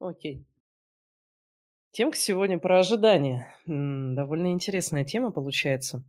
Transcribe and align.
Окей. 0.00 0.46
Темка 1.94 2.16
сегодня 2.16 2.58
про 2.58 2.80
ожидания. 2.80 3.54
Довольно 3.66 4.52
интересная 4.52 5.04
тема 5.04 5.30
получается. 5.30 6.04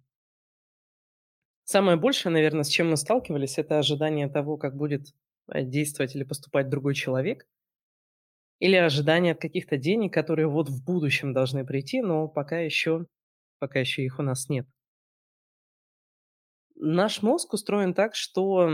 Самое 1.69 1.97
большее, 1.97 2.31
наверно, 2.31 2.63
с 2.63 2.69
чем 2.69 2.91
мы 2.91 2.95
сталкивались- 2.95 3.57
это 3.57 3.77
ожидание 3.77 4.29
того, 4.29 4.55
как 4.55 4.77
будет, 4.77 5.13
э, 5.51 5.63
действовать 5.63 6.15
или 6.15 6.23
поступать 6.23 6.69
другой 6.69 6.95
человек. 6.95 7.45
Или 8.61 8.75
ожидание 8.75 9.33
от 9.33 9.39
каких-то 9.41 9.77
денег, 9.77 10.13
которые 10.13 10.47
вот 10.47 10.69
в 10.69 10.83
будущем 10.83 11.31
должны 11.33 11.63
прийти, 11.65 12.01
но 12.01 12.27
пока 12.27 12.59
еще 12.59 13.05
пока 13.59 13.79
еще 13.79 14.03
их 14.03 14.19
у 14.19 14.23
нас 14.23 14.49
нет. 14.49 14.67
Наш 16.75 17.21
мозг 17.21 17.53
устроен 17.53 17.93
так, 17.93 18.15
что 18.15 18.69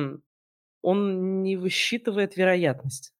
он 0.82 1.44
не 1.44 1.58
высчитывает 1.58 2.38
вероятность. 2.38 3.12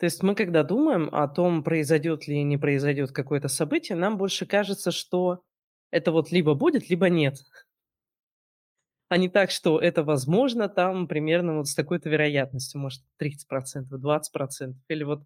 То 0.00 0.06
есть 0.06 0.22
мы, 0.22 0.34
когда 0.34 0.62
думаем 0.64 1.08
о 1.12 1.28
том, 1.28 1.62
произойдет 1.62 2.26
ли, 2.26 2.42
не 2.42 2.56
произойдет 2.58 3.12
какое-то 3.12 3.48
событие, 3.48 3.96
нам 3.96 4.18
больше 4.18 4.44
кажется, 4.46 4.90
что 4.90 5.42
это 5.90 6.10
вот 6.12 6.32
либо 6.32 6.54
будет, 6.54 6.90
либо 6.90 7.08
нет. 7.08 7.36
А 9.10 9.16
не 9.18 9.28
так, 9.28 9.50
что 9.50 9.78
это 9.80 10.02
возможно 10.02 10.68
там 10.68 11.06
примерно 11.06 11.56
вот 11.58 11.68
с 11.68 11.74
такой-то 11.74 12.08
вероятностью, 12.08 12.80
может, 12.80 13.02
30 13.18 13.46
%, 13.48 13.88
20 14.00 14.32
% 14.32 14.76
или 14.88 15.04
вот 15.04 15.24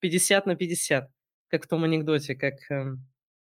50 0.00 0.46
на 0.46 0.56
50. 0.56 1.10
Как 1.48 1.64
в 1.64 1.68
том 1.68 1.84
анекдоте, 1.84 2.34
как, 2.34 2.54
эм, 2.70 3.06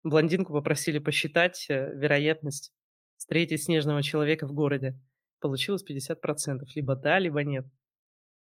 блондинку 0.04 0.54
попросили 0.54 1.00
посчитать, 1.00 1.66
э, 1.70 1.94
вероятность 1.95 2.72
встретить 3.18 3.64
снежного 3.64 4.02
человека 4.04 4.48
в 4.48 4.54
городе. 4.54 4.98
Получилось 5.40 5.84
50 5.84 6.22
%. 6.22 6.76
Либо 6.76 6.95
да, 6.95 7.20
либо 7.20 7.44
нет. 7.44 7.66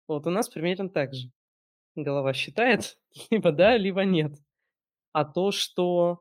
Вот 0.09 0.27
у 0.27 0.31
нас 0.31 0.49
примерно 0.49 0.89
так 0.91 1.15
же. 1.15 1.31
Голова 1.97 2.33
считает 2.33 2.99
либо 3.31 3.53
да, 3.53 3.77
либо 3.77 4.05
нет. 4.05 4.35
А 5.13 5.25
то, 5.25 5.53
что 5.53 6.21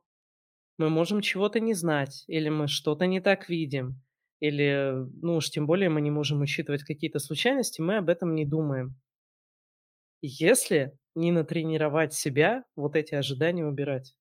мы 0.77 0.89
можем 0.89 1.21
чего-то 1.21 1.59
не 1.59 1.73
знать, 1.73 2.23
или 2.27 2.49
мы 2.49 2.67
что-то 2.67 3.05
не 3.05 3.21
так 3.21 3.49
видим, 3.49 4.01
или, 4.39 4.93
ну 5.21 5.37
уж 5.37 5.49
тем 5.49 5.65
более 5.65 5.89
мы 5.89 6.01
не 6.01 6.11
можем 6.11 6.41
учитывать 6.41 6.83
какие-то 6.83 7.19
случайности, 7.19 7.81
мы 7.81 7.97
об 7.97 8.09
этом 8.09 8.35
не 8.35 8.45
думаем. 8.45 8.99
Если 10.21 10.97
не 11.15 11.31
натренировать 11.31 12.13
себя 12.13 12.63
вот 12.75 12.95
эти 12.95 13.13
ожидания 13.15 13.65
убирать. 13.65 14.15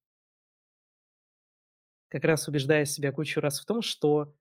Как 2.09 2.25
раз 2.25 2.49
убеждая 2.49 2.85
себя 2.85 3.13
кучу 3.13 3.41
раз 3.41 3.61
в 3.61 3.65
том, 3.65 3.81
что 3.81 4.35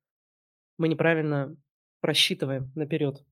мы 0.78 0.90
неправильно 0.90 1.56
просчитываем 2.02 2.72
наперёд. 2.76 3.24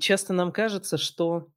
Часто 0.00 0.32
нам 0.32 0.50
кажется, 0.52 0.96
что 0.98 1.48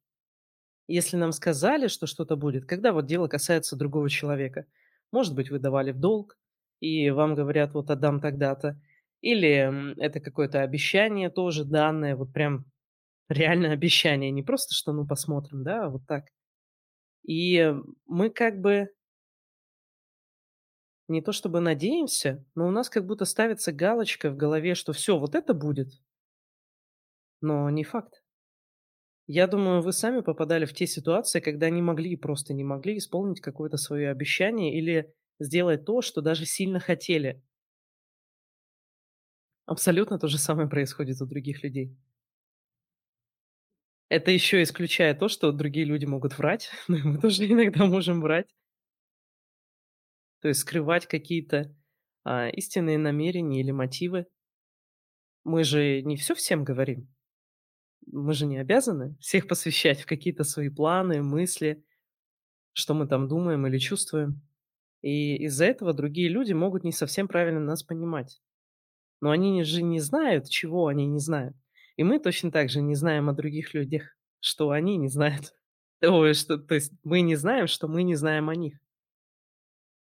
если 0.87 1.17
нам 1.17 1.31
сказали, 1.33 1.87
что 1.87 2.07
что-то 2.07 2.35
будет, 2.37 2.65
когда 2.65 2.93
вот 2.93 3.05
дело 3.07 3.27
касается 3.27 3.75
другого 3.77 4.09
человека. 4.09 4.65
Может 5.11 5.35
быть, 5.35 5.51
вы 5.51 5.59
давали 5.59 5.91
в 5.91 5.99
долг, 5.99 6.37
и 6.81 7.09
вам 7.11 7.35
говорят: 7.35 7.73
"Вот 7.73 7.91
отдам 7.91 8.21
тогда-то". 8.21 8.79
Или, 9.21 9.95
это 10.01 10.19
какое-то 10.21 10.61
обещание 10.63 11.29
тоже 11.29 11.65
данное, 11.65 12.15
вот 12.15 12.33
прям 12.33 12.65
реальное 13.29 13.73
обещание, 13.73 14.31
не 14.31 14.43
просто 14.43 14.75
что: 14.75 14.93
"Ну, 14.93 15.07
посмотрим", 15.07 15.63
да, 15.63 15.85
а 15.85 15.89
вот 15.89 16.03
так. 16.07 16.25
И 17.25 17.73
мы 18.07 18.29
как 18.31 18.61
бы 18.61 18.89
не 21.09 21.21
то 21.21 21.31
чтобы 21.33 21.59
надеемся, 21.59 22.45
но 22.55 22.67
у 22.67 22.71
нас 22.71 22.89
как 22.89 23.05
будто 23.05 23.25
ставится 23.25 23.71
галочка 23.73 24.29
в 24.29 24.37
голове, 24.37 24.73
что 24.75 24.93
всё, 24.93 25.17
вот 25.19 25.35
это 25.35 25.53
будет. 25.53 25.93
Но 27.41 27.69
не 27.69 27.83
факт. 27.83 28.22
Я 29.27 29.47
думаю, 29.47 29.81
вы 29.81 29.91
сами 29.93 30.21
попадали 30.21 30.63
в 30.65 30.73
те 30.73 30.87
ситуации, 30.87 31.39
когда 31.41 31.69
не 31.69 31.81
могли, 31.81 32.15
просто 32.15 32.53
не 32.53 32.63
могли 32.63 32.97
исполнить 32.97 33.41
какое-то 33.41 33.75
свое 33.77 34.09
обещание 34.09 34.77
или 34.77 35.13
сделать 35.39 35.83
то, 35.85 36.01
что 36.01 36.21
даже 36.21 36.45
сильно 36.45 36.79
хотели. 36.79 37.41
Абсолютно 39.65 40.17
то 40.19 40.27
же 40.29 40.37
самое 40.37 40.69
происходит 40.69 41.21
у 41.21 41.25
других 41.25 41.63
людей. 41.63 41.97
Это 44.09 44.31
еще 44.31 44.61
исключая 44.63 45.13
то, 45.13 45.27
что 45.27 45.51
другие 45.51 45.85
люди 45.85 46.05
могут 46.05 46.37
врать, 46.37 46.69
но 46.87 46.95
и 46.97 47.01
мы 47.01 47.17
тоже 47.19 47.45
иногда 47.51 47.85
можем 47.85 48.21
врать. 48.21 48.47
То 50.41 50.49
есть 50.49 50.59
скрывать 50.59 51.07
какие-то, 51.07 51.75
а, 52.23 52.47
истинные 52.49 52.97
намерения 52.99 53.61
или 53.61 53.71
мотивы. 53.71 54.27
Мы 55.45 55.63
же 55.63 56.01
не 56.01 56.17
всё 56.17 56.35
всем 56.35 56.65
говорим. 56.65 57.12
Мы 58.07 58.33
же 58.33 58.45
не 58.45 58.57
обязаны 58.57 59.15
всех 59.19 59.47
посвящать 59.47 60.01
в 60.01 60.05
какие-то 60.05 60.43
свои 60.43 60.69
планы, 60.69 61.21
мысли, 61.21 61.83
что 62.73 62.93
мы 62.93 63.07
там 63.07 63.27
думаем 63.27 63.65
или 63.67 63.77
чувствуем. 63.77 64.41
И 65.01 65.35
из-за 65.45 65.65
этого 65.65 65.93
другие 65.93 66.29
люди 66.29 66.53
могут 66.53 66.83
не 66.83 66.91
совсем 66.91 67.27
правильно 67.27 67.59
нас 67.59 67.83
понимать. 67.83 68.41
Но 69.21 69.31
они 69.31 69.63
же 69.63 69.83
не 69.83 69.99
знают, 69.99 70.49
чего 70.49 70.87
они 70.87 71.05
не 71.05 71.19
знают. 71.19 71.55
И 71.97 72.03
мы 72.03 72.19
точно 72.19 72.51
так 72.51 72.69
же 72.69 72.81
не 72.81 72.95
знаем 72.95 73.29
о 73.29 73.33
других 73.33 73.73
людях, 73.73 74.17
что 74.39 74.71
они 74.71 74.97
не 74.97 75.09
знают. 75.09 75.53
Ой, 76.01 76.33
что 76.33 76.57
то 76.57 76.75
есть 76.75 76.93
мы 77.03 77.21
не 77.21 77.35
знаем, 77.35 77.67
что 77.67 77.87
мы 77.87 78.03
не 78.03 78.15
знаем 78.15 78.49
о 78.49 78.55
них. 78.55 78.79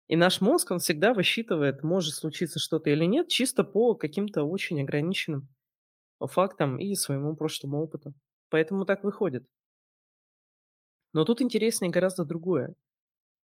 И 0.06 0.16
наш 0.16 0.40
мозг, 0.40 0.70
он 0.70 0.80
всегда 0.80 1.14
высчитывает, 1.14 1.82
может 1.82 2.14
случиться 2.14 2.58
что-то 2.58 2.90
или 2.90 3.04
нет, 3.04 3.28
чисто 3.28 3.64
по 3.64 3.94
каким-то 3.94 4.44
очень 4.44 4.80
ограниченным 4.82 5.48
фактам 6.26 6.78
и 6.78 6.94
своему 6.94 7.36
прошлому 7.36 7.82
опыту. 7.82 8.14
Поэтому 8.50 8.84
так 8.86 9.04
выходит. 9.04 9.46
Но 11.14 11.24
тут 11.24 11.40
интереснее 11.40 11.90
гораздо 11.92 12.24
другое. 12.24 12.74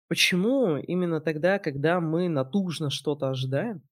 Почему 0.09 0.79
именно 0.79 1.21
тогда, 1.21 1.59
когда 1.59 2.01
мы 2.01 2.29
натужно 2.29 2.91
что-то 2.91 3.31
ожидаем, 3.31 3.83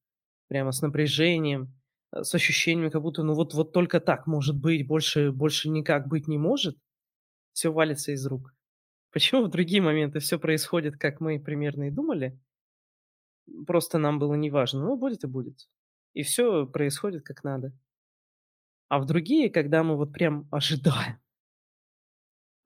прямо 0.49 0.73
с 0.73 0.83
напряжением, 0.83 1.75
э, 2.13 2.25
с 2.25 2.35
ощущением, 2.35 2.91
как 2.91 3.03
будто, 3.03 3.23
ну, 3.25 3.35
вот 3.35 3.55
вот 3.55 3.73
только 3.73 4.01
так 4.01 4.27
может 4.27 4.57
быть, 4.61 4.87
больше 4.89 5.33
больше 5.33 5.71
никак 5.71 6.09
быть 6.09 6.29
не 6.29 6.39
может, 6.39 6.77
всё 7.55 7.73
валится 7.73 8.13
из 8.13 8.27
рук? 8.27 8.55
Почему 9.13 9.45
в 9.45 9.51
другие 9.51 9.83
моменты 9.83 10.21
всё 10.21 10.39
происходит, 10.39 10.97
как 10.99 11.21
мы 11.21 11.41
примерно 11.41 11.85
и 11.89 11.91
думали? 11.93 12.39
Просто 13.67 13.99
нам 13.99 14.19
было 14.19 14.35
неважно. 14.35 14.81
Ну, 14.85 14.97
будет 14.97 15.25
и 15.25 15.27
будет. 15.27 15.69
И 16.15 16.23
всё 16.23 16.67
происходит 16.67 17.23
как 17.25 17.45
надо. 17.45 17.73
А 18.91 18.99
в 19.01 19.05
другие, 19.07 19.51
когда 19.51 19.83
мы 19.83 19.97
вот 19.97 20.13
прям 20.13 20.47
ожидаем 20.51 21.19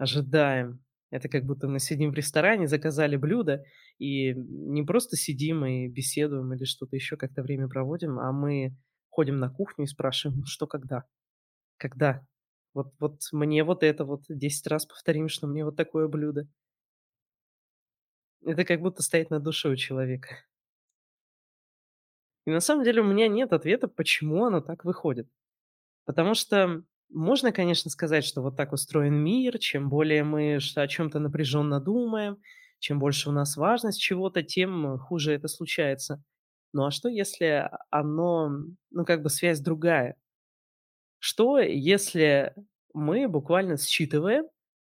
ожидаем. 0.01 0.81
Это 1.11 1.29
как 1.29 1.45
будто 1.45 1.69
мы 1.69 1.79
сидим 1.81 2.13
в 2.13 2.15
ресторане, 2.15 2.69
заказали 2.69 3.17
блюдо 3.17 3.65
и 3.99 4.33
не 4.35 4.83
просто 4.85 5.17
сидим 5.17 5.65
и 5.67 5.89
беседуем 5.89 6.55
или 6.55 6.65
что-то 6.65 6.97
еще, 6.97 7.17
как-то 7.17 7.43
время 7.43 7.69
проводим, 7.69 8.19
а 8.19 8.33
мы 8.33 8.75
ходим 9.11 9.39
на 9.39 9.51
кухню 9.51 9.85
и 9.85 9.89
спрашиваем: 9.89 10.45
"Что 10.47 10.67
когда? 10.67 11.05
Когда? 11.79 12.23
Вот 12.75 12.95
вот 13.01 13.21
мне 13.33 13.65
вот 13.65 13.83
это 13.85 14.05
вот 14.05 14.25
10 14.29 14.67
раз 14.69 14.87
повторим, 14.87 15.29
что 15.29 15.47
мне 15.49 15.65
вот 15.65 15.77
такое 15.77 16.09
блюдо". 16.09 16.49
Это 18.45 18.65
как 18.65 18.81
будто 18.81 19.03
стоит 19.03 19.31
над 19.31 19.43
душой 19.43 19.73
у 19.73 19.77
человека. 19.77 20.37
И 22.47 22.51
на 22.51 22.61
самом 22.61 22.85
деле 22.85 23.03
у 23.03 23.05
меня 23.05 23.29
нет 23.29 23.53
ответа, 23.53 23.89
почему 23.89 24.45
оно 24.45 24.61
так 24.61 24.85
выходит. 24.85 25.29
Потому 26.11 26.35
что 26.35 26.83
можно, 27.09 27.53
конечно, 27.53 27.89
сказать, 27.89 28.25
что 28.25 28.43
вот 28.43 28.57
так 28.57 28.73
устроен 28.73 29.15
мир, 29.15 29.59
чем 29.61 29.89
более 29.89 30.25
мы 30.25 30.57
о 30.75 30.89
чём-то 30.89 31.21
напряженно 31.21 31.79
думаем, 31.81 32.39
чем 32.81 32.99
больше 32.99 33.29
у 33.29 33.33
нас 33.33 33.57
важность 33.57 34.01
чего-то, 34.01 34.43
тем 34.43 34.99
хуже 34.99 35.33
это 35.35 35.47
случается. 35.47 36.21
Ну, 36.73 36.85
а 36.85 36.91
что, 36.91 37.09
если 37.09 37.71
оно, 37.91 38.51
ну, 38.91 39.05
как 39.05 39.23
бы 39.23 39.31
связь 39.31 39.61
другая? 39.61 40.17
Что, 41.21 41.59
если 41.61 42.55
мы 42.93 43.29
буквально 43.29 43.77
считываем, 43.77 44.47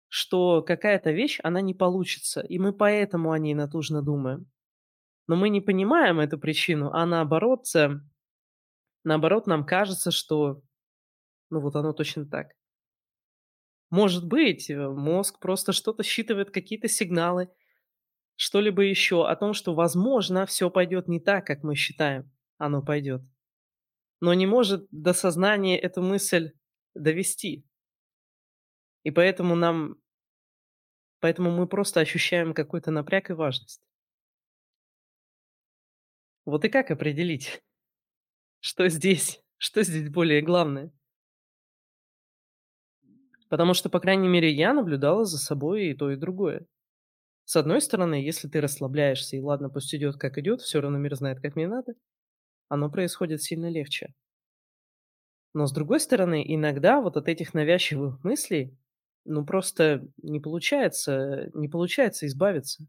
что 0.08 0.62
какая-то 0.62 1.12
вещь, 1.12 1.40
она 1.42 1.60
не 1.60 1.74
получится, 1.74 2.40
и 2.40 2.58
мы 2.58 2.72
поэтому 2.72 3.32
о 3.32 3.38
ней 3.38 3.54
натужно 3.54 4.02
думаем? 4.02 4.46
Но 5.28 5.36
мы 5.36 5.50
не 5.50 5.60
понимаем 5.60 6.20
эту 6.20 6.38
причину, 6.38 6.90
а 6.92 7.06
наоборот, 7.06 7.66
э, 7.76 8.00
наоборот, 9.04 9.46
нам 9.46 9.64
кажется, 9.64 10.10
что, 10.10 10.62
ну, 11.52 11.60
вот 11.60 11.76
оно 11.76 11.92
точно 11.92 12.24
так. 12.24 12.54
Может 13.90 14.26
быть, 14.26 14.70
э, 14.70 14.88
мозг 14.88 15.38
просто 15.38 15.72
что-то 15.72 16.02
считывает, 16.02 16.50
какие-то 16.50 16.88
сигналы, 16.88 17.50
что-либо 18.36 18.82
еще 18.82 19.28
о 19.28 19.36
том, 19.36 19.54
что, 19.54 19.74
возможно, 19.74 20.46
всё 20.46 20.70
пойдет 20.70 21.08
не 21.08 21.20
так, 21.20 21.46
как 21.46 21.62
мы 21.62 21.74
считаем, 21.76 22.30
оно 22.58 22.82
пойдет. 22.82 23.22
Но 24.20 24.34
не 24.34 24.46
может 24.46 24.86
до 24.90 25.12
сознания 25.14 25.78
эту 25.78 26.02
мысль 26.02 26.52
довести. 26.94 27.64
И 29.04 29.10
поэтому 29.10 29.54
нам 29.56 29.96
поэтому 31.22 31.52
мы 31.52 31.68
просто 31.68 32.00
ощущаем 32.00 32.52
какой-то 32.52 32.90
напряг 32.90 33.30
и 33.30 33.32
важность. 33.32 33.78
Вот 36.46 36.64
и 36.64 36.68
как 36.68 36.90
определить, 36.90 37.62
что 38.60 38.88
здесь 38.88 39.40
что 39.58 39.82
здесь 39.84 40.10
более 40.10 40.42
главное? 40.42 40.92
Потому 43.52 43.74
что, 43.74 43.90
по 43.90 44.00
крайней 44.00 44.28
мере, 44.28 44.50
я 44.50 44.72
наблюдала 44.72 45.26
за 45.26 45.36
собой 45.36 45.88
и 45.88 45.94
то, 45.94 46.10
и 46.10 46.16
другое. 46.16 46.64
С 47.44 47.54
одной 47.56 47.82
стороны, 47.82 48.14
если 48.14 48.48
ты 48.48 48.62
расслабляешься 48.62 49.36
и 49.36 49.42
ладно, 49.42 49.68
пусть 49.68 49.94
идет 49.94 50.16
как 50.16 50.38
идет, 50.38 50.62
все 50.62 50.80
равно 50.80 50.96
мир 50.96 51.14
знает, 51.16 51.38
как 51.42 51.54
мне 51.54 51.68
надо, 51.68 51.92
оно 52.70 52.90
происходит 52.90 53.42
сильно 53.42 53.68
легче. 53.68 54.14
Но 55.52 55.66
с 55.66 55.72
другой 55.72 56.00
стороны, 56.00 56.42
иногда 56.46 57.02
вот 57.02 57.18
от 57.18 57.28
этих 57.28 57.52
навязчивых 57.52 58.24
мыслей, 58.24 58.74
ну 59.26 59.44
просто 59.44 60.08
не 60.22 60.40
получается, 60.40 61.50
не 61.52 61.68
получается 61.68 62.26
избавиться. 62.26 62.86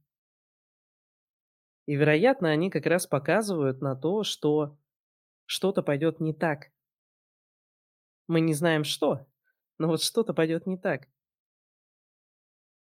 И, 1.88 1.96
вероятно, 1.96 2.52
они 2.52 2.70
как 2.70 2.86
раз 2.86 3.06
показывают 3.06 3.82
на 3.82 3.98
то, 3.98 4.24
что 4.24 4.78
что-то 5.46 5.84
пойдет 5.84 6.22
не 6.22 6.34
так. 6.34 6.72
Мы 8.28 8.40
не 8.40 8.54
знаем 8.54 8.86
что, 8.86 9.28
но 9.78 9.88
вот 9.88 10.02
что-то 10.02 10.34
пойдет 10.34 10.68
не 10.68 10.78
так. 10.78 11.08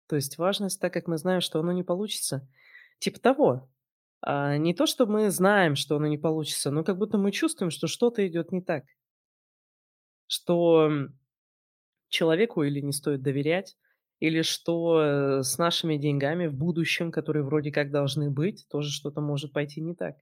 То 0.07 0.15
есть 0.15 0.37
важность, 0.37 0.79
так 0.79 0.93
как 0.93 1.07
мы 1.07 1.17
знаем, 1.17 1.41
что 1.41 1.59
оно 1.59 1.71
не 1.71 1.83
получится. 1.83 2.47
Типа 2.99 3.19
того. 3.19 3.69
А, 4.21 4.57
не 4.57 4.73
то, 4.73 4.85
что 4.85 5.05
мы 5.05 5.29
знаем, 5.31 5.75
что 5.75 5.97
оно 5.97 6.07
не 6.07 6.17
получится, 6.17 6.71
но 6.71 6.83
как 6.83 6.97
будто 6.97 7.17
мы 7.17 7.31
чувствуем, 7.31 7.71
что 7.71 7.87
что-то 7.87 8.25
идет 8.27 8.51
не 8.51 8.61
так. 8.61 8.85
Что 10.27 10.89
человеку 12.09 12.63
или 12.63 12.79
не 12.79 12.93
стоит 12.93 13.21
доверять, 13.21 13.75
или 14.19 14.41
что 14.41 15.01
э, 15.01 15.43
с 15.43 15.57
нашими 15.57 15.97
деньгами 15.97 16.47
в 16.47 16.53
будущем, 16.53 17.11
которые 17.11 17.43
вроде 17.43 17.71
как 17.71 17.91
должны 17.91 18.29
быть, 18.29 18.65
тоже 18.69 18.89
что-то 18.89 19.19
может 19.19 19.51
пойти 19.51 19.81
не 19.81 19.95
так. 19.95 20.15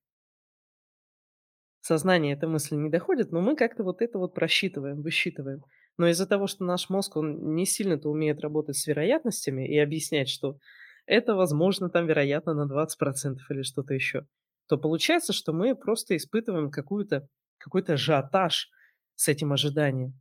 Сознание 1.82 2.34
эта 2.34 2.48
мысль 2.48 2.76
не 2.76 2.90
доходит, 2.90 3.32
но 3.32 3.42
мы 3.42 3.56
как-то 3.56 3.84
вот 3.84 4.02
это 4.02 4.18
вот 4.18 4.34
просчитываем, 4.34 5.02
высчитываем. 5.02 5.64
Но 6.02 6.08
из-за 6.08 6.26
того, 6.26 6.48
что 6.48 6.64
наш 6.64 6.90
мозг, 6.90 7.16
он 7.16 7.54
не 7.54 7.68
сильно-то 7.68 8.10
умеет 8.10 8.40
работать 8.40 8.76
с 8.76 8.88
вероятностями 8.88 9.68
и 9.68 9.78
объяснять, 9.78 10.30
что 10.30 10.58
это 11.06 11.36
возможно 11.36 11.92
там, 11.92 12.08
вероятно, 12.08 12.56
на 12.56 12.64
20% 12.68 13.36
или 13.52 13.62
что-то 13.62 13.94
еще, 13.94 14.26
то 14.68 14.80
получается, 14.80 15.32
что 15.32 15.54
мы 15.54 15.76
просто 15.76 16.18
испытываем 16.18 16.72
какую-то 16.72 17.28
какой-то 17.60 17.94
ажиотаж 17.94 18.72
с 19.14 19.28
этим 19.28 19.54
ожиданием. 19.54 20.20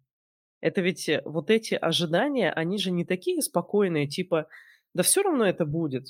Это 0.60 0.82
ведь 0.82 1.08
э, 1.08 1.22
вот 1.24 1.48
эти 1.48 1.72
ожидания, 1.72 2.52
они 2.52 2.76
же 2.76 2.90
не 2.90 3.06
такие 3.06 3.40
спокойные, 3.40 4.06
типа, 4.06 4.48
да 4.92 5.02
все 5.02 5.22
равно 5.22 5.46
это 5.46 5.64
будет. 5.64 6.08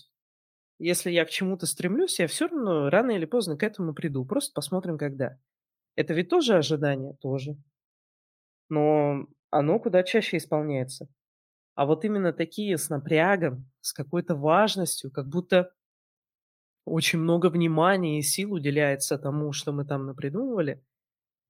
Если 0.80 1.12
я 1.12 1.24
к 1.24 1.30
чему-то 1.30 1.66
стремлюсь, 1.66 2.18
я 2.18 2.26
все 2.26 2.48
равно 2.48 2.90
рано 2.90 3.12
или 3.12 3.24
поздно 3.24 3.56
к 3.56 3.62
этому 3.62 3.94
приду. 3.94 4.24
Просто 4.24 4.52
посмотрим, 4.52 4.98
когда. 4.98 5.38
Это 5.94 6.12
ведь 6.12 6.28
тоже 6.28 6.56
ожидание? 6.56 7.14
Тоже. 7.20 7.54
Но 8.68 9.28
оно 9.50 9.78
куда 9.78 10.02
чаще 10.02 10.36
исполняется. 10.36 11.08
А 11.74 11.86
вот 11.86 12.04
именно 12.04 12.32
такие 12.32 12.76
с 12.76 12.88
напрягом, 12.88 13.70
с 13.80 13.92
какой-то 13.92 14.34
важностью, 14.34 15.10
как 15.10 15.28
будто 15.28 15.72
очень 16.84 17.18
много 17.18 17.48
внимания 17.50 18.18
и 18.18 18.22
сил 18.22 18.52
уделяется 18.52 19.18
тому, 19.18 19.52
что 19.52 19.72
мы 19.72 19.84
там 19.84 20.06
напридумывали, 20.06 20.82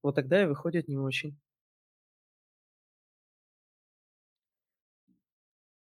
вот 0.03 0.15
тогда 0.15 0.43
и 0.43 0.47
выходит 0.47 0.89
не 0.89 0.99
очень. 0.99 1.39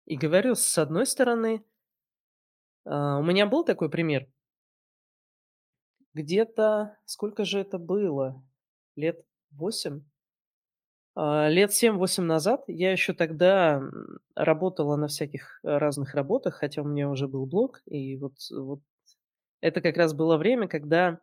И 0.05 0.15
говорю, 0.15 0.55
с 0.55 0.77
одной 0.77 1.05
стороны, 1.05 1.65
а, 2.85 3.17
у 3.19 3.23
меня 3.23 3.45
был 3.45 3.65
такой 3.65 3.89
пример. 3.89 4.27
Где-то, 6.13 6.97
сколько 7.05 7.43
же 7.43 7.59
это 7.59 7.77
было? 7.77 8.41
Лет 8.95 9.25
8? 9.51 10.01
А, 11.19 11.49
лет 11.49 11.73
семь-восемь 11.73 12.25
назад 12.25 12.63
я 12.67 12.91
еще 12.91 13.11
тогда 13.11 13.81
работала 14.35 14.95
на 14.97 15.07
всяких 15.07 15.59
э, 15.63 15.77
разных 15.77 16.13
работах, 16.13 16.53
хотя 16.57 16.83
у 16.83 16.85
меня 16.85 17.09
уже 17.09 17.27
был 17.27 17.47
блог, 17.47 17.81
и 17.87 18.15
вот, 18.17 18.33
вот 18.51 18.81
это 19.59 19.81
как 19.81 19.97
раз 19.97 20.13
было 20.13 20.37
время, 20.37 20.67
когда 20.67 21.19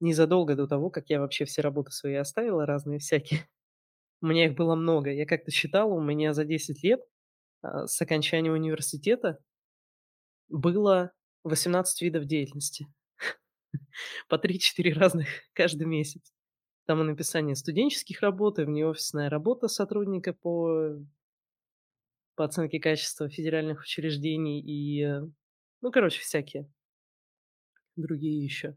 незадолго 0.00 0.56
до 0.56 0.66
того, 0.66 0.90
как 0.90 1.08
я 1.08 1.20
вообще 1.20 1.46
все 1.46 1.62
работы 1.62 1.90
свои 1.90 2.16
оставила, 2.16 2.66
разные 2.66 2.98
всякие, 2.98 3.48
у 4.22 4.26
меня 4.26 4.44
их 4.46 4.56
было 4.56 4.74
много. 4.74 5.10
Я 5.10 5.24
как-то 5.24 5.50
считала, 5.50 5.94
у 5.94 6.02
меня 6.02 6.34
за 6.34 6.44
10 6.44 6.82
лет 6.84 7.00
а, 7.62 7.86
с 7.86 8.02
окончания 8.02 8.52
университета 8.52 9.38
было 10.50 11.12
18 11.44 12.02
видов 12.02 12.26
деятельности. 12.26 12.86
По 14.28 14.38
три-четыре 14.38 14.92
разных 14.92 15.28
каждый 15.54 15.86
месяц. 15.86 16.32
Там 16.90 17.02
и 17.02 17.04
написание 17.04 17.54
студенческих 17.54 18.20
работ, 18.20 18.58
и 18.58 18.64
внеофисная 18.64 19.30
работа 19.30 19.68
сотрудника 19.68 20.32
по 20.32 20.96
по 22.34 22.44
оценке 22.44 22.80
качества 22.80 23.28
федеральных 23.28 23.82
учреждений 23.82 24.60
и, 24.60 25.02
э, 25.04 25.20
ну, 25.82 25.92
короче, 25.92 26.20
всякие 26.20 26.68
другие 27.96 28.42
еще. 28.44 28.74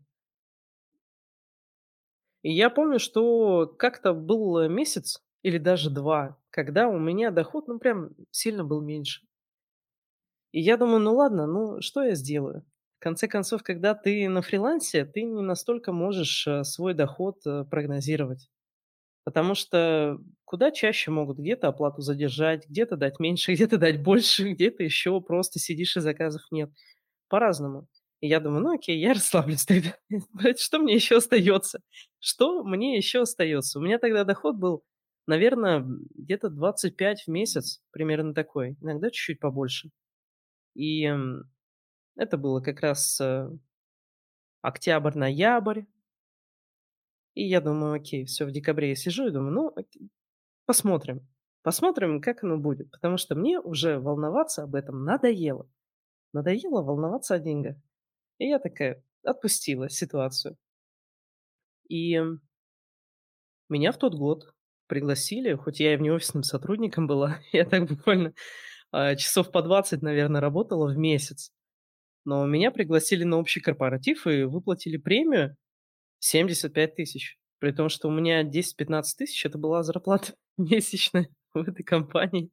И 2.42 2.52
я 2.54 2.70
помню, 2.70 3.00
что 3.00 3.66
как-то 3.68 4.14
был, 4.14 4.68
месяц 4.70 5.22
или 5.42 5.58
даже 5.58 5.90
2, 5.90 6.38
когда 6.52 6.88
у 6.88 7.00
меня 7.00 7.32
доход, 7.32 7.68
ну, 7.68 7.80
прям 7.80 8.12
сильно 8.32 8.64
был 8.64 8.82
меньше. 8.82 9.26
И 10.54 10.62
я 10.62 10.78
думаю: 10.78 11.00
"Ну 11.00 11.16
ладно, 11.16 11.48
ну 11.48 11.82
что 11.82 12.02
я 12.04 12.16
сделаю?" 12.16 12.64
Конце 13.04 13.28
концов, 13.28 13.64
когда 13.64 13.96
ты 13.96 14.30
на 14.30 14.42
фрилансе, 14.42 15.06
ты 15.06 15.24
не 15.24 15.42
настолько 15.42 15.92
можешь, 15.92 16.48
э, 16.48 16.64
свой 16.64 16.94
доход, 16.94 17.38
э, 17.46 17.66
прогнозировать. 17.70 18.50
Потому 19.26 19.56
что 19.56 20.20
куда 20.46 20.72
чаще 20.72 21.12
могут 21.12 21.40
где-то 21.40 21.70
оплату 21.70 22.02
задержать, 22.02 22.68
где-то 22.70 22.98
дать 22.98 23.20
меньше, 23.20 23.54
где-то 23.56 23.78
дать 23.78 24.04
больше, 24.04 24.52
где-то 24.54 24.84
еще 24.84 25.22
просто 25.22 25.60
сидишь 25.60 25.98
и 25.98 26.02
заказов 26.02 26.44
нет. 26.52 26.72
По-разному. 27.30 27.88
И 28.22 28.28
я 28.30 28.40
думаю: 28.42 28.64
"Ну 28.64 28.76
окей, 28.76 29.00
я 29.00 29.14
расслаблюсь 29.16 29.66
тогда. 29.66 29.96
Что 30.58 30.80
мне 30.80 30.96
еще 30.96 31.18
остается? 31.18 31.82
Что 32.20 32.64
мне 32.64 32.98
еще 32.98 33.22
остается?" 33.24 33.80
У 33.80 33.84
меня 33.84 34.00
тогда 34.00 34.24
доход 34.26 34.58
был, 34.58 34.84
наверное, 35.28 35.86
где-то 36.16 36.50
25 36.50 37.24
в 37.24 37.30
месяц, 37.30 37.82
примерно 37.92 38.34
такой, 38.34 38.78
иногда 38.82 39.10
чуть-чуть 39.12 39.40
побольше. 39.40 39.90
И, 40.76 41.12
это 42.16 42.38
было 42.38 42.62
как 42.62 42.82
раз, 42.82 43.20
э, 43.22 43.50
октябрь-ноябрь. 44.62 45.84
И 47.36 47.44
я 47.48 47.62
думаю: 47.62 47.94
"Окей, 47.94 48.26
все 48.26 48.46
в 48.46 48.52
декабре 48.52 48.90
я 48.90 48.96
сижу 48.96 49.28
и 49.28 49.32
думаю: 49.32 49.54
ну, 49.54 49.76
посмотрим. 50.66 51.28
Посмотрим, 51.64 52.22
как 52.22 52.44
оно 52.44 52.58
будет". 52.58 52.92
Потому 52.92 53.18
что 53.18 53.36
мне 53.36 53.60
уже 53.60 54.00
волноваться 54.00 54.64
об 54.64 54.76
этом 54.76 55.06
надоело. 55.06 55.70
Надоело 56.34 56.84
волноваться 56.84 57.36
о 57.36 57.40
деньгах. 57.40 57.78
И 58.40 58.48
я 58.48 58.60
такая 58.60 59.04
отпустила 59.24 59.90
ситуацию. 59.90 60.58
И, 61.90 62.20
меня 63.70 63.92
в 63.92 63.98
тот 63.98 64.16
год 64.16 64.54
пригласили, 64.88 65.54
хоть 65.56 65.80
я 65.80 65.94
и 65.94 65.98
внеофисным 65.98 66.44
сотрудником 66.44 67.08
была, 67.08 67.40
я 67.52 67.66
так 67.66 67.88
буквально, 67.88 68.34
а, 68.92 69.16
часов 69.16 69.52
по 69.52 69.62
20, 69.62 70.02
наверно, 70.02 70.42
работала 70.42 70.88
в 70.88 70.98
месяц. 70.98 71.52
Но 72.26 72.46
меня 72.46 72.72
пригласили 72.72 73.24
на 73.24 73.38
общий 73.38 73.60
корпоратив 73.60 74.28
и 74.28 74.44
выплатили 74.44 74.98
премию 74.98 75.56
75 76.20 76.96
тысяч. 76.96 77.38
При 77.60 77.72
том, 77.72 77.90
что 77.90 78.08
у 78.08 78.12
меня 78.12 78.44
10-15 78.44 79.18
тысяч- 79.18 79.46
это 79.46 79.58
была 79.58 79.84
зарплата 79.84 80.36
месячная 80.58 81.30
в 81.54 81.60
этой 81.60 81.84
компании. 81.84 82.50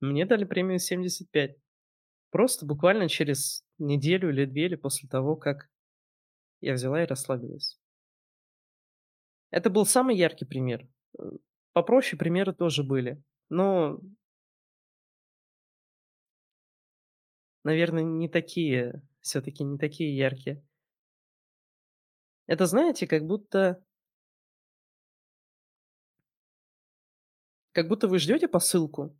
Мне 0.00 0.26
дали 0.26 0.44
премию 0.44 0.78
75. 0.78 1.56
Просто 2.30 2.66
буквально 2.66 3.08
через 3.08 3.64
неделю 3.78 4.30
или 4.30 4.44
2 4.44 4.60
или 4.66 4.74
после 4.76 5.08
того, 5.08 5.36
как 5.36 5.68
я 6.60 6.74
взяла 6.74 7.02
и 7.02 7.06
расслабилась. 7.06 7.78
Это 9.50 9.70
был 9.70 9.86
самый 9.86 10.16
яркий 10.16 10.44
пример. 10.44 10.86
Э, 11.18 11.22
попроще 11.72 12.18
примеры 12.18 12.52
тоже 12.52 12.82
были, 12.82 13.22
но, 13.48 13.98
наверно, 17.66 17.98
не 17.98 18.28
такие, 18.28 19.02
все 19.20 19.40
таки 19.40 19.64
не 19.64 19.76
такие 19.76 20.16
яркие. 20.16 20.62
Это, 22.46 22.66
знаете, 22.66 23.08
как 23.08 23.26
будто 23.26 23.82
как 27.72 27.88
будто 27.88 28.06
вы 28.06 28.20
ждете 28.20 28.46
посылку. 28.46 29.18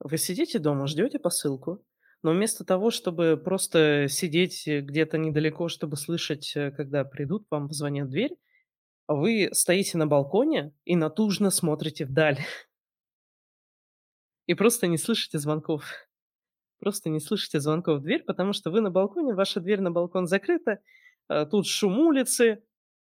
Вы 0.00 0.16
сидите 0.16 0.58
дома, 0.58 0.86
ждете 0.86 1.18
посылку, 1.18 1.84
но 2.22 2.32
вместо 2.32 2.64
того, 2.64 2.90
чтобы 2.90 3.36
просто 3.36 4.06
сидеть, 4.08 4.66
э, 4.66 4.80
где-то 4.80 5.18
недалеко, 5.18 5.68
чтобы 5.68 5.98
слышать, 5.98 6.56
э, 6.56 6.70
когда 6.70 7.04
придут, 7.04 7.46
вам 7.50 7.68
позвонят 7.68 8.08
в 8.08 8.10
дверь, 8.10 8.34
вы 9.08 9.50
стоите 9.52 9.98
на 9.98 10.06
балконе 10.06 10.72
и 10.86 10.96
натужно 10.96 11.50
смотрите 11.50 12.06
вдаль 12.06 12.38
и 14.46 14.54
просто 14.54 14.86
не 14.86 14.96
слышите 14.96 15.38
звонков. 15.38 15.84
Просто 16.80 17.10
не 17.10 17.20
слышите 17.20 17.60
звонков 17.60 18.00
в 18.00 18.02
дверь, 18.02 18.24
потому 18.24 18.52
что 18.52 18.70
вы 18.70 18.80
на 18.80 18.90
балконе, 18.90 19.34
ваша 19.34 19.60
дверь 19.60 19.80
на 19.80 19.90
балкон 19.90 20.26
закрыта, 20.26 20.80
э, 21.28 21.46
тут 21.46 21.66
шум 21.66 21.98
улицы, 22.00 22.62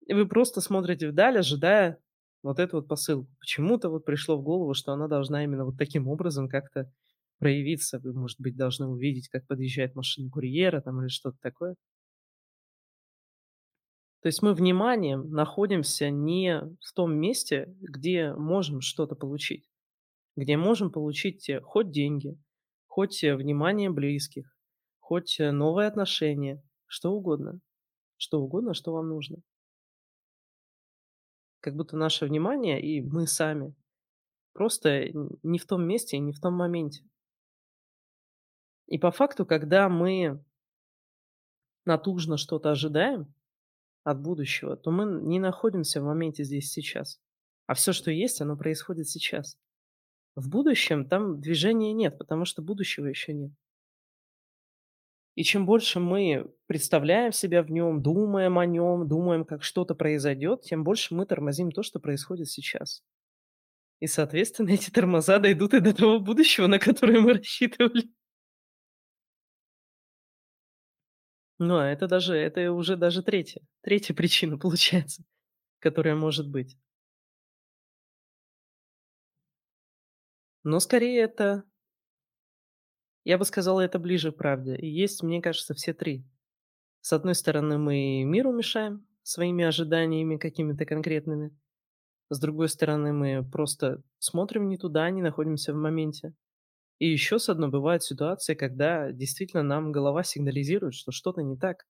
и 0.07 0.15
вы 0.15 0.27
просто 0.27 0.61
смотрите 0.61 1.09
вдаль, 1.09 1.39
ожидая 1.39 1.99
Вот 2.43 2.59
это 2.59 2.77
вот 2.77 2.89
посыл. 2.89 3.29
Почему-то 3.41 3.89
вот 3.89 4.05
пришло 4.05 4.37
в 4.37 4.43
голову, 4.43 4.75
что 4.75 4.93
она 4.93 5.09
должна 5.09 5.45
именно 5.45 5.65
вот 5.65 5.79
таким 5.79 6.09
образом 6.09 6.49
как-то 6.49 6.91
проявиться. 7.39 8.01
Вы, 8.01 8.13
может 8.15 8.41
быть, 8.41 8.57
должны 8.57 8.87
увидеть, 8.87 9.29
как 9.29 9.47
подъезжает 9.47 9.95
машина 9.95 10.31
курьера 10.31 10.81
там 10.81 11.01
или 11.01 11.09
что-то 11.09 11.39
такое. 11.41 11.77
То 14.23 14.29
есть 14.29 14.41
мы 14.43 14.55
вниманием 14.55 15.31
находимся 15.31 16.09
не 16.11 16.61
в 16.81 16.93
том 16.95 17.17
месте, 17.17 17.75
где 17.81 18.33
можем 18.33 18.81
что-то 18.81 19.17
получить, 19.17 19.69
где 20.37 20.57
можем 20.57 20.93
получить 20.93 21.49
э, 21.49 21.61
хоть 21.61 21.91
деньги, 21.91 22.39
хоть 22.93 23.25
э, 23.25 23.35
внимание 23.35 23.89
близких, 23.89 24.55
хоть 25.01 25.41
э, 25.41 25.51
новые 25.51 25.89
отношения, 25.89 26.63
что 26.85 27.11
угодно, 27.13 27.59
что 28.19 28.39
угодно, 28.43 28.75
что 28.75 28.93
вам 28.93 29.09
нужно. 29.09 29.39
Как 31.61 31.75
будто 31.75 31.97
наше 31.97 32.27
внимание 32.27 32.83
и 32.83 33.01
мы 33.01 33.27
сами 33.27 33.75
просто 34.53 35.07
не 35.43 35.59
в 35.59 35.65
том 35.65 35.87
месте 35.89 36.19
и 36.19 36.21
не 36.21 36.35
в 36.35 36.41
том 36.41 36.53
моменте. 36.53 37.03
И 38.89 38.99
по 38.99 39.11
факту, 39.11 39.47
когда 39.47 39.89
мы 39.89 40.45
натужно 41.87 42.37
что-то 42.37 42.73
ожидаем 42.73 43.33
от 44.05 44.21
будущего, 44.21 44.77
то 44.77 44.91
мы 44.91 45.07
не 45.23 45.41
находимся 45.41 46.03
в 46.03 46.05
моменте 46.05 46.45
здесь 46.45 46.71
сейчас. 46.71 47.23
А 47.67 47.73
все, 47.73 47.95
что 47.95 48.11
есть, 48.11 48.43
оно 48.43 48.55
происходит 48.55 49.09
сейчас. 49.09 49.57
В 50.35 50.49
будущем 50.49 51.07
там 51.09 51.41
движения 51.41 51.93
нет, 51.93 52.19
потому 52.19 52.45
что 52.45 52.63
будущего 52.63 53.07
еще 53.07 53.33
нет. 53.33 53.53
И 55.35 55.45
чем 55.45 55.65
больше 55.65 55.99
мы 55.99 56.53
представляем 56.67 57.33
себя 57.33 57.63
в 57.63 57.71
нем, 57.71 58.03
думаем 58.03 58.59
о 58.59 58.67
нем, 58.67 59.09
думаем, 59.09 59.45
как 59.45 59.63
что-то 59.63 59.95
произойдет, 59.95 60.63
тем 60.63 60.85
больше 60.85 61.15
мы 61.15 61.25
тормозим 61.25 61.71
то, 61.73 61.83
что 61.83 62.01
происходит 62.01 62.49
сейчас. 62.51 63.03
И, 64.01 64.07
соответственно, 64.07 64.71
эти 64.73 64.91
тормоза 64.91 65.39
дойдут 65.39 65.75
и 65.75 65.81
до 65.81 65.95
того 65.95 66.21
будущего, 66.21 66.67
на 66.67 66.79
которое 66.79 67.21
мы 67.21 67.35
рассчитывали. 67.35 68.11
Ну, 71.59 71.77
а 71.79 71.87
это 71.87 72.09
даже, 72.09 72.35
это 72.35 72.73
уже 72.73 72.97
даже 72.97 73.23
третья, 73.23 73.63
третья 73.83 74.15
причина 74.15 74.59
получается, 74.59 75.23
которая 75.81 76.15
может 76.17 76.49
быть. 76.51 76.77
Но 80.65 80.81
скорее 80.81 81.21
это, 81.23 81.65
я 83.25 83.39
бы 83.39 83.45
сказал, 83.45 83.81
это 83.81 83.99
ближе 83.99 84.33
к 84.33 84.37
правде. 84.37 84.77
И 84.77 84.89
есть, 84.89 85.23
мне 85.23 85.41
кажется, 85.41 85.75
все 85.75 85.93
три. 85.93 86.25
С 87.01 87.13
одной 87.13 87.35
стороны, 87.35 87.79
мы 87.79 88.25
миру 88.25 88.53
мешаем 88.53 89.07
своими 89.23 89.65
ожиданиями 89.65 90.37
какими-то 90.37 90.87
конкретными. 90.87 91.57
С 92.31 92.41
другой 92.41 92.69
стороны, 92.69 93.13
мы 93.13 93.49
просто 93.49 94.03
смотрим 94.19 94.69
не 94.69 94.79
туда, 94.79 95.11
не 95.11 95.23
находимся 95.23 95.73
в 95.73 95.77
моменте. 95.77 96.35
И 96.99 97.09
еще 97.09 97.39
с 97.39 97.49
одной 97.49 97.71
бывают 97.71 98.05
ситуации, 98.05 98.55
когда 98.55 99.13
действительно 99.13 99.63
нам 99.63 99.93
голова 99.93 100.23
сигнализирует, 100.25 100.95
что 100.95 101.13
что-то 101.13 101.43
не 101.43 101.57
так, 101.57 101.87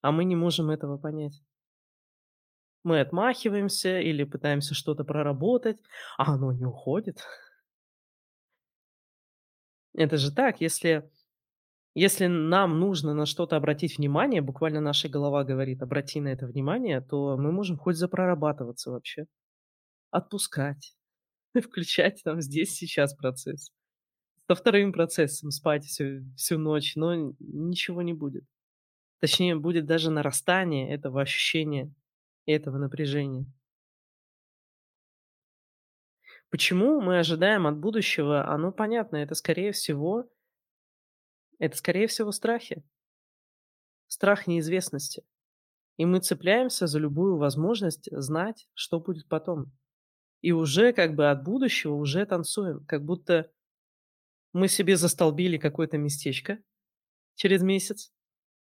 а 0.00 0.10
мы 0.10 0.24
не 0.24 0.36
можем 0.36 0.70
этого 0.70 0.96
понять. 0.96 1.42
Мы 2.84 3.00
отмахиваемся 3.00 4.00
или 4.00 4.24
пытаемся 4.24 4.74
что-то 4.74 5.04
проработать, 5.04 5.78
а 6.16 6.32
оно 6.34 6.52
не 6.52 6.64
уходит. 6.64 7.18
Это 9.96 10.18
же 10.18 10.30
так, 10.30 10.60
если, 10.60 11.10
если 11.94 12.26
нам 12.26 12.78
нужно 12.78 13.14
на 13.14 13.24
что-то 13.24 13.56
обратить 13.56 13.96
внимание, 13.96 14.42
буквально 14.42 14.80
наша 14.80 15.08
голова 15.08 15.42
говорит, 15.42 15.82
обрати 15.82 16.20
на 16.20 16.28
это 16.28 16.46
внимание, 16.46 17.00
то 17.00 17.38
мы 17.38 17.50
можем 17.50 17.78
хоть 17.78 17.96
запрорабатываться 17.96 18.90
вообще, 18.90 19.26
отпускать, 20.10 20.94
включать 21.60 22.22
там 22.24 22.42
здесь 22.42 22.74
сейчас 22.74 23.14
процесс. 23.14 23.72
Со 24.48 24.54
вторым 24.54 24.92
процессом 24.92 25.50
спать 25.50 25.86
всю, 25.86 26.22
всю 26.36 26.58
ночь, 26.58 26.94
но 26.94 27.14
ничего 27.40 28.02
не 28.02 28.12
будет. 28.12 28.44
Точнее, 29.20 29.56
будет 29.56 29.86
даже 29.86 30.10
нарастание 30.10 30.90
этого 30.90 31.22
ощущения 31.22 31.92
этого 32.46 32.78
напряжения. 32.78 33.46
Почему 36.50 37.00
мы 37.00 37.18
ожидаем 37.18 37.66
от 37.66 37.78
будущего? 37.78 38.48
Оно 38.48 38.72
понятно, 38.72 39.16
это 39.16 39.34
скорее 39.34 39.72
всего, 39.72 40.30
это 41.58 41.76
скорее 41.76 42.06
всего 42.06 42.32
страхи. 42.32 42.84
Страх 44.08 44.46
неизвестности. 44.46 45.24
И 45.96 46.04
мы 46.04 46.20
цепляемся 46.20 46.86
за 46.86 46.98
любую 46.98 47.36
возможность 47.36 48.08
знать, 48.12 48.68
что 48.74 49.00
будет 49.00 49.28
потом. 49.28 49.72
И 50.42 50.52
уже 50.52 50.92
как 50.92 51.14
бы 51.14 51.30
от 51.30 51.42
будущего 51.42 51.94
уже 51.94 52.24
танцуем, 52.26 52.84
как 52.86 53.04
будто 53.04 53.50
мы 54.52 54.68
себе 54.68 54.96
застолбили 54.96 55.58
какое-то 55.58 55.98
местечко 55.98 56.58
через 57.34 57.62
месяц 57.62 58.12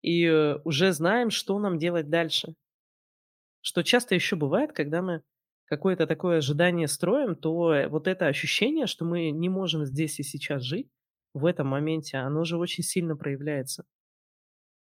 и 0.01 0.25
э, 0.25 0.59
уже 0.63 0.93
знаем, 0.93 1.31
что 1.31 1.59
нам 1.59 1.79
делать 1.79 2.09
дальше. 2.09 2.55
Что 3.61 3.83
часто 3.83 4.13
еще 4.15 4.35
бывает, 4.35 4.71
когда 4.71 5.01
мы 5.01 5.23
какое-то 5.65 6.07
такое 6.07 6.37
ожидание 6.37 6.87
строим, 6.87 7.35
то 7.35 7.73
э, 7.73 7.87
вот 7.87 8.07
это 8.07 8.27
ощущение, 8.27 8.87
что 8.87 9.05
мы 9.05 9.31
не 9.31 9.49
можем 9.49 9.85
здесь 9.85 10.19
и 10.19 10.23
сейчас 10.23 10.63
жить, 10.63 10.89
в 11.33 11.45
этом 11.45 11.67
моменте, 11.67 12.17
оно 12.17 12.45
же 12.45 12.57
очень 12.57 12.83
сильно 12.83 13.17
проявляется. 13.17 13.85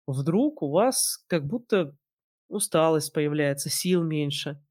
Вдруг 0.05 0.61
у 0.61 0.69
вас 0.69 1.23
как 1.27 1.45
будто 1.45 1.95
усталость 2.47 3.13
появляется, 3.13 3.69
сил 3.69 4.03
меньше. 4.03 4.61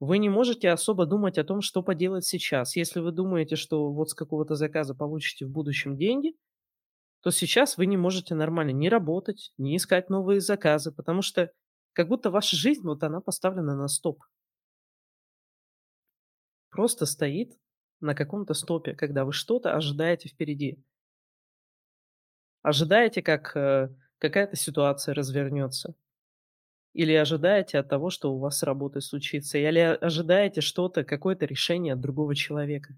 Вы 0.00 0.18
не 0.18 0.28
можете 0.28 0.70
особо 0.70 1.06
думать 1.06 1.38
о 1.38 1.44
том, 1.44 1.60
что 1.60 1.82
поделать 1.82 2.24
сейчас. 2.24 2.74
Если 2.74 2.98
вы 2.98 3.12
думаете, 3.12 3.54
что 3.54 3.92
вот 3.92 4.10
с 4.10 4.14
какого-то 4.14 4.56
заказа 4.56 4.94
получите 4.94 5.46
в 5.46 5.50
будущем 5.50 5.96
деньги, 5.96 6.34
то 7.22 7.30
сейчас 7.30 7.76
вы 7.76 7.86
не 7.86 7.96
можете 7.96 8.34
нормально 8.34 8.72
ни 8.72 8.88
работать, 8.88 9.52
ни 9.58 9.76
искать 9.76 10.10
новые 10.10 10.40
заказы, 10.40 10.90
потому 10.90 11.22
что 11.22 11.52
как 11.92 12.08
будто 12.08 12.30
ваша 12.30 12.56
жизнь, 12.56 12.82
вот 12.82 13.04
она 13.04 13.20
поставлена 13.20 13.76
на 13.76 13.86
стоп. 13.86 14.22
Просто 16.72 17.06
стоит 17.06 17.56
на 18.00 18.14
каком-то 18.16 18.54
стопе, 18.54 18.94
когда 18.94 19.24
вы 19.24 19.32
что-то 19.32 19.76
ожидаете 19.76 20.28
впереди. 20.28 20.82
Ожидаете, 22.62 23.22
как 23.22 23.56
э, 23.56 23.90
какая-то 24.18 24.56
ситуация 24.56 25.14
развернется. 25.14 25.94
Или 26.94 27.12
ожидаете 27.12 27.78
от 27.78 27.88
того, 27.88 28.10
что 28.10 28.32
у 28.34 28.38
вас 28.38 28.58
с 28.58 28.62
работой 28.62 29.02
случится. 29.02 29.58
Или 29.58 29.78
ожидаете 29.80 30.60
что-то, 30.62 31.04
какое-то 31.04 31.46
решение 31.46 31.94
от 31.94 32.00
другого 32.00 32.34
человека. 32.34 32.94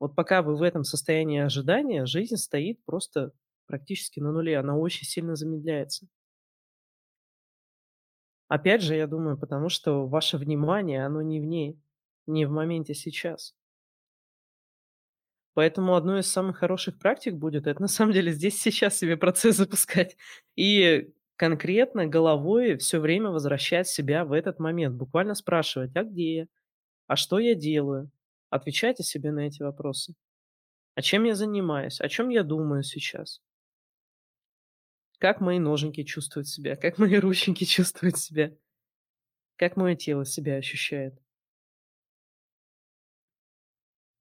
Вот 0.00 0.14
пока 0.14 0.42
вы 0.42 0.56
в 0.56 0.62
этом 0.62 0.84
состоянии 0.84 1.40
ожидания, 1.40 2.06
жизнь 2.06 2.36
стоит 2.36 2.84
просто 2.84 3.32
практически 3.66 4.20
на 4.20 4.32
нуле. 4.32 4.58
Она 4.58 4.76
очень 4.76 5.06
сильно 5.06 5.36
замедляется. 5.36 6.06
Опять 8.48 8.82
же, 8.82 8.94
я 8.94 9.06
думаю, 9.06 9.36
потому 9.38 9.68
что 9.68 10.06
ваше 10.06 10.38
внимание, 10.38 11.04
оно 11.04 11.22
не 11.22 11.40
в 11.40 11.44
ней, 11.44 11.78
не 12.26 12.46
в 12.46 12.50
моменте 12.50 12.94
сейчас. 12.94 13.54
Поэтому 15.54 15.94
одной 15.94 16.20
из 16.20 16.30
самых 16.30 16.58
хороших 16.58 16.98
практик 16.98 17.34
будет 17.34 17.66
это 17.66 17.80
на 17.80 17.88
самом 17.88 18.12
деле 18.12 18.32
здесь 18.32 18.60
сейчас 18.60 18.96
себе 18.98 19.16
процесс 19.16 19.56
запускать. 19.56 20.16
И 20.56 21.12
конкретно 21.36 22.06
головой 22.06 22.76
все 22.76 22.98
время 22.98 23.30
возвращать 23.30 23.88
себя 23.88 24.24
в 24.24 24.32
этот 24.32 24.58
момент. 24.58 24.96
Буквально 24.96 25.34
спрашивать, 25.34 25.94
а 25.94 26.02
где 26.02 26.36
я? 26.36 26.46
А 27.06 27.16
что 27.16 27.38
я 27.38 27.54
делаю? 27.54 28.10
Отвечайте 28.50 29.02
себе 29.04 29.30
на 29.30 29.40
эти 29.46 29.62
вопросы. 29.62 30.14
А 30.96 31.02
чем 31.02 31.24
я 31.24 31.34
занимаюсь? 31.34 32.00
О 32.00 32.08
чем 32.08 32.28
я 32.30 32.42
думаю 32.42 32.82
сейчас? 32.82 33.40
Как 35.18 35.40
мои 35.40 35.58
ноженьки 35.58 36.02
чувствуют 36.02 36.48
себя? 36.48 36.76
Как 36.76 36.98
мои 36.98 37.16
рученьки 37.16 37.64
чувствуют 37.64 38.18
себя? 38.18 38.52
Как 39.56 39.76
мое 39.76 39.94
тело 39.94 40.24
себя 40.24 40.56
ощущает? 40.56 41.23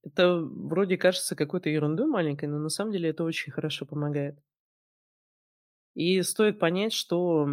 Это 0.03 0.37
вроде 0.39 0.97
кажется 0.97 1.35
какой-то 1.35 1.69
ерундой 1.69 2.07
маленькой, 2.07 2.49
но 2.49 2.59
на 2.59 2.69
самом 2.69 2.91
деле 2.91 3.09
это 3.09 3.23
очень 3.23 3.51
хорошо 3.51 3.85
помогает. 3.85 4.37
И 5.95 6.21
стоит 6.23 6.59
понять, 6.59 6.93
что 6.93 7.47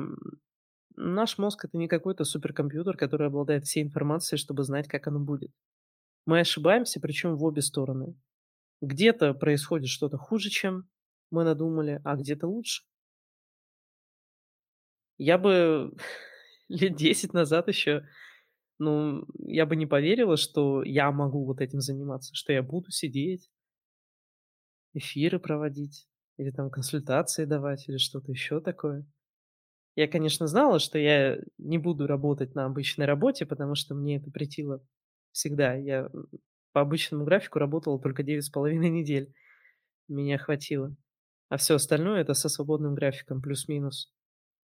наш 0.96 1.38
мозг 1.38 1.64
это 1.64 1.76
не 1.76 1.88
какой-то 1.88 2.24
суперкомпьютер, 2.24 2.96
который 2.96 3.28
обладает 3.28 3.64
всей 3.64 3.82
информацией, 3.82 4.38
чтобы 4.38 4.64
знать, 4.64 4.88
как 4.88 5.06
оно 5.06 5.20
будет. 5.20 5.50
Мы 6.26 6.40
ошибаемся, 6.40 7.00
причем 7.00 7.36
в 7.36 7.44
обе 7.44 7.62
стороны. 7.62 8.16
Где-то 8.80 9.34
происходит 9.34 9.88
что-то 9.88 10.18
хуже, 10.18 10.50
чем 10.50 10.88
мы 11.30 11.44
надумали, 11.44 12.00
а 12.04 12.16
где-то 12.16 12.46
лучше. 12.46 12.84
Я 15.18 15.38
бы 15.38 15.92
лет 16.68 16.96
10 16.96 17.32
назад 17.32 17.68
еще, 17.68 18.06
ну, 18.80 19.26
я 19.38 19.66
бы 19.66 19.76
не 19.76 19.86
поверила, 19.86 20.36
что 20.38 20.82
я 20.84 21.12
могу 21.12 21.46
вот 21.46 21.60
этим 21.62 21.80
заниматься, 21.80 22.34
что 22.34 22.52
я 22.54 22.62
буду 22.64 22.90
сидеть, 22.92 23.48
эфиры 24.94 25.38
проводить, 25.38 26.08
или 26.36 26.50
там 26.50 26.70
консультации 26.70 27.44
давать, 27.44 27.88
или 27.88 27.96
что-то 27.98 28.32
еще 28.32 28.60
такое. 28.60 29.06
Я, 29.96 30.08
конечно, 30.08 30.46
знала, 30.48 30.78
что 30.80 30.98
я 30.98 31.38
не 31.58 31.78
буду 31.78 32.06
работать 32.06 32.54
на 32.54 32.66
обычной 32.66 33.06
работе, 33.06 33.46
потому 33.46 33.74
что 33.76 33.94
мне 33.94 34.18
это 34.18 34.30
претило 34.30 34.82
Всегда. 35.32 35.74
Я, 35.74 36.10
по 36.72 36.82
обычному 36.82 37.24
графику 37.24 37.58
работала 37.60 38.00
только 38.00 38.22
9,5 38.24 38.88
недель. 38.90 39.34
Меня 40.08 40.38
хватило. 40.38 40.96
А 41.50 41.58
всё 41.58 41.76
остальное- 41.76 42.22
это 42.22 42.34
со 42.34 42.48
свободным 42.50 42.94
графиком 42.94 43.42
плюс-минус, 43.42 44.12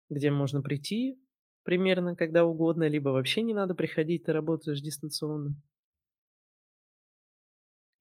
где 0.10 0.32
можно 0.32 0.62
прийти 0.62 1.20
примерно 1.64 2.16
когда 2.16 2.46
угодно, 2.46 2.88
либо 2.88 3.10
вообще 3.10 3.42
не 3.44 3.54
надо 3.54 3.76
приходить, 3.76 4.26
ты 4.26 4.34
работаешь 4.34 4.82
дистанционно. 4.82 5.56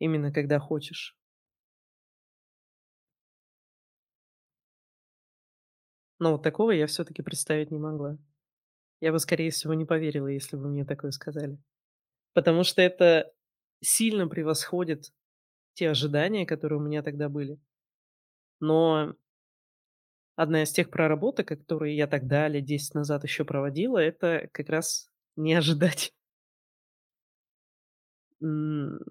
Именно 0.00 0.32
когда 0.32 0.58
хочешь. 0.58 1.12
Но 6.20 6.32
вот 6.32 6.42
такого 6.42 6.70
я 6.72 6.86
всё-таки 6.86 7.22
представить 7.22 7.70
не 7.70 7.78
могла. 7.78 8.18
Я 9.00 9.12
бы, 9.12 9.18
скорее 9.18 9.50
всего, 9.50 9.74
не 9.74 9.84
поверила, 9.86 10.28
если 10.28 10.56
бы 10.56 10.68
мне 10.68 10.84
такое 10.84 11.10
сказали. 11.12 11.58
Потому 12.34 12.64
что 12.64 12.82
это 12.82 13.32
сильно 13.82 14.28
превосходит 14.28 15.12
те 15.74 15.90
ожидания, 15.90 16.46
которые 16.46 16.80
у 16.80 16.82
меня 16.84 17.02
тогда 17.02 17.28
были. 17.28 17.58
Но 18.60 19.14
одна 20.36 20.62
из 20.64 20.72
тех 20.72 20.90
проработок, 20.90 21.48
которые 21.48 21.96
я 21.96 22.06
тогда, 22.06 22.48
лет 22.48 22.64
10 22.64 22.94
назад, 22.94 23.24
еще 23.24 23.44
проводила- 23.44 23.98
это 23.98 24.48
как 24.52 24.68
раз 24.68 25.10
не 25.36 25.54
ожидать. 25.54 26.12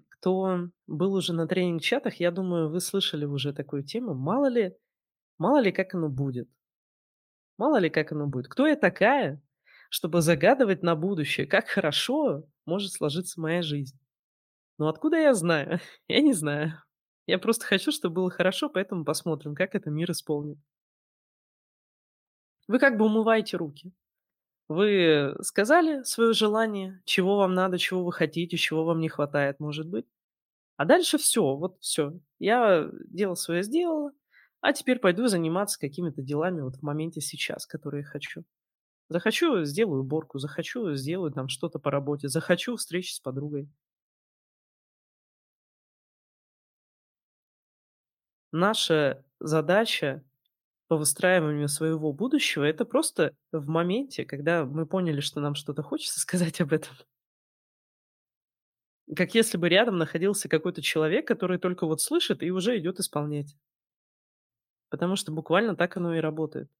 Кто 0.08 0.68
был 0.86 1.14
уже 1.14 1.32
на 1.32 1.46
тренинг-чатах, 1.46 2.20
я 2.20 2.30
думаю, 2.30 2.70
вы 2.70 2.80
слышали 2.80 3.24
уже 3.24 3.52
такую 3.52 3.82
тему: 3.82 4.14
мало 4.14 4.46
ли 4.48 4.76
мало 5.38 5.60
ли 5.60 5.72
как 5.72 5.94
оно 5.94 6.08
будет. 6.10 6.48
Мало 7.58 7.76
ли 7.78 7.90
как 7.90 8.12
оно 8.12 8.26
будет. 8.26 8.48
Кто 8.48 8.66
я 8.66 8.76
такая, 8.76 9.40
чтобы 9.90 10.20
загадывать 10.22 10.82
на 10.82 10.94
будущее, 10.96 11.46
как 11.46 11.68
хорошо 11.68 12.44
может 12.66 12.92
сложиться 12.92 13.40
моя 13.40 13.62
жизнь? 13.62 13.98
Ну, 14.78 14.88
откуда 14.88 15.18
я 15.18 15.34
знаю? 15.34 15.80
Я 16.08 16.20
не 16.22 16.32
знаю. 16.34 16.74
Я 17.26 17.38
просто 17.38 17.66
хочу, 17.66 17.92
чтоб 17.92 18.12
было 18.12 18.30
хорошо, 18.30 18.68
поэтому 18.70 19.04
посмотрим, 19.04 19.54
как 19.54 19.74
это 19.76 19.90
мир 19.90 20.10
исполнит. 20.12 20.58
Вы 22.72 22.78
как 22.78 22.96
бы 22.96 23.04
умываете 23.04 23.58
руки. 23.58 23.92
Вы 24.68 25.36
сказали 25.42 26.02
свое 26.04 26.32
желание, 26.34 27.02
чего 27.04 27.38
вам 27.38 27.54
надо, 27.54 27.78
чего 27.78 28.04
вы 28.04 28.12
хотите, 28.12 28.56
чего 28.56 28.84
вам 28.84 29.00
не 29.00 29.08
хватает, 29.10 29.60
может 29.60 29.88
быть. 29.88 30.06
А 30.78 30.84
дальше 30.86 31.18
всё, 31.18 31.56
вот 31.56 31.76
всё. 31.80 32.14
Я 32.40 32.90
дело 33.10 33.34
свое 33.36 33.62
сделала, 33.64 34.12
а 34.60 34.72
теперь 34.72 35.00
пойду 35.00 35.28
заниматься 35.28 35.80
какими-то 35.80 36.22
делами 36.22 36.62
вот 36.62 36.76
в 36.76 36.82
моменте 36.82 37.20
сейчас, 37.20 37.66
которые 37.66 38.04
хочу. 38.04 38.44
Захочу- 39.10 39.64
сделаю 39.64 40.02
уборку, 40.02 40.38
захочу- 40.38 40.94
сделаю 40.96 41.32
там 41.32 41.48
что-то 41.48 41.78
по 41.78 41.90
работе, 41.90 42.28
захочу- 42.28 42.76
встречусь 42.76 43.16
с 43.16 43.20
подругой. 43.20 43.68
Наша 48.54 49.24
задача 49.40 50.22
по 50.92 50.98
выстраиванию 50.98 51.68
своего 51.68 52.12
будущего- 52.12 52.64
это 52.64 52.84
просто 52.84 53.32
в 53.50 53.66
моменте, 53.66 54.26
когда 54.26 54.66
мы 54.66 54.84
поняли, 54.84 55.20
что 55.20 55.40
нам 55.40 55.54
что-то 55.54 55.82
хочется, 55.82 56.20
сказать 56.20 56.60
об 56.60 56.70
этом. 56.74 56.94
Как 59.14 59.34
если 59.34 59.58
бы 59.58 59.68
рядом 59.68 59.96
находился 59.96 60.48
какой-то 60.48 60.82
человек, 60.82 61.26
который 61.26 61.58
только 61.58 61.86
вот 61.86 62.00
слышит 62.00 62.42
и 62.42 62.50
уже 62.50 62.76
идет 62.78 62.98
исполнять. 62.98 63.56
Потому 64.90 65.16
что 65.16 65.32
буквально 65.32 65.74
так 65.74 65.96
оно 65.96 66.14
и 66.14 66.20
работает. 66.20 66.70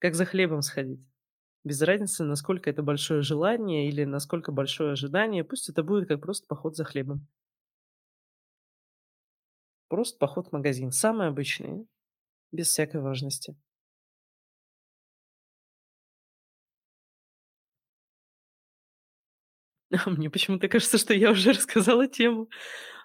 Как 0.00 0.16
за 0.16 0.24
хлебом 0.24 0.62
сходить. 0.62 0.98
Без 1.64 1.82
разницы, 1.82 2.24
насколько 2.24 2.70
это 2.70 2.82
большое 2.82 3.22
желание 3.22 3.88
или 3.88 4.04
насколько 4.04 4.52
большое 4.52 4.92
ожидание, 4.92 5.44
пусть 5.44 5.68
это 5.68 5.82
будет 5.84 6.08
как 6.08 6.20
просто 6.22 6.46
поход 6.48 6.76
за 6.76 6.84
хлебом. 6.84 7.26
Просто 9.88 10.16
поход 10.18 10.48
в 10.48 10.52
магазин, 10.52 10.90
самый 10.92 11.28
обычный, 11.28 11.86
без 12.52 12.68
всякой 12.68 13.00
важности. 13.00 13.56
Мне 20.06 20.30
почему-то 20.30 20.68
кажется, 20.68 20.98
что 20.98 21.14
я 21.14 21.30
уже 21.30 21.52
рассказала 21.52 22.06
тему. 22.06 22.48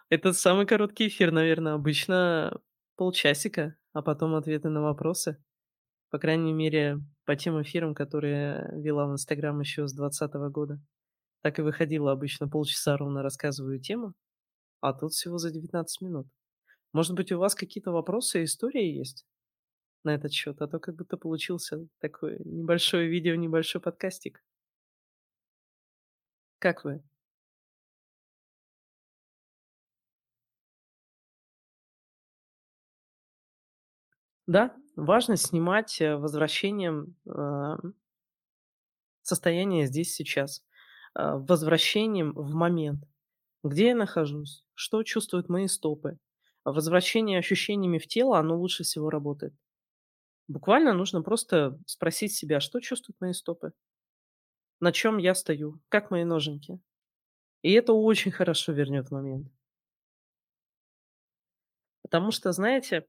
Это 0.10 0.34
самый 0.34 0.66
короткий 0.66 1.08
эфир, 1.08 1.32
наверно, 1.32 1.74
обычно 1.74 2.60
полчасика, 2.98 3.76
а 3.94 4.02
потом 4.02 4.36
ответы 4.36 4.70
на 4.70 4.82
вопросы. 4.82 5.44
По 6.12 6.20
крайней 6.20 6.54
мере, 6.54 7.00
по 7.26 7.36
тем 7.36 7.62
эфирам, 7.62 7.96
которые 7.96 8.70
вела 8.74 9.08
в 9.08 9.14
"Инстаграм" 9.14 9.60
еще 9.60 9.88
с 9.88 9.94
20 9.94 10.50
года. 10.50 10.80
Так 11.44 11.60
и 11.60 11.64
выходило 11.64 12.12
обычно: 12.12 12.50
полчаса 12.50 12.98
ровно 12.98 13.24
рассказываю 13.24 13.80
тему, 13.80 14.14
а 14.82 14.94
тут 14.94 15.14
всего 15.14 15.38
за 15.40 15.52
19 15.52 16.02
минут. 16.02 16.28
Может 16.94 17.14
быть, 17.16 17.32
у 17.32 17.40
вас 17.40 17.56
какие-то 17.56 17.92
вопросы, 17.92 18.44
истории 18.44 18.86
есть 18.98 19.26
на 20.04 20.16
этот 20.16 20.34
счет? 20.34 20.62
А 20.62 20.68
то 20.68 20.80
как 20.80 20.96
будто 20.96 21.18
получился 21.18 21.88
такой 22.00 22.38
небольшое 22.46 23.08
видео, 23.08 23.36
небольшой 23.36 23.82
подкастик. 23.82 24.40
Как 26.62 26.84
вы? 26.86 27.04
Да, 34.48 34.74
важно 34.96 35.38
снимать, 35.38 36.02
э, 36.02 36.16
возвращением, 36.18 37.16
ам 37.28 37.94
состояние 39.28 39.88
здесь, 39.88 40.14
сейчас. 40.14 40.64
А, 41.16 41.38
возвращением 41.38 42.34
в 42.34 42.54
момент. 42.54 43.06
Где 43.64 43.90
я 43.90 43.96
нахожусь? 43.96 44.66
Что 44.76 45.04
чувствуют 45.04 45.50
мои 45.50 45.68
стопы? 45.68 46.20
Возвращение 46.66 47.40
ощущениями 47.40 48.00
в 48.00 48.08
тело- 48.08 48.38
оно 48.40 48.58
лучше 48.60 48.84
всего 48.84 49.10
работает. 49.10 49.54
Буквально 50.50 50.94
нужно 50.94 51.22
просто 51.22 51.80
спросить 51.86 52.34
себя: 52.34 52.60
"Что 52.60 52.80
чувствуют 52.82 53.20
мои 53.22 53.34
стопы? 53.34 53.74
На 54.82 54.92
чём 54.92 55.18
я 55.18 55.36
стою? 55.36 55.80
Как 55.90 56.12
мои 56.12 56.24
ноженьки?" 56.24 56.80
И 57.64 57.74
это 57.74 57.94
очень 57.94 58.32
хорошо 58.40 58.74
вернет 58.74 59.12
момент. 59.12 59.48
Потому 62.06 62.32
что, 62.32 62.52
знаете 62.52 63.06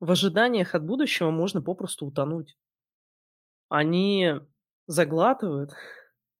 в 0.00 0.10
ожиданиях 0.10 0.74
от 0.74 0.84
будущего 0.84 1.30
можно 1.30 1.62
попросту 1.62 2.06
утонуть. 2.06 2.54
Они 3.70 4.34
заглатывают, 4.86 5.72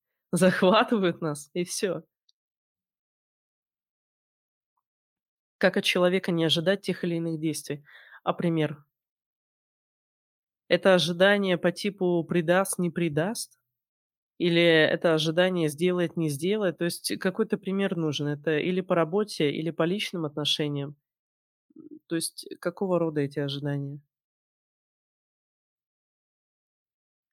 захватывают 0.32 1.20
нас, 1.22 1.50
и 1.54 1.64
всё. 1.64 2.02
Как 5.60 5.76
от 5.76 5.84
человека 5.84 6.32
не 6.32 6.44
ожидать 6.44 6.82
тех 6.82 7.04
или 7.04 7.16
иных 7.16 7.38
действий? 7.38 7.84
А 8.24 8.32
пример? 8.32 8.84
Это 10.74 10.94
ожидание 10.94 11.56
по 11.56 11.70
типу 11.70 12.24
предаст, 12.24 12.80
не 12.80 12.90
предаст? 12.90 13.60
Или 14.38 14.60
это 14.60 15.14
ожидание 15.14 15.68
сделает, 15.68 16.16
не 16.16 16.28
сделает? 16.28 16.78
То 16.78 16.84
есть 16.84 17.16
какой-то 17.20 17.58
пример 17.58 17.96
нужен. 17.96 18.26
Это 18.26 18.58
или 18.58 18.80
по 18.80 18.96
работе, 18.96 19.52
или 19.52 19.70
по 19.70 19.84
личным 19.84 20.24
отношениям. 20.24 20.96
То 22.08 22.16
есть 22.16 22.48
какого 22.58 22.98
рода 22.98 23.20
эти 23.20 23.38
ожидания? 23.38 24.00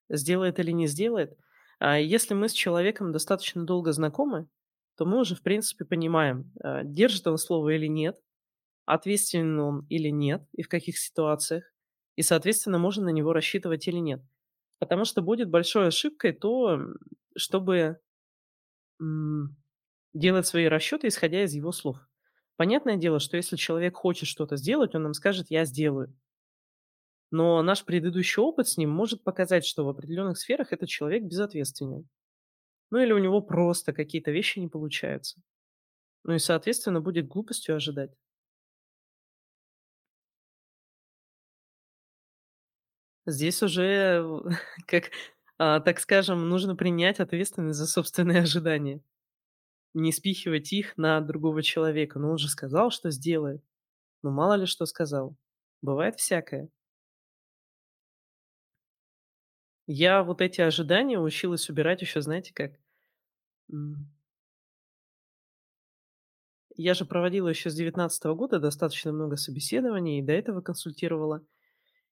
Сделает 0.08 0.60
или 0.60 0.70
не 0.70 0.86
сделает? 0.86 1.36
А 1.80 1.98
если 1.98 2.34
мы 2.34 2.48
с 2.48 2.52
человеком 2.52 3.10
достаточно 3.10 3.64
долго 3.64 3.90
знакомы, 3.90 4.46
то 4.96 5.04
мы 5.04 5.18
уже, 5.18 5.34
в 5.34 5.42
принципе, 5.42 5.84
понимаем, 5.84 6.52
а, 6.62 6.84
держит 6.84 7.26
он 7.26 7.38
слово 7.38 7.70
или 7.70 7.88
нет, 7.88 8.20
ответственен 8.86 9.58
он 9.58 9.86
или 9.88 10.10
нет 10.10 10.44
и 10.52 10.62
в 10.62 10.68
каких 10.68 10.96
ситуациях, 10.96 11.71
и, 12.16 12.22
соответственно, 12.22 12.78
можно 12.78 13.04
на 13.06 13.10
него 13.10 13.32
рассчитывать 13.32 13.88
или 13.88 13.98
нет. 13.98 14.22
Потому 14.78 15.04
что 15.04 15.22
будет 15.22 15.50
большой 15.50 15.88
ошибкой 15.88 16.32
то, 16.32 16.78
чтобы 17.36 18.00
делать 20.14 20.46
свои 20.46 20.66
расчеты, 20.66 21.08
исходя 21.08 21.44
из 21.44 21.52
его 21.54 21.70
слов. 21.72 21.98
Понятное 22.56 22.96
дело, 22.96 23.18
что 23.20 23.36
если 23.36 23.56
человек 23.56 23.96
хочет 23.96 24.28
что-то 24.28 24.56
сделать, 24.56 24.94
он 24.94 25.02
нам 25.02 25.14
скажет: 25.14 25.46
"Я 25.50 25.64
сделаю". 25.66 26.14
Но 27.30 27.62
наш 27.62 27.84
предыдущий 27.84 28.40
опыт 28.42 28.68
с 28.68 28.76
ним 28.76 28.90
может 28.90 29.24
показать, 29.24 29.64
что 29.66 29.84
в 29.84 29.88
определенных 29.88 30.38
сферах 30.38 30.72
этот 30.72 30.88
человек 30.88 31.22
безответственен. 31.24 32.08
Ну, 32.90 32.98
или 33.00 33.12
у 33.12 33.18
него 33.18 33.40
просто 33.42 33.92
какие-то 33.92 34.32
вещи 34.32 34.60
не 34.60 34.68
получаются. 34.68 35.42
Ну 36.24 36.34
и, 36.34 36.38
соответственно, 36.40 37.00
будет 37.00 37.28
глупостью 37.28 37.76
ожидать. 37.76 38.12
Здесь 43.26 43.62
уже, 43.62 44.24
как, 44.86 45.10
а, 45.58 45.80
так 45.80 46.00
скажем, 46.00 46.48
нужно 46.48 46.74
принять 46.76 47.20
ответственность 47.20 47.78
за 47.78 47.86
собственные 47.86 48.40
ожидания. 48.42 49.00
Не 49.94 50.12
спихивать 50.12 50.72
их 50.72 50.96
на 50.98 51.20
другого 51.20 51.62
человека. 51.62 52.18
Ну, 52.20 52.30
он 52.32 52.38
же 52.38 52.48
сказал, 52.48 52.90
что 52.90 53.10
сделает. 53.10 53.62
Ну, 54.22 54.30
мало 54.32 54.54
ли 54.54 54.66
что 54.66 54.86
сказал. 54.86 55.36
Бывает 55.82 56.16
всякое. 56.18 56.70
Я 59.86 60.24
вот 60.24 60.40
эти 60.40 60.60
ожидания 60.60 61.20
училась 61.20 61.70
убирать 61.70 62.02
еще, 62.02 62.20
знаете 62.20 62.52
как? 62.52 62.72
Я 66.76 66.92
же 66.92 67.06
проводила 67.06 67.48
еще 67.48 67.70
с 67.70 67.74
девятнадцатого 67.74 68.34
года 68.34 68.58
достаточно 68.58 69.10
много 69.10 69.38
собеседований, 69.38 70.18
и 70.18 70.22
до 70.22 70.32
этого 70.34 70.60
консультировала. 70.60 71.42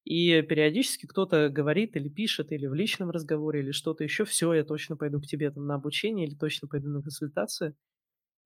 И 0.07 0.43
периодически 0.43 1.07
кто-то 1.07 1.49
говорит 1.51 1.95
или 1.97 2.09
пишет, 2.09 2.53
или 2.53 2.67
в 2.67 2.75
личном 2.75 3.11
разговоре, 3.11 3.61
или 3.61 3.73
что-то 3.73 4.03
еще: 4.05 4.25
"Всё, 4.25 4.55
я 4.55 4.65
точно 4.65 4.97
пойду 4.97 5.21
к 5.21 5.27
тебе 5.27 5.51
там 5.51 5.67
на 5.67 5.75
обучение 5.75 6.27
или 6.27 6.35
точно 6.35 6.69
пойду 6.69 6.89
на 6.89 7.03
консультацию". 7.03 7.75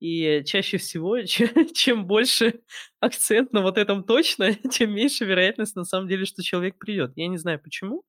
И 0.01 0.43
чаще 0.45 0.77
всего, 0.77 1.21
че 1.25 1.49
чем 1.73 2.07
больше 2.07 2.61
акцент 3.01 3.53
на 3.53 3.61
вот 3.61 3.77
этом 3.77 4.03
"точно", 4.03 4.53
тем 4.71 4.93
меньше 4.95 5.25
вероятность 5.25 5.75
на 5.75 5.85
самом 5.85 6.07
деле, 6.09 6.25
что 6.25 6.43
человек 6.43 6.77
придет. 6.79 7.13
Я 7.15 7.27
не 7.29 7.37
знаю 7.37 7.59
почему, 7.61 8.03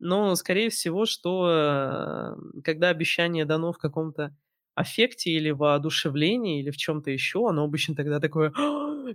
но, 0.00 0.34
скорее 0.36 0.70
всего, 0.70 1.06
что, 1.06 1.48
э, 1.50 2.62
когда 2.64 2.90
обещание 2.90 3.44
дано 3.46 3.72
в 3.72 3.78
каком-то 3.78 4.36
аффекте 4.76 5.30
или 5.32 5.50
воодушевлении, 5.50 6.60
или 6.62 6.70
в 6.70 6.76
чём-то 6.78 7.10
еще, 7.10 7.48
оно 7.48 7.64
обычно 7.64 7.94
тогда 7.96 8.20
такое: 8.20 8.52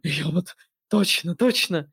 "Я 0.03 0.27
вот 0.29 0.55
точно, 0.89 1.35
точно!" 1.35 1.91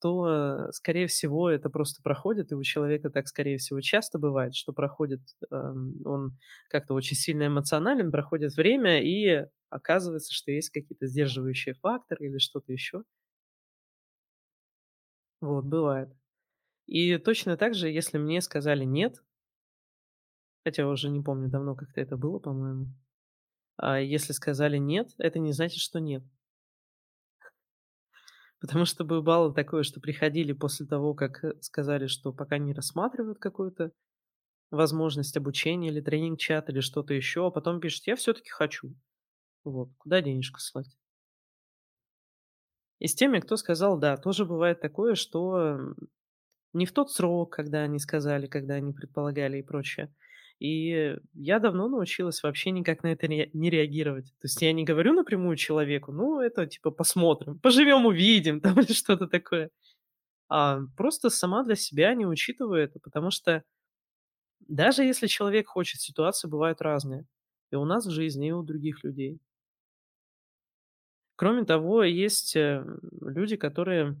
То, 0.00 0.66
э, 0.68 0.72
скорее 0.72 1.06
всего, 1.08 1.50
это 1.50 1.70
просто 1.70 2.02
проходит, 2.02 2.52
и 2.52 2.54
у 2.54 2.62
человека 2.62 3.10
так, 3.10 3.28
скорее 3.28 3.58
всего, 3.58 3.80
часто 3.82 4.18
бывает, 4.18 4.54
что 4.54 4.72
проходит, 4.72 5.20
эм, 5.50 5.96
он 6.06 6.38
как-то 6.70 6.94
очень 6.94 7.16
сильно 7.16 7.46
эмоционален, 7.48 8.10
проходит 8.10 8.54
время, 8.56 9.02
и 9.02 9.46
оказывается, 9.70 10.32
что 10.34 10.52
есть 10.52 10.70
какие-то 10.70 11.06
сдерживающие 11.06 11.74
факторы 11.74 12.26
или 12.28 12.38
что-то 12.38 12.72
еще. 12.72 13.02
Вот, 15.42 15.64
бывает. 15.64 16.10
И 16.86 17.18
точно 17.18 17.56
так 17.56 17.74
же, 17.74 17.88
если 17.90 18.18
мне 18.18 18.40
сказали 18.42 18.84
"нет" 18.84 19.22
хотя 20.66 20.86
уже 20.86 21.08
не 21.10 21.20
помню, 21.22 21.48
давно 21.48 21.74
как-то 21.74 22.00
это 22.00 22.16
было, 22.16 22.38
по-моему. 22.38 22.88
А 23.78 24.00
если 24.00 24.32
сказали 24.34 24.78
"нет", 24.78 25.10
это 25.18 25.38
не 25.40 25.52
значит, 25.52 25.78
что 25.80 26.00
нет. 26.00 26.24
Потому 28.60 28.84
что 28.84 29.04
бывало 29.04 29.54
такое, 29.54 29.82
что 29.82 30.00
приходили 30.00 30.52
после 30.52 30.84
того, 30.86 31.14
как, 31.14 31.42
э, 31.44 31.54
сказали, 31.62 32.06
что 32.06 32.32
пока 32.32 32.58
не 32.58 32.74
рассматривают 32.74 33.38
какую-то 33.38 33.92
возможность 34.70 35.36
обучения 35.36 35.88
или 35.90 36.00
тренинг-чат, 36.00 36.70
или 36.70 36.80
что-то 36.80 37.14
еще, 37.14 37.46
а 37.48 37.50
потом 37.50 37.80
пишут: 37.80 38.06
"Я 38.06 38.16
всё-таки 38.16 38.50
хочу". 38.50 38.94
Вот. 39.64 39.90
Куда 39.98 40.22
денежку 40.22 40.60
слать? 40.60 40.94
И 43.00 43.08
с 43.08 43.14
теми, 43.14 43.40
кто 43.40 43.56
сказал 43.56 43.98
"да", 43.98 44.16
тоже 44.18 44.44
бывает 44.44 44.80
такое, 44.80 45.14
что, 45.14 45.78
не 46.74 46.86
в 46.86 46.92
тот 46.92 47.12
срок, 47.12 47.52
когда 47.54 47.82
они 47.82 47.98
сказали, 47.98 48.46
когда 48.46 48.74
они 48.74 48.92
предполагали 48.92 49.58
и 49.58 49.62
прочее. 49.62 50.14
И 50.60 51.16
я 51.34 51.58
давно 51.60 51.88
научилась 51.88 52.42
вообще 52.44 52.70
никак 52.72 53.02
на 53.04 53.08
это 53.08 53.28
не 53.28 53.70
реагировать. 53.70 54.26
То 54.40 54.46
есть 54.46 54.62
я 54.62 54.72
не 54.74 54.84
говорю 54.84 55.14
напрямую 55.14 55.56
человеку: 55.56 56.12
"Ну, 56.12 56.40
это 56.40 56.66
типа 56.66 56.92
посмотрим, 56.92 57.58
поживем- 57.60 58.06
увидим", 58.06 58.60
там 58.62 58.80
или 58.80 58.92
что-то 58.92 59.26
такое. 59.28 59.70
А 60.48 60.80
просто 60.96 61.30
сама 61.30 61.64
для 61.64 61.76
себя 61.76 62.14
не 62.14 62.26
учитываю 62.26 62.82
это, 62.84 63.00
потому 63.00 63.30
что 63.32 63.64
даже 64.68 65.02
если 65.04 65.26
человек 65.26 65.68
хочет, 65.68 66.00
ситуации 66.00 66.48
бывают 66.48 66.80
разные. 66.80 67.26
И 67.70 67.76
у 67.76 67.84
нас 67.84 68.06
в 68.06 68.10
жизни, 68.10 68.48
и 68.48 68.52
у 68.52 68.62
других 68.62 69.04
людей. 69.04 69.38
Кроме 71.36 71.64
того, 71.64 72.04
есть, 72.04 72.54
э, 72.56 72.84
люди, 73.22 73.56
которые 73.56 74.20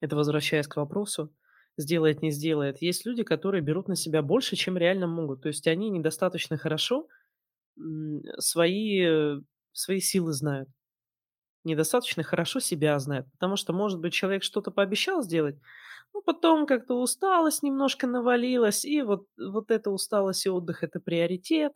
это 0.00 0.16
возвращаясь 0.16 0.66
к 0.66 0.76
вопросу: 0.76 1.32
сделает, 1.80 2.22
не 2.22 2.30
сделает. 2.30 2.82
Есть 2.82 3.06
люди, 3.06 3.22
которые 3.24 3.62
берут 3.62 3.88
на 3.88 3.96
себя 3.96 4.22
больше, 4.22 4.56
чем 4.56 4.78
реально 4.78 5.06
могут. 5.08 5.42
То 5.42 5.48
есть 5.48 5.66
они 5.66 5.90
недостаточно 5.90 6.56
хорошо, 6.58 7.08
свои, 8.38 9.06
свои 9.72 10.00
силы 10.00 10.32
знают. 10.32 10.68
Недостаточно 11.64 12.22
хорошо 12.22 12.60
себя 12.60 12.98
знают. 12.98 13.30
Потому 13.32 13.56
что, 13.56 13.72
может 13.74 14.00
быть, 14.00 14.14
человек 14.14 14.42
что-то 14.44 14.70
пообещал 14.70 15.22
сделать, 15.22 15.56
но 16.14 16.22
потом 16.22 16.66
как-то 16.66 16.94
усталость 17.00 17.62
немножко 17.62 18.06
навалилась, 18.06 18.84
и 18.84 19.02
вот 19.02 19.26
вот 19.38 19.70
эта 19.70 19.90
усталость 19.90 20.46
и 20.46 20.50
отдых- 20.50 20.82
это 20.84 21.00
приоритет. 21.00 21.72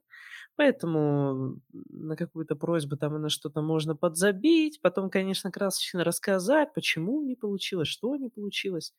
Поэтому 0.57 1.61
на 1.73 2.17
какую-то 2.17 2.57
просьбу 2.57 2.97
там 2.97 3.17
и 3.17 3.21
на 3.21 3.31
что-то 3.31 3.63
можно 3.63 3.97
подзабить. 3.97 4.81
Потом, 4.83 5.11
конечно, 5.11 5.51
красочно 5.53 6.05
рассказать, 6.05 6.75
почему 6.75 7.23
не 7.23 7.37
получилось, 7.37 7.89
что 7.89 8.17
не 8.17 8.31
получилось. 8.31 8.93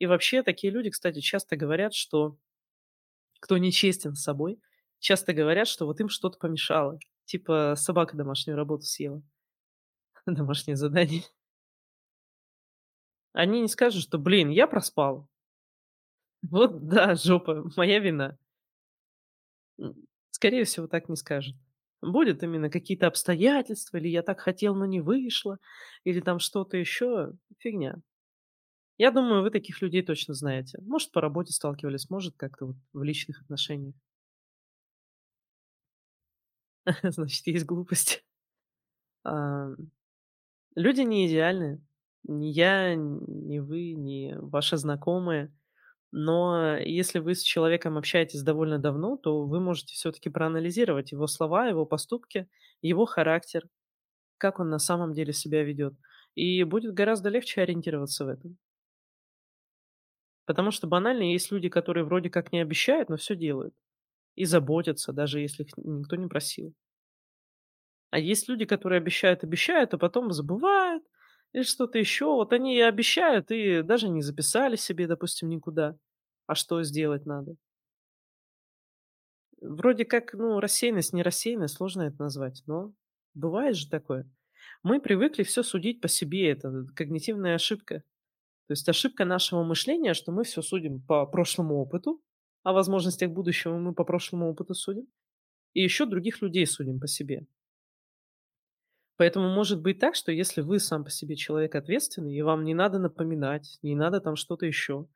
И 0.00 0.06
вообще 0.06 0.42
такие 0.42 0.72
люди, 0.72 0.90
кстати, 0.90 1.20
часто 1.20 1.56
говорят, 1.56 1.94
что 1.94 2.36
кто 3.40 3.56
нечестен 3.58 4.14
с 4.14 4.22
собой, 4.22 4.60
часто 4.98 5.32
говорят, 5.32 5.68
что 5.68 5.86
вот 5.86 6.00
им 6.00 6.08
что-то 6.08 6.38
помешало. 6.38 6.98
Типа 7.24 7.74
собака 7.76 8.16
домашнюю 8.16 8.56
работу 8.56 8.82
съела. 8.84 9.22
Домашнее 10.26 10.76
задание. 10.76 11.22
Они 13.32 13.62
не 13.62 13.68
скажут, 13.68 14.02
что: 14.02 14.18
"Блин, 14.18 14.50
я 14.50 14.66
проспал". 14.66 15.28
Вот 16.42 16.86
да, 16.88 17.14
жопа, 17.14 17.64
моя 17.76 17.98
вина. 18.00 18.36
Скорее 20.30 20.64
всего, 20.64 20.86
так 20.86 21.08
не 21.08 21.16
скажут. 21.16 21.56
Будет 22.00 22.42
именно 22.42 22.70
какие-то 22.70 23.08
обстоятельства, 23.08 23.96
или 23.96 24.08
"я 24.08 24.22
так 24.22 24.40
хотел, 24.40 24.74
но 24.76 24.86
не 24.86 25.00
вышло", 25.00 25.58
или 26.04 26.20
там 26.20 26.38
что-то 26.38 26.76
еще. 26.76 27.32
Фигня. 27.58 27.96
Я 28.98 29.12
думаю, 29.12 29.42
вы 29.42 29.50
таких 29.50 29.80
людей 29.80 30.02
точно 30.02 30.34
знаете. 30.34 30.78
Может, 30.82 31.12
по 31.12 31.20
работе 31.20 31.52
сталкивались, 31.52 32.10
может, 32.10 32.36
как-то 32.36 32.66
вот 32.66 32.76
в 32.92 33.02
личных 33.02 33.40
отношениях. 33.42 33.94
Значит, 37.02 37.46
есть 37.46 37.66
глупость. 37.66 38.24
Ам, 39.24 39.76
люди 40.76 41.02
не 41.02 41.26
идеальны. 41.28 41.82
Ни 42.28 42.46
я, 42.48 42.94
ни 42.96 43.58
вы, 43.60 43.92
ни 43.94 44.34
ваши 44.38 44.76
знакомые. 44.76 45.52
Но 46.12 46.76
если 46.78 47.20
вы 47.20 47.34
с 47.34 47.42
человеком 47.42 47.98
общаетесь 47.98 48.42
довольно 48.42 48.78
давно, 48.78 49.16
то 49.18 49.44
вы 49.46 49.60
можете 49.60 49.94
всё-таки 49.94 50.30
проанализировать 50.30 51.12
его 51.12 51.26
слова, 51.26 51.68
его 51.68 51.86
поступки, 51.86 52.48
его 52.82 53.06
характер, 53.06 53.68
как 54.38 54.60
он 54.60 54.70
на 54.70 54.78
самом 54.80 55.14
деле 55.14 55.32
себя 55.32 55.64
ведет. 55.64 55.94
И 56.36 56.64
будет 56.64 56.94
гораздо 56.94 57.30
легче 57.30 57.62
ориентироваться 57.62 58.26
в 58.26 58.28
этом. 58.28 58.58
Потому 60.48 60.70
что 60.70 60.86
банально 60.86 61.24
есть 61.24 61.52
люди, 61.52 61.68
которые 61.68 62.04
вроде 62.04 62.30
как 62.30 62.52
не 62.52 62.60
обещают, 62.60 63.10
но 63.10 63.18
всё 63.18 63.36
делают. 63.36 63.74
И 64.36 64.46
заботятся, 64.46 65.12
даже 65.12 65.40
если 65.40 65.64
их 65.64 65.70
никто 65.78 66.16
не 66.16 66.28
просил. 66.28 66.74
А 68.12 68.18
есть 68.18 68.48
люди, 68.48 68.64
которые 68.64 68.98
обещают 68.98 69.44
обещают, 69.44 69.92
а 69.94 69.98
потом 69.98 70.32
забывают 70.32 71.04
или 71.52 71.62
что-то 71.62 71.98
еще. 71.98 72.26
Вот 72.26 72.52
они 72.52 72.76
и 72.76 72.80
обещают, 72.80 73.50
и 73.50 73.82
даже 73.82 74.08
не 74.08 74.22
записали 74.22 74.76
себе, 74.76 75.06
допустим, 75.06 75.48
никуда, 75.48 75.96
а 76.46 76.54
что 76.54 76.82
сделать 76.82 77.26
надо. 77.26 77.56
Вроде 79.60 80.04
как, 80.04 80.34
ну, 80.34 80.60
рассеянность, 80.60 81.12
не 81.12 81.22
рассеянность, 81.22 81.74
сложно 81.76 82.02
это 82.02 82.22
назвать, 82.22 82.62
но 82.66 82.92
бывает 83.34 83.76
же 83.76 83.88
такое. 83.88 84.28
Мы 84.82 85.00
привыкли 85.00 85.42
всё 85.42 85.62
судить 85.62 86.00
по 86.00 86.08
себе, 86.08 86.50
это 86.50 86.86
когнитивная 86.94 87.54
ошибка. 87.56 88.02
То 88.68 88.72
есть 88.72 88.86
ошибка 88.88 89.24
нашего 89.24 89.64
мышления, 89.64 90.12
что 90.12 90.30
мы 90.30 90.44
всё 90.44 90.60
судим 90.60 91.00
по 91.00 91.24
прошлому 91.26 91.76
опыту, 91.76 92.20
о 92.64 92.74
возможностях 92.74 93.30
будущего 93.30 93.78
мы 93.78 93.94
по 93.94 94.04
прошлому 94.04 94.50
опыту 94.50 94.74
судим, 94.74 95.06
и 95.74 95.82
еще 95.82 96.06
других 96.06 96.42
людей 96.42 96.66
судим 96.66 97.00
по 97.00 97.08
себе. 97.08 97.46
Поэтому 99.18 99.48
может 99.52 99.82
быть 99.82 99.98
так, 99.98 100.14
что 100.14 100.30
если 100.32 100.60
вы 100.60 100.78
сам 100.78 101.02
по 101.04 101.10
себе 101.10 101.34
человек 101.36 101.74
ответственный, 101.74 102.34
и 102.34 102.40
вам 102.42 102.64
не 102.64 102.72
надо 102.72 102.98
напоминать, 103.00 103.78
не 103.82 103.96
надо 103.96 104.20
там 104.20 104.36
что-то 104.36 104.64
еще 104.64 105.08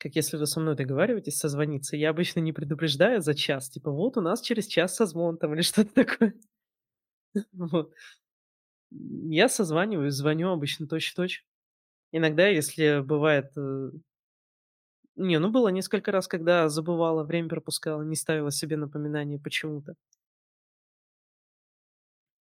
как 0.00 0.16
если 0.16 0.38
вы 0.38 0.46
со 0.46 0.60
мной 0.60 0.76
договариваетесь 0.76 1.36
созвониться, 1.38 1.94
я 1.96 2.08
обычно 2.10 2.40
не 2.40 2.52
предупреждаю 2.54 3.20
за 3.20 3.34
час, 3.34 3.68
типа: 3.68 3.90
"Вот 3.90 4.16
у 4.16 4.22
нас 4.22 4.40
через 4.40 4.66
час 4.66 4.96
созвон", 4.96 5.36
там 5.36 5.54
или 5.54 5.60
что-то 5.62 5.92
такое. 5.94 6.34
Вот. 7.52 7.92
Я 8.90 9.48
созваниваюсь, 9.48 10.14
звоню 10.14 10.50
обычно 10.50 10.86
точь-в-точь. 10.88 11.44
Иногда, 12.12 12.46
если 12.48 13.00
бывает, 13.02 13.52
э 13.56 13.90
Не, 15.16 15.38
ну, 15.38 15.50
было 15.50 15.68
несколько 15.68 16.12
раз, 16.12 16.28
когда 16.28 16.68
забывала, 16.68 17.24
время 17.24 17.48
пропускала, 17.48 18.02
не 18.02 18.14
ставила 18.16 18.50
себе 18.52 18.76
напоминание 18.76 19.38
почему-то. 19.38 19.94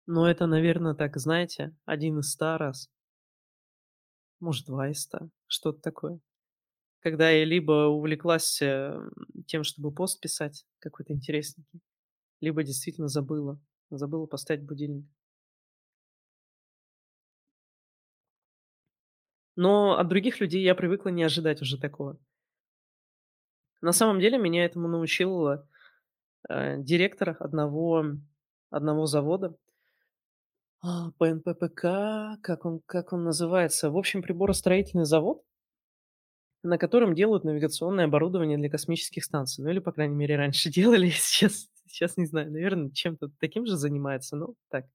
Но 0.08 0.30
это, 0.30 0.46
наверно, 0.46 0.94
так, 0.94 1.18
знаете, 1.18 1.74
1 1.86 2.20
из 2.20 2.32
100 2.32 2.58
раз. 2.58 2.88
Может, 4.42 4.66
2 4.66 4.90
из 4.90 5.02
100, 5.02 5.30
что-то 5.48 5.80
такое. 5.82 6.20
Когда 7.02 7.32
я 7.32 7.46
либо 7.46 7.88
увлеклась, 7.90 8.60
эм, 8.62 9.12
тем, 9.48 9.64
чтобы 9.64 9.92
пост 9.94 10.22
писать 10.22 10.66
какой-то 10.80 11.14
интересненький, 11.14 11.82
либо 12.42 12.64
действительно 12.64 13.10
забыла, 13.10 13.60
забыла 13.92 14.28
поставить 14.28 14.64
будильник. 14.66 15.06
Но 19.56 19.98
от 19.98 20.08
других 20.08 20.40
людей 20.40 20.64
я 20.64 20.76
привыкла 20.76 21.10
не 21.10 21.24
ожидать 21.24 21.62
уже 21.62 21.80
такого. 21.80 22.18
На 23.82 23.92
самом 23.92 24.20
деле 24.20 24.38
меня 24.38 24.66
этому 24.66 24.88
научил 24.88 25.48
э, 25.50 26.78
директора 26.78 27.38
одного 27.40 28.06
одного 28.70 29.06
завода. 29.06 29.56
А, 30.82 31.12
по 31.18 31.28
НППК, 31.28 32.42
как 32.42 32.66
он 32.66 32.82
как 32.86 33.14
он 33.14 33.24
называется? 33.24 33.90
В 33.90 33.98
общем, 33.98 34.22
приборостроительный 34.22 35.06
завод 35.06 35.44
на 36.66 36.78
котором 36.78 37.16
делают 37.16 37.44
навигационное 37.44 38.06
оборудование 38.06 38.58
для 38.58 38.70
космических 38.70 39.24
станций. 39.24 39.64
Ну, 39.64 39.70
или, 39.70 39.80
по 39.80 39.92
крайней 39.92 40.16
мере, 40.16 40.36
раньше 40.36 40.70
делали. 40.72 41.10
Сейчас 41.10 41.70
сейчас 41.86 42.18
не 42.18 42.26
знаю, 42.26 42.52
наверно, 42.52 42.92
чем-то 42.92 43.30
таким 43.40 43.66
же 43.66 43.78
занимается, 43.78 44.36
но 44.36 44.56
так. 44.70 44.86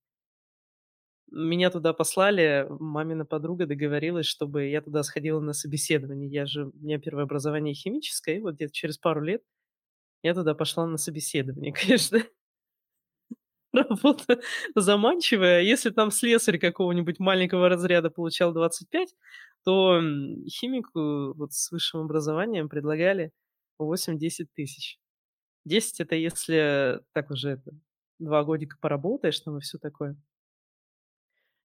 Меня 1.32 1.70
туда 1.70 1.92
послали, 1.92 2.66
мамина 2.68 3.24
подруга 3.24 3.66
договорилась, 3.66 4.26
чтобы 4.26 4.66
я 4.66 4.80
туда 4.82 5.02
сходила 5.04 5.38
на 5.40 5.52
собеседование. 5.52 6.28
Я 6.28 6.44
же 6.46 6.66
у 6.66 6.72
меня 6.76 6.98
первое 6.98 7.22
образование 7.24 7.72
химическое, 7.74 8.36
и 8.38 8.40
вот 8.40 8.54
где-то 8.56 8.72
через 8.72 8.98
пару 8.98 9.22
лет 9.22 9.42
я 10.22 10.34
туда 10.34 10.54
пошла 10.54 10.86
на 10.86 10.98
собеседование. 10.98 11.72
Конечно 11.74 12.20
работа 13.72 14.40
заманчивая. 14.74 15.62
Если 15.62 15.90
там 15.90 16.10
слесарь 16.10 16.58
какого-нибудь 16.58 17.20
маленького 17.20 17.68
разряда 17.68 18.10
получал 18.10 18.52
25, 18.52 19.14
то, 19.64 20.00
химику 20.48 21.34
вот 21.34 21.52
с 21.52 21.70
высшим 21.70 22.00
образованием 22.02 22.68
предлагали 22.68 23.32
8-10 23.78 24.48
тысяч. 24.54 24.98
10 25.66 26.00
это 26.00 26.16
если 26.16 27.00
так 27.14 27.30
уже 27.30 27.50
это 27.52 27.72
2 28.20 28.44
годика 28.44 28.76
поработаешь 28.80 29.40
там 29.40 29.58
и 29.58 29.60
всё 29.62 29.78
такое. 29.78 30.16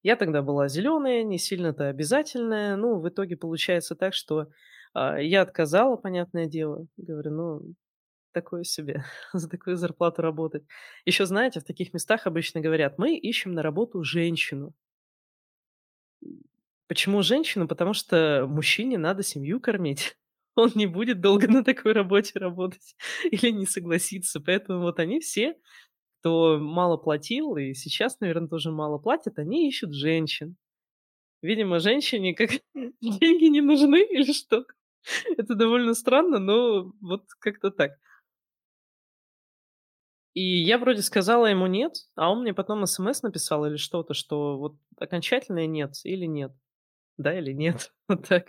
Я 0.05 0.15
тогда 0.17 0.43
была 0.43 0.67
зелёная, 0.67 1.23
не 1.23 1.39
сильно-то 1.39 1.87
обязательная. 1.89 2.75
Ну, 2.75 2.99
в 2.99 3.09
итоге 3.09 3.35
получается 3.37 3.95
так, 3.95 4.13
что, 4.13 4.49
а, 4.93 5.17
я 5.19 5.41
отказала, 5.41 5.95
понятное 5.95 6.45
дело. 6.45 6.85
Говорю: 6.95 7.31
"Ну, 7.31 7.73
такое 8.33 8.63
себе, 8.63 9.03
за 9.33 9.49
такую 9.49 9.77
зарплату 9.77 10.21
работать". 10.23 10.63
Ещё, 11.05 11.25
знаете, 11.25 11.59
в 11.61 11.65
таких 11.65 11.93
местах 11.93 12.27
обычно 12.27 12.61
говорят: 12.61 12.99
"Мы 12.99 13.17
ищем 13.17 13.53
на 13.53 13.63
работу 13.63 14.03
женщину". 14.03 14.73
Почему 16.87 17.23
женщину? 17.23 17.67
Потому 17.67 17.93
что 17.93 18.45
мужчине 18.47 18.97
надо 18.97 19.23
семью 19.23 19.59
кормить. 19.59 20.17
Он 20.55 20.71
не 20.75 20.85
будет 20.85 21.19
долго 21.21 21.47
на 21.47 21.63
такой 21.63 21.93
работе 21.93 22.39
работать 22.39 22.95
или 23.31 23.49
не 23.51 23.65
согласится. 23.65 24.39
Поэтому 24.39 24.81
вот 24.81 24.99
они 24.99 25.19
все, 25.19 25.55
кто 26.25 26.57
мало 26.59 26.97
платил 26.97 27.55
и 27.57 27.73
сейчас, 27.75 28.19
наверно, 28.19 28.47
тоже 28.47 28.71
мало 28.71 28.97
платят, 28.97 29.37
они 29.39 29.67
ищут 29.69 29.93
женщин. 29.93 30.55
Видимо, 31.41 31.79
женщине 31.79 32.33
как 32.35 32.51
деньги 33.01 33.45
не 33.45 33.61
нужны 33.61 34.03
или 34.03 34.33
что? 34.33 34.65
Это 35.37 35.55
довольно 35.55 35.93
странно, 35.95 36.39
но 36.39 36.93
вот 37.01 37.23
как-то 37.39 37.71
так. 37.71 37.93
И 40.33 40.41
я 40.41 40.77
вроде 40.77 41.01
сказала 41.01 41.45
ему 41.45 41.65
"нет", 41.67 41.93
а 42.15 42.29
он 42.31 42.41
мне 42.41 42.53
потом 42.53 42.85
смс 42.85 43.21
написал 43.23 43.65
или 43.65 43.77
что-то, 43.77 44.13
что 44.13 44.57
вот 44.57 44.75
окончательное 44.97 45.65
"нет" 45.67 45.93
или 46.03 46.25
"нет". 46.25 46.51
Да 47.17 47.37
или 47.37 47.53
нет? 47.53 47.93
Вот 48.09 48.27
так. 48.27 48.47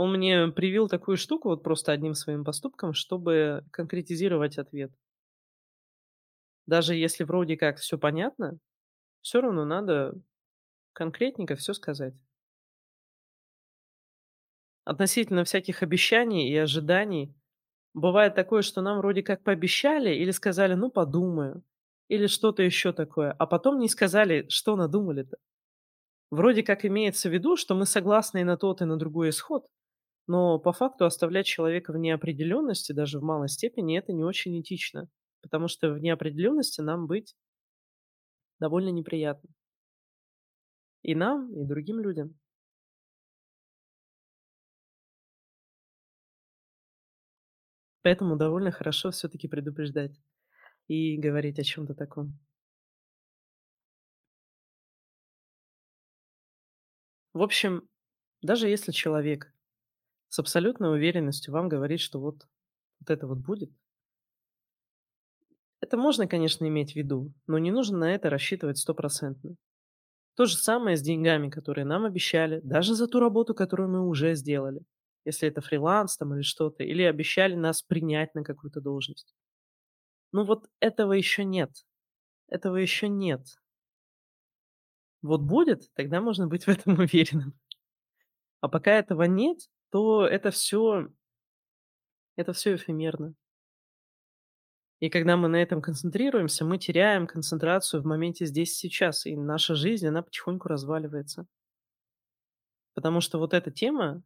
Он 0.00 0.12
мне 0.12 0.46
привил 0.46 0.86
такую 0.86 1.16
штуку 1.16 1.48
вот 1.48 1.64
просто 1.64 1.90
одним 1.90 2.14
своим 2.14 2.44
поступком, 2.44 2.94
чтобы 2.94 3.64
конкретизировать 3.72 4.56
ответ. 4.56 4.92
Даже 6.68 6.94
если 6.94 7.24
вроде 7.24 7.56
как 7.56 7.78
всё 7.78 7.96
понятно, 7.98 8.58
всё 9.22 9.40
равно 9.42 9.64
надо 9.64 10.14
конкретненько 10.94 11.56
всё 11.56 11.74
сказать. 11.74 12.14
Относительно 14.86 15.44
всяких 15.44 15.82
обещаний 15.82 16.48
и 16.50 16.56
ожиданий 16.56 17.34
бывает 17.94 18.34
такое, 18.34 18.62
что 18.62 18.82
нам 18.82 18.98
вроде 18.98 19.22
как 19.22 19.42
пообещали 19.44 20.10
или 20.14 20.32
сказали: 20.32 20.74
"Ну, 20.74 20.90
подумаю", 20.90 21.62
или 22.08 22.26
что-то 22.28 22.62
ещё 22.62 22.92
такое, 22.92 23.32
а 23.38 23.46
потом 23.46 23.78
не 23.80 23.88
сказали, 23.88 24.46
что 24.50 24.76
надумали-то. 24.76 25.38
Вроде 26.30 26.62
как 26.64 26.84
имеется 26.86 27.28
в 27.30 27.32
виду, 27.34 27.56
что 27.56 27.74
мы 27.76 27.86
согласны 27.86 28.40
и 28.42 28.44
на 28.44 28.56
тот, 28.58 28.82
и 28.82 28.86
на 28.86 28.96
другой 28.98 29.30
исход, 29.30 29.66
но 30.28 30.58
по 30.60 30.72
факту 30.72 31.06
оставлять 31.06 31.46
человека 31.46 31.92
в 31.92 31.98
неопределенности, 31.98 32.92
даже 32.92 33.18
в 33.20 33.24
малой 33.24 33.48
степени, 33.48 33.98
это 33.98 34.12
не 34.12 34.24
очень 34.24 34.60
этично, 34.60 35.08
потому 35.42 35.68
что 35.68 35.92
в 35.92 36.00
неопределенности 36.00 36.80
нам 36.82 37.06
быть 37.08 37.32
довольно 38.60 38.90
неприятно. 38.90 39.48
И 41.04 41.14
нам, 41.14 41.52
и 41.54 41.64
другим 41.64 42.00
людям. 42.00 42.38
Поэтому 48.04 48.36
довольно 48.36 48.70
хорошо 48.70 49.10
всё-таки 49.10 49.48
предупреждать 49.48 50.20
и 50.88 51.16
говорить 51.18 51.58
о 51.60 51.64
чём-то 51.64 51.94
таком. 51.94 52.38
В 57.34 57.42
общем, 57.42 57.88
даже 58.42 58.68
если 58.68 58.92
человек 58.92 59.52
с 60.30 60.38
абсолютной 60.38 60.92
уверенностью 60.94 61.52
вам 61.52 61.68
говорит, 61.68 62.00
что 62.00 62.20
вот 62.20 62.46
вот 63.00 63.10
это 63.10 63.26
вот 63.26 63.38
будет 63.38 63.70
это 65.80 65.96
можно, 65.96 66.26
конечно, 66.26 66.66
иметь 66.66 66.92
в 66.92 66.96
виду, 66.96 67.32
но 67.46 67.58
не 67.58 67.70
нужно 67.70 67.98
на 67.98 68.14
это 68.14 68.30
рассчитывать 68.30 68.78
стопроцентно. 68.78 69.54
То 70.36 70.46
же 70.46 70.56
самое 70.56 70.96
с 70.96 71.02
деньгами, 71.02 71.50
которые 71.50 71.84
нам 71.84 72.04
обещали, 72.06 72.60
даже 72.64 72.94
за 72.94 73.08
ту 73.08 73.20
работу, 73.20 73.54
которую 73.54 73.90
мы 73.90 74.06
уже 74.08 74.34
сделали. 74.36 74.82
Если 75.24 75.48
это 75.48 75.60
фриланс 75.62 76.16
там 76.16 76.34
или 76.34 76.42
что-то, 76.42 76.84
или 76.84 77.02
обещали 77.02 77.54
нас 77.54 77.82
принять 77.82 78.34
на 78.34 78.44
какую-то 78.44 78.80
должность. 78.80 79.34
Ну, 80.32 80.44
вот 80.44 80.70
этого 80.80 81.12
ещё 81.12 81.42
нет. 81.42 81.70
Этого 82.48 82.76
ещё 82.76 83.08
нет. 83.08 83.42
Вот 85.22 85.42
будет, 85.42 85.90
тогда 85.94 86.20
можно 86.20 86.46
быть 86.48 86.64
в 86.64 86.68
этом 86.68 86.94
уверенным. 86.98 87.54
А 88.60 88.68
пока 88.68 88.92
этого 88.92 89.24
нет, 89.24 89.58
то 89.90 90.26
это 90.26 90.50
всё 90.50 91.08
это 92.38 92.52
всё 92.52 92.74
эфемерно. 92.76 93.34
И 95.02 95.10
когда 95.10 95.36
мы 95.36 95.46
на 95.48 95.62
этом 95.62 95.80
концентрируемся, 95.80 96.64
мы 96.64 96.76
теряем 96.78 97.26
концентрацию 97.28 98.02
в 98.02 98.06
моменте 98.06 98.46
здесь 98.46 98.72
и 98.72 98.88
сейчас, 98.88 99.26
и 99.26 99.36
наша 99.36 99.76
жизнь, 99.76 100.06
она 100.08 100.22
потихоньку 100.22 100.66
разваливается. 100.68 101.46
Потому 102.96 103.20
что 103.20 103.38
вот 103.38 103.54
эта 103.54 103.70
тема, 103.70 104.22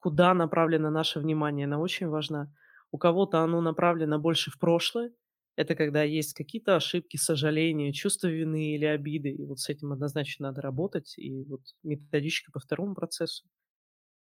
куда 0.00 0.34
направлено 0.34 0.90
наше 0.90 1.20
внимание, 1.20 1.66
она 1.66 1.78
очень 1.78 2.08
важна. 2.08 2.52
У 2.92 2.98
кого-то 2.98 3.40
оно 3.40 3.60
направлено 3.60 4.18
больше 4.18 4.50
в 4.50 4.58
прошлое. 4.58 5.12
Это 5.56 5.74
когда 5.74 6.02
есть 6.02 6.34
какие-то 6.34 6.76
ошибки, 6.76 7.16
сожаления, 7.16 7.92
чувство 7.92 8.28
вины 8.28 8.74
или 8.74 8.84
обиды. 8.84 9.30
И 9.30 9.44
вот 9.44 9.60
с 9.60 9.68
этим 9.68 9.92
однозначно 9.92 10.48
надо 10.48 10.62
работать. 10.62 11.14
И 11.18 11.44
вот 11.44 11.60
методичка 11.82 12.50
по 12.52 12.60
2 12.60 12.94
процессу, 12.94 13.46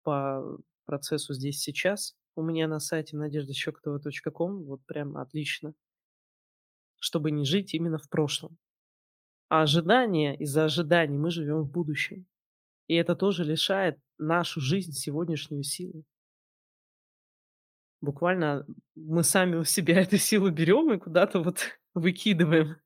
по 0.04 0.60
процессу 0.90 1.36
здесь, 1.36 1.60
сейчас 1.60 2.16
у 2.34 2.42
меня 2.42 2.68
на 2.68 2.80
сайте 2.80 3.16
nadеждащекотова.ком. 3.16 4.64
Вот 4.64 4.84
прям 4.88 5.18
отлично. 5.18 5.76
Чтобы 7.00 7.30
не 7.30 7.46
жить 7.46 7.76
именно 7.76 8.00
в 8.00 8.10
прошлом. 8.10 8.58
А 9.50 9.62
ожидания 9.62 10.36
из-за 10.36 10.64
ожиданий 10.66 11.20
мы 11.20 11.30
живем 11.30 11.62
в 11.62 11.72
будущем. 11.72 12.26
И 12.88 12.96
это 12.96 13.16
тоже 13.16 13.44
лишает 13.44 14.00
нашу 14.18 14.62
жизнь 14.62 14.94
сегодняшнюю 14.94 15.62
силы. 15.62 16.04
Буквально 18.02 18.66
мы 18.96 19.24
сами 19.24 19.58
у 19.58 19.64
себя 19.64 20.02
эту 20.02 20.18
силу 20.18 20.50
берем 20.50 20.92
и 20.92 20.98
куда-то 20.98 21.44
вот 21.44 21.80
выкидываем, 21.94 22.78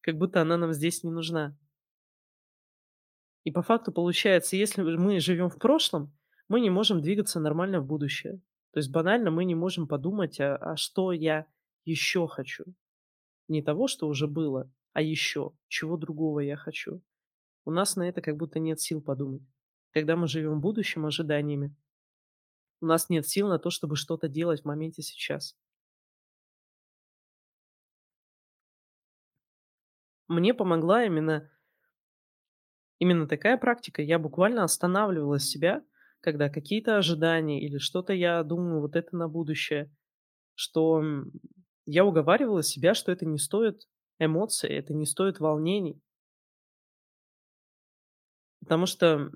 как 0.00 0.16
будто 0.16 0.40
она 0.40 0.56
нам 0.56 0.72
здесь 0.72 1.02
не 1.02 1.10
нужна. 1.10 1.54
И 3.44 3.50
по 3.50 3.62
факту 3.62 3.92
получается, 3.92 4.56
если 4.56 4.82
мы 4.82 5.20
живем 5.20 5.50
в 5.50 5.58
прошлом, 5.58 6.16
мы 6.52 6.60
не 6.60 6.70
можем 6.70 7.00
двигаться 7.00 7.40
нормально 7.40 7.80
в 7.80 7.86
будущее. 7.86 8.40
То 8.72 8.78
есть 8.80 8.90
банально 8.92 9.30
мы 9.30 9.46
не 9.46 9.54
можем 9.54 9.88
подумать: 9.88 10.38
"А 10.40 10.56
а 10.56 10.76
что 10.76 11.12
я 11.12 11.46
ещё 11.86 12.26
хочу?" 12.26 12.64
Не 13.48 13.62
того, 13.62 13.88
что 13.88 14.08
уже 14.08 14.26
было, 14.28 14.70
а 14.94 15.02
ещё, 15.02 15.54
чего 15.68 15.96
другого 15.96 16.40
я 16.40 16.56
хочу. 16.56 17.02
У 17.66 17.72
нас 17.72 17.96
на 17.96 18.08
это 18.08 18.22
как 18.22 18.36
будто 18.36 18.60
нет 18.60 18.80
сил 18.80 19.02
подумать. 19.02 19.42
Когда 19.92 20.16
мы 20.16 20.28
живем 20.28 20.60
будущим 20.60 21.06
ожиданиями 21.06 21.74
у 22.82 22.86
нас 22.86 23.08
нет 23.08 23.26
сил 23.28 23.48
на 23.48 23.60
то, 23.60 23.70
чтобы 23.70 23.94
что-то 23.96 24.26
делать 24.28 24.62
в 24.62 24.64
моменте 24.64 25.02
сейчас. 25.02 25.52
Мне 30.28 30.54
помогла 30.54 31.04
именно 31.04 31.48
именно 33.00 33.26
такая 33.26 33.56
практика. 33.56 34.02
Я 34.02 34.18
буквально 34.18 34.64
останавливала 34.64 35.38
себя, 35.38 35.82
когда 36.22 36.48
какие-то 36.48 36.96
ожидания 36.96 37.60
или 37.60 37.76
что-то 37.76 38.14
я 38.14 38.42
думаю 38.42 38.80
вот 38.80 38.96
это 38.96 39.14
на 39.14 39.28
будущее, 39.28 39.94
что, 40.54 41.02
я 41.84 42.04
уговаривала 42.04 42.62
себя, 42.62 42.94
что 42.94 43.12
это 43.12 43.26
не 43.26 43.38
стоит 43.38 43.88
эмоций, 44.18 44.70
это 44.70 44.94
не 44.94 45.04
стоит 45.04 45.40
волнений. 45.40 46.00
Потому 48.60 48.86
что 48.86 49.30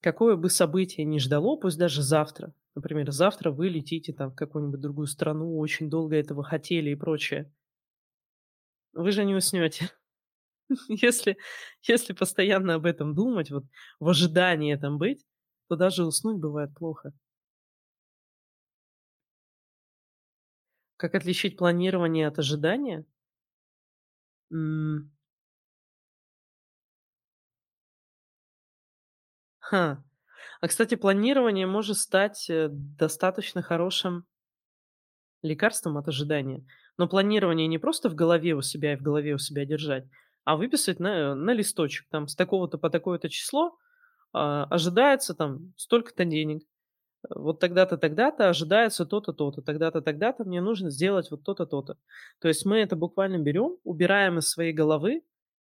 какое 0.00 0.36
бы 0.36 0.50
событие 0.50 1.04
ни 1.04 1.18
ждало, 1.18 1.56
пусть 1.56 1.78
даже 1.78 2.02
завтра, 2.02 2.54
Например, 2.78 3.10
завтра 3.10 3.50
вы 3.50 3.70
летите 3.70 4.12
там 4.12 4.30
в 4.30 4.36
какую-нибудь 4.36 4.78
другую 4.78 5.08
страну, 5.08 5.58
очень 5.58 5.90
долго 5.90 6.14
этого 6.14 6.44
хотели 6.44 6.90
и 6.90 6.94
прочее. 6.94 7.52
Вы 8.92 9.10
же 9.10 9.24
не 9.24 9.34
уснете. 9.34 9.90
Если 10.88 11.36
если 11.82 12.12
постоянно 12.12 12.74
об 12.74 12.86
этом 12.86 13.14
думать, 13.14 13.50
вот 13.50 13.64
в 14.00 14.08
ожидании 14.08 14.74
этом 14.74 14.98
быть, 14.98 15.24
то 15.68 15.76
даже 15.76 16.04
уснуть 16.04 16.38
бывает 16.40 16.74
плохо. 16.74 17.12
Как 21.00 21.14
отличить 21.14 21.56
планирование 21.56 22.26
от 22.28 22.38
ожидания? 22.40 23.04
Ха. 29.60 30.02
А, 30.60 30.68
кстати, 30.68 30.94
планирование 30.96 31.66
может 31.66 31.98
стать, 31.98 32.50
э, 32.50 32.68
достаточно 32.70 33.62
хорошим 33.62 34.26
лекарством 35.42 35.96
от 35.98 36.08
ожидания. 36.08 36.64
Но 36.96 37.08
планирование 37.08 37.66
не 37.68 37.78
просто 37.78 38.08
в 38.08 38.14
голове 38.14 38.54
у 38.54 38.62
себя 38.62 38.94
и 38.94 38.96
в 38.96 39.02
голове 39.02 39.34
у 39.34 39.38
себя 39.38 39.64
держать, 39.64 40.04
а 40.48 40.56
выписать 40.56 40.98
на 40.98 41.34
на 41.34 41.52
листочек. 41.52 42.06
Там 42.08 42.26
с 42.26 42.34
такого-то 42.34 42.78
по 42.78 42.88
такое-то 42.88 43.28
число, 43.28 43.76
а, 44.32 44.64
ожидается 44.70 45.34
там 45.34 45.74
столько-то 45.76 46.24
денег. 46.24 46.62
Э, 47.24 47.34
вот 47.34 47.60
тогда-то, 47.60 47.98
тогда-то 47.98 48.48
ожидается 48.48 49.04
то-то, 49.04 49.34
то-то. 49.34 49.60
Тогда-то, 49.60 50.00
тогда-то 50.00 50.44
мне 50.44 50.62
нужно 50.62 50.88
сделать 50.88 51.30
вот 51.30 51.42
то-то, 51.44 51.66
то-то. 51.66 51.98
То 52.40 52.48
есть 52.48 52.64
мы 52.64 52.78
это 52.78 52.96
буквально 52.96 53.36
берем, 53.38 53.76
убираем 53.84 54.38
из 54.38 54.48
своей 54.48 54.72
головы, 54.72 55.22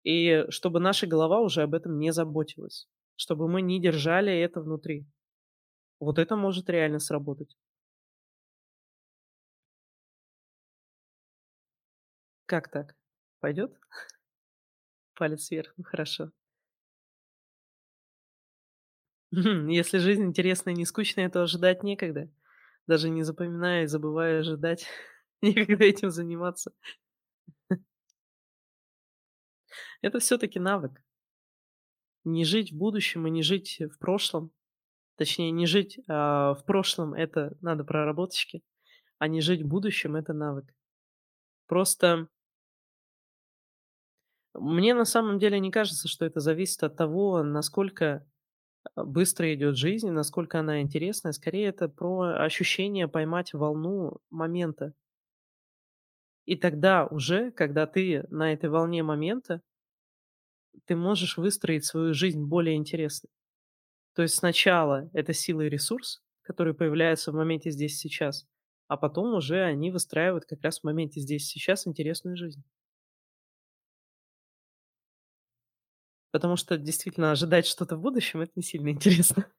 и 0.05 0.47
чтобы 0.49 0.81
наша 0.81 1.07
голова 1.07 1.41
уже 1.41 1.63
об 1.63 1.75
этом 1.75 1.99
не 1.99 2.11
заботилась, 2.11 2.89
чтобы 3.17 3.49
мы 3.49 3.61
не 3.61 3.79
держали 3.79 4.33
это 4.41 4.63
внутри. 4.63 5.07
Вот 6.01 6.19
это 6.19 6.35
может 6.35 6.71
реально 6.71 6.99
сработать. 6.99 7.59
Как 12.47 12.71
так? 12.71 12.97
Пойдет? 13.41 13.79
Палец 15.23 15.53
вверх. 15.53 15.73
Ну, 15.77 15.85
хорошо. 15.85 16.33
Если 19.33 19.99
жизнь 19.99 20.25
интересная 20.25 20.75
и 20.75 20.77
не 20.77 20.85
скучная, 20.85 21.31
то 21.31 21.43
ожидать 21.43 21.83
некогда. 21.83 22.29
Даже 22.87 23.09
не 23.09 23.23
запоминая 23.23 23.85
и 23.85 23.87
забывая 23.87 24.41
ожидать, 24.41 24.87
некогда 25.43 25.85
этим 25.85 26.11
заниматься. 26.11 26.73
Это 30.03 30.19
всё-таки 30.19 30.59
навык. 30.61 31.03
Не 32.25 32.45
жить 32.45 32.73
в 32.73 32.77
будущем 32.77 33.27
и 33.27 33.31
не 33.31 33.43
жить 33.43 33.79
в 33.81 33.99
прошлом. 33.99 34.53
Точнее, 35.17 35.51
не 35.53 35.67
жить, 35.67 36.01
а, 36.09 36.55
в 36.55 36.65
прошлом- 36.67 37.15
это 37.15 37.57
надо 37.63 37.85
проработочки, 37.85 38.63
а 39.19 39.29
не 39.29 39.41
жить 39.43 39.63
в 39.63 39.69
будущем- 39.69 40.17
это 40.17 40.33
навык. 40.35 40.67
Просто 41.69 42.29
мне 44.55 44.95
на 44.95 45.05
самом 45.05 45.39
деле 45.39 45.59
не 45.61 45.71
кажется, 45.71 46.09
что 46.09 46.25
это 46.25 46.41
зависит 46.41 46.83
от 46.83 46.97
того, 46.97 47.43
насколько, 47.43 48.27
а, 48.97 49.05
быстро 49.05 49.55
идет 49.55 49.77
жизнь 49.77 50.11
насколько 50.11 50.61
она 50.61 50.83
интересная. 50.83 51.33
Скорее, 51.33 51.69
это 51.69 51.89
про 51.89 52.45
ощущение 52.45 53.09
поймать 53.09 53.55
волну 53.55 54.19
момента. 54.31 54.95
И 56.45 56.55
тогда 56.57 57.07
уже, 57.07 57.51
когда 57.51 57.87
ты 57.87 58.25
на 58.31 58.53
этой 58.53 58.71
волне 58.71 59.03
момента 59.03 59.61
ты 60.87 60.97
можешь 60.97 61.37
выстроить 61.37 61.85
свою 61.85 62.15
жизнь 62.15 62.43
более 62.45 62.77
интересной. 62.77 63.31
То 64.15 64.23
есть 64.23 64.37
сначала 64.37 65.11
это 65.13 65.33
сила 65.33 65.63
и 65.63 65.71
ресурс, 65.71 66.23
который 66.43 66.75
появляется 66.75 67.33
в 67.33 67.37
моменте 67.37 67.71
здесь 67.71 67.99
сейчас, 67.99 68.47
а 68.89 68.97
потом 68.97 69.35
уже 69.35 69.63
они 69.63 69.91
выстраивают 69.91 70.45
как 70.47 70.63
раз 70.63 70.81
в 70.81 70.85
моменте 70.85 71.21
здесь 71.21 71.47
сейчас 71.47 71.87
интересную 71.87 72.37
жизнь. 72.37 72.65
Потому 76.33 76.57
что 76.57 76.77
действительно 76.79 77.31
ожидать 77.31 77.67
что-то 77.67 77.97
в 77.97 78.01
будущем- 78.01 78.41
это 78.41 78.53
не 78.57 78.63
сильно 78.63 78.89
интересно. 78.89 79.47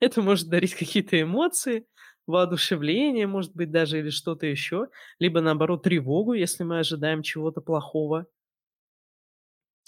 Это 0.00 0.22
может 0.22 0.48
дарить 0.48 0.74
какие-то 0.74 1.20
эмоции, 1.20 1.86
воодушевление, 2.26 3.26
может 3.26 3.54
быть, 3.54 3.70
даже 3.70 3.98
или 3.98 4.10
что-то 4.10 4.46
еще, 4.46 4.88
либо, 5.18 5.40
наоборот, 5.40 5.82
тревогу, 5.82 6.34
если 6.34 6.62
мы 6.64 6.78
ожидаем 6.80 7.22
чего-то 7.22 7.60
плохого. 7.60 8.26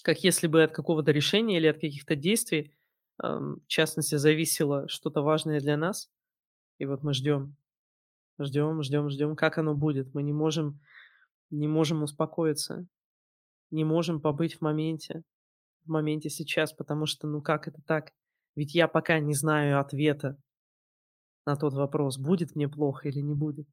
Как 0.02 0.24
если 0.24 0.46
бы 0.46 0.62
от 0.62 0.72
какого-то 0.72 1.12
решения 1.12 1.58
или 1.58 1.66
от 1.66 1.76
каких-то 1.78 2.16
действий, 2.16 2.72
в 3.18 3.58
частности, 3.66 4.14
зависело 4.14 4.88
что-то 4.88 5.20
важное 5.20 5.60
для 5.60 5.76
нас. 5.76 6.08
И 6.78 6.86
вот 6.86 7.02
мы 7.02 7.14
ждем, 7.14 7.56
ждем, 8.40 8.82
ждем, 8.82 9.10
ждем, 9.10 9.36
как 9.36 9.58
оно 9.58 9.74
будет. 9.74 10.14
Мы 10.14 10.22
не 10.22 10.32
можем 10.32 10.80
не 11.50 11.68
можем 11.68 12.02
успокоиться, 12.02 12.86
не 13.70 13.84
можем 13.84 14.20
побыть 14.20 14.56
в 14.56 14.62
моменте, 14.62 15.22
в 15.84 15.90
моменте 15.90 16.30
сейчас, 16.30 16.72
потому 16.72 17.06
что, 17.06 17.26
ну, 17.28 17.42
как 17.42 17.68
это 17.68 17.80
так? 17.86 18.12
Ведь 18.56 18.74
я 18.74 18.88
пока 18.88 19.18
не 19.20 19.34
знаю 19.34 19.80
ответа 19.80 20.36
на 21.44 21.54
тот 21.54 21.74
вопрос, 21.74 22.16
будет 22.16 22.56
мне 22.56 22.66
плохо 22.66 23.08
или 23.08 23.20
не 23.20 23.34
будет. 23.34 23.68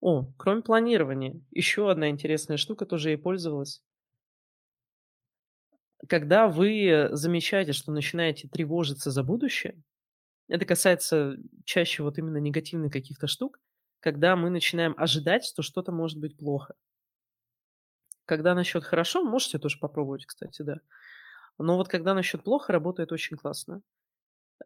О, 0.00 0.32
кроме 0.36 0.62
планирования, 0.62 1.40
еще 1.52 1.88
одна 1.88 2.10
интересная 2.10 2.56
штука, 2.56 2.84
тоже 2.84 3.10
ей 3.10 3.16
пользовалась. 3.16 3.80
Когда 6.08 6.46
вы 6.48 7.08
замечаете, 7.12 7.72
что 7.72 7.92
начинаете 7.92 8.48
тревожиться 8.48 9.10
за 9.10 9.22
будущее, 9.24 9.82
это 10.48 10.66
касается 10.66 11.36
чаще 11.64 12.02
вот 12.02 12.18
именно 12.18 12.38
негативных 12.38 12.92
каких-то 12.92 13.28
штук, 13.28 13.60
когда 14.00 14.36
мы 14.36 14.50
начинаем 14.50 14.94
ожидать, 14.96 15.44
что 15.44 15.62
что-то 15.62 15.92
может 15.92 16.18
быть 16.18 16.36
плохо. 16.36 16.74
Когда 18.26 18.54
насчет 18.54 18.84
хорошо, 18.84 19.24
можете 19.24 19.58
тоже 19.58 19.78
попробовать, 19.78 20.26
кстати, 20.26 20.62
да. 20.62 20.76
Но 21.58 21.76
вот 21.76 21.88
когда 21.88 22.14
насчет 22.14 22.44
плохо, 22.44 22.72
работает 22.72 23.12
очень 23.12 23.36
классно. 23.36 23.82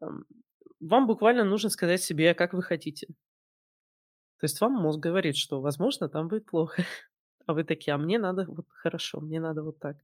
Ам, 0.01 0.25
вам 0.81 1.07
буквально 1.07 1.45
нужно 1.45 1.71
сказать 1.71 2.03
себе, 2.03 2.35
как 2.35 2.55
вы 2.55 2.63
хотите. 2.63 3.09
То 4.41 4.45
есть 4.45 4.61
вам 4.61 4.73
мозг 4.75 4.99
говорит, 5.01 5.37
что, 5.37 5.61
возможно, 5.63 6.07
там 6.09 6.29
будет 6.29 6.45
плохо, 6.45 6.85
а 7.47 7.55
вы 7.55 7.65
такие: 7.65 7.95
"А 7.95 7.99
мне 7.99 8.19
надо 8.19 8.45
вот 8.47 8.67
хорошо, 8.69 9.21
мне 9.21 9.41
надо 9.41 9.63
вот 9.63 9.79
так". 9.79 9.97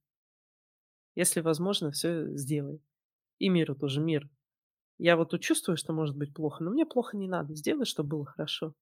Если 1.17 1.41
возможно, 1.43 1.91
всё 1.91 2.35
сделай. 2.35 2.81
И 3.41 3.49
миру 3.51 3.75
тоже: 3.75 4.01
"Мир, 4.01 4.29
я 4.99 5.17
вот 5.17 5.31
тут 5.31 5.43
чувствую, 5.43 5.77
что 5.79 5.93
может 5.95 6.17
быть 6.17 6.35
плохо, 6.35 6.65
но 6.65 6.71
мне 6.71 6.87
плохо 6.87 7.17
не 7.17 7.29
надо. 7.29 7.55
Сделай, 7.57 7.87
чтоб 7.87 8.07
было 8.07 8.27
хорошо". 8.27 8.75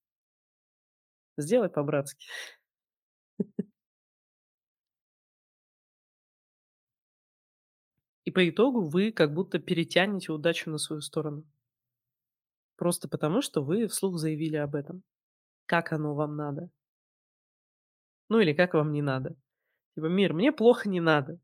Сделай 1.39 1.69
по-братски. 1.69 2.27
И 8.27 8.31
по 8.31 8.47
итогу 8.47 8.83
вы 8.83 9.11
как 9.13 9.33
будто 9.33 9.59
перетянете 9.59 10.33
удачу 10.33 10.69
на 10.71 10.77
свою 10.79 11.01
сторону. 11.01 11.45
Просто 12.79 13.09
потому, 13.09 13.41
что 13.43 13.63
вы 13.63 13.87
вслух 13.89 14.19
заявили 14.19 14.57
об 14.57 14.75
этом. 14.75 15.03
Как 15.67 15.93
оно 15.93 16.15
вам 16.15 16.37
надо. 16.37 16.71
Ну, 18.31 18.41
или 18.41 18.53
как 18.53 18.75
вам 18.75 18.93
не 18.93 19.03
надо. 19.03 19.37
Типа: 19.97 20.07
"Мир, 20.07 20.35
мне 20.35 20.53
плохо 20.53 20.89
не 20.89 21.01
надо. 21.01 21.41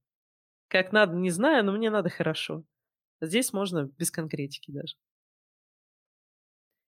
Как 0.69 0.93
надо, 0.93 1.15
не 1.17 1.31
знаю, 1.31 1.65
но 1.65 1.73
мне 1.73 1.91
надо 1.91 2.11
хорошо". 2.11 2.65
Здесь 3.21 3.53
можно 3.53 3.91
без 3.99 4.11
конкретики 4.13 4.71
даже. 4.73 4.95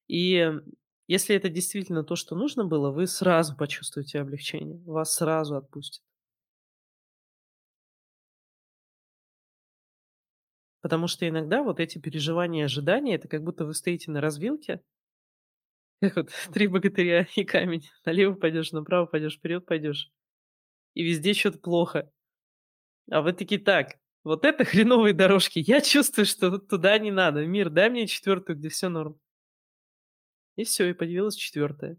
И 0.08 0.50
если 1.08 1.36
это 1.36 1.48
действительно 1.48 2.04
то, 2.04 2.16
что 2.16 2.34
нужно 2.36 2.64
было, 2.64 2.90
вы 2.90 3.06
сразу 3.06 3.56
почувствуете 3.56 4.20
облегчение, 4.20 4.78
вас 4.86 5.14
сразу 5.16 5.56
отпустит. 5.56 5.98
Потому 10.84 11.09
что 11.09 11.26
иногда 11.26 11.62
вот 11.62 11.80
эти 11.80 11.96
переживания 11.96 12.61
и 12.61 12.64
ожидания- 12.66 13.14
это 13.14 13.26
как 13.26 13.42
будто 13.42 13.64
вы 13.64 13.72
стоите 13.72 14.11
на 14.11 14.20
развилке 14.20 14.80
как 16.02 16.16
вот 16.16 16.30
"Три 16.52 16.66
богатыря 16.66 17.26
и 17.36 17.44
камень": 17.44 17.88
налево 18.05 18.34
пойдешь, 18.34 18.72
направо 18.72 19.07
пойдешь, 19.07 19.36
вперед 19.36 19.66
пойдешь, 19.66 20.11
и 20.94 21.05
везде 21.05 21.34
чё-то 21.34 21.59
плохо. 21.59 22.11
А 23.11 23.22
вы 23.22 23.32
такие: 23.32 23.61
"Так, 23.61 23.96
вот 24.24 24.44
это 24.44 24.64
хреновые 24.66 25.14
дорожки, 25.14 25.61
я 25.66 25.80
чувствую, 25.80 26.26
что 26.26 26.59
туда 26.59 26.98
не 26.98 27.11
надо. 27.11 27.46
Мир, 27.46 27.70
дай 27.70 27.90
мне 27.90 28.07
четвертую, 28.07 28.59
где 28.59 28.68
всё 28.68 28.88
норм". 28.88 29.18
И 30.59 30.64
всё, 30.64 30.88
и 30.88 30.92
появилась 30.92 31.34
четвертая. 31.34 31.96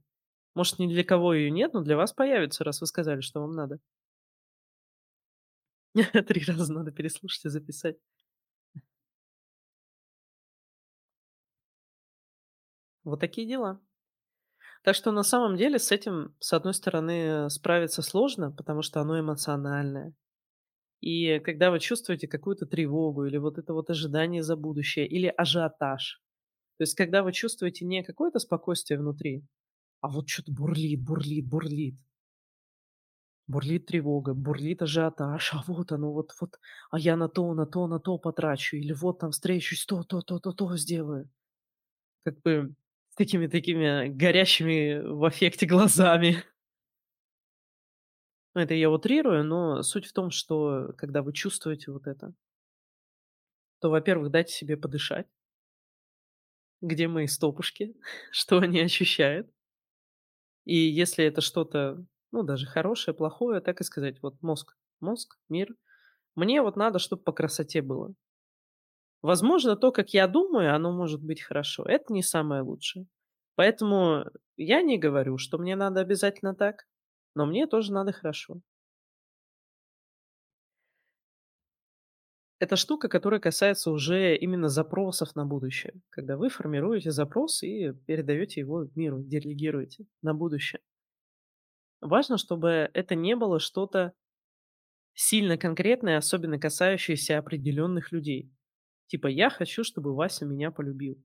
Может, 0.56 0.80
ни 0.80 0.88
для 0.88 1.04
кого 1.04 1.34
её 1.34 1.52
нет, 1.52 1.74
но 1.74 1.82
для 1.82 1.98
вас 1.98 2.14
появится, 2.14 2.64
раз 2.66 2.82
вы 2.82 2.88
сказали, 2.88 3.22
что 3.22 3.42
вам 3.42 3.54
надо. 3.54 3.80
3 6.28 6.44
раза 6.48 6.74
надо 6.74 6.92
переслушать 6.92 7.46
и 7.46 7.50
записать. 7.50 7.96
Вот 13.06 13.20
такие 13.20 13.48
дела. 13.48 13.80
Так 14.86 14.94
что 14.96 15.12
на 15.12 15.24
самом 15.24 15.58
деле 15.58 15.80
с 15.80 15.92
этим, 15.92 16.36
с 16.40 16.54
одной 16.54 16.76
стороны, 16.76 17.50
справиться 17.50 18.04
сложно, 18.04 18.52
потому 18.52 18.84
что 18.84 19.02
оно 19.02 19.20
эмоциональное. 19.20 20.14
И 21.02 21.40
когда 21.40 21.72
вы 21.72 21.80
чувствуете 21.80 22.28
какую-то 22.28 22.66
тревогу 22.68 23.26
или 23.26 23.38
вот 23.38 23.58
это 23.60 23.74
вот 23.74 23.90
ожидание 23.90 24.44
за 24.44 24.56
будущее, 24.58 25.08
или 25.08 25.28
ажиотаж, 25.28 26.20
то 26.78 26.84
есть 26.84 26.96
когда 26.96 27.24
вы 27.24 27.32
чувствуете 27.34 27.86
не 27.86 28.04
какое-то 28.04 28.40
спокойствие 28.40 29.00
внутри, 29.00 29.44
а 30.02 30.10
вот 30.10 30.28
чё-то 30.28 30.52
бурлит, 30.54 31.02
бурлит, 31.04 31.48
бурлит. 31.48 31.96
Бурлит 33.50 33.86
тревога, 33.86 34.34
бурлит 34.34 34.82
ажиотаж, 34.82 35.54
а 35.54 35.64
вот 35.68 35.92
оно, 35.92 36.12
вот 36.12 36.32
вот, 36.42 36.60
а 36.90 36.98
я 36.98 37.16
на 37.16 37.30
то, 37.30 37.54
на 37.54 37.66
то, 37.68 37.86
на 37.88 38.00
то 38.00 38.18
потрачу, 38.18 38.76
или 38.78 38.92
вот 38.94 39.20
там 39.20 39.32
встречусь, 39.32 39.86
то, 39.86 40.04
то, 40.04 40.22
то, 40.22 40.40
то, 40.40 40.52
то 40.52 40.76
сделаю. 40.78 41.30
Как 42.26 42.42
бы 42.44 42.76
с 43.12 43.16
такими 43.16 43.48
такими 43.48 44.10
горящими 44.10 45.02
в 45.08 45.26
аффекте 45.26 45.66
глазами. 45.68 46.44
Ну, 48.56 48.62
это 48.62 48.74
я 48.74 48.90
утрирую, 48.90 49.44
но 49.44 49.84
суть 49.84 50.06
в 50.06 50.14
том, 50.14 50.32
что 50.32 50.94
когда 50.98 51.22
вы 51.22 51.34
чувствуете 51.34 51.92
вот 51.92 52.08
это 52.08 52.34
то, 53.82 53.90
во-первых, 53.90 54.32
дайте 54.32 54.54
себе 54.54 54.78
подышать. 54.78 55.28
Где 56.86 57.10
мои 57.10 57.28
стопушки? 57.28 57.96
Что 58.32 58.60
они 58.60 58.80
ощущают? 58.80 59.52
И 60.66 60.76
если 60.76 61.26
это 61.26 61.42
что-то, 61.42 62.06
ну, 62.32 62.44
даже 62.44 62.68
хорошее, 62.68 63.16
плохое, 63.16 63.62
так 63.62 63.82
и 63.82 63.84
сказать: 63.84 64.22
"Вот 64.22 64.40
мозг, 64.44 64.78
мозг, 65.00 65.38
мир, 65.50 65.76
мне 66.36 66.62
вот 66.62 66.76
надо, 66.78 67.00
чтоб 67.00 67.24
по 67.24 67.34
красоте 67.34 67.82
было". 67.82 68.16
Возможно, 69.22 69.76
то, 69.76 69.92
как 69.92 70.14
я 70.14 70.28
думаю, 70.28 70.74
оно 70.76 70.92
может 70.92 71.22
быть 71.24 71.42
хорошо. 71.42 71.84
Это 71.84 72.14
не 72.14 72.22
самое 72.24 72.62
лучшее. 72.62 73.08
Поэтому 73.56 74.26
я 74.58 74.82
не 74.82 74.98
говорю, 74.98 75.38
что 75.38 75.58
мне 75.58 75.76
надо 75.76 76.02
обязательно 76.02 76.56
так, 76.56 76.86
но 77.36 77.46
мне 77.46 77.68
тоже 77.68 77.92
надо 77.94 78.12
хорошо. 78.12 78.62
Это 82.62 82.78
штука, 82.78 83.10
которая 83.10 83.40
касается 83.42 83.92
уже 83.92 84.36
именно 84.38 84.70
запросов 84.70 85.36
на 85.36 85.46
будущее. 85.46 85.94
Когда 86.10 86.38
вы 86.38 86.50
формируете 86.50 87.12
запрос 87.12 87.62
и 87.64 87.92
передаёте 88.08 88.62
его 88.62 88.88
миру, 88.96 89.22
делегируете 89.24 90.06
на 90.22 90.34
будущее. 90.34 90.80
Важно, 92.02 92.38
чтобы 92.38 92.90
это 92.94 93.16
не 93.16 93.36
было 93.36 93.60
что-то 93.60 94.14
сильно 95.18 95.58
конкретное, 95.58 96.18
особенно 96.18 96.60
касающееся 96.60 97.38
определённых 97.40 98.12
людей. 98.12 98.52
Типа: 99.08 99.28
"Я 99.28 99.50
хочу, 99.50 99.84
чтобы 99.84 100.14
Вася 100.14 100.46
меня 100.46 100.72
полюбил". 100.72 101.18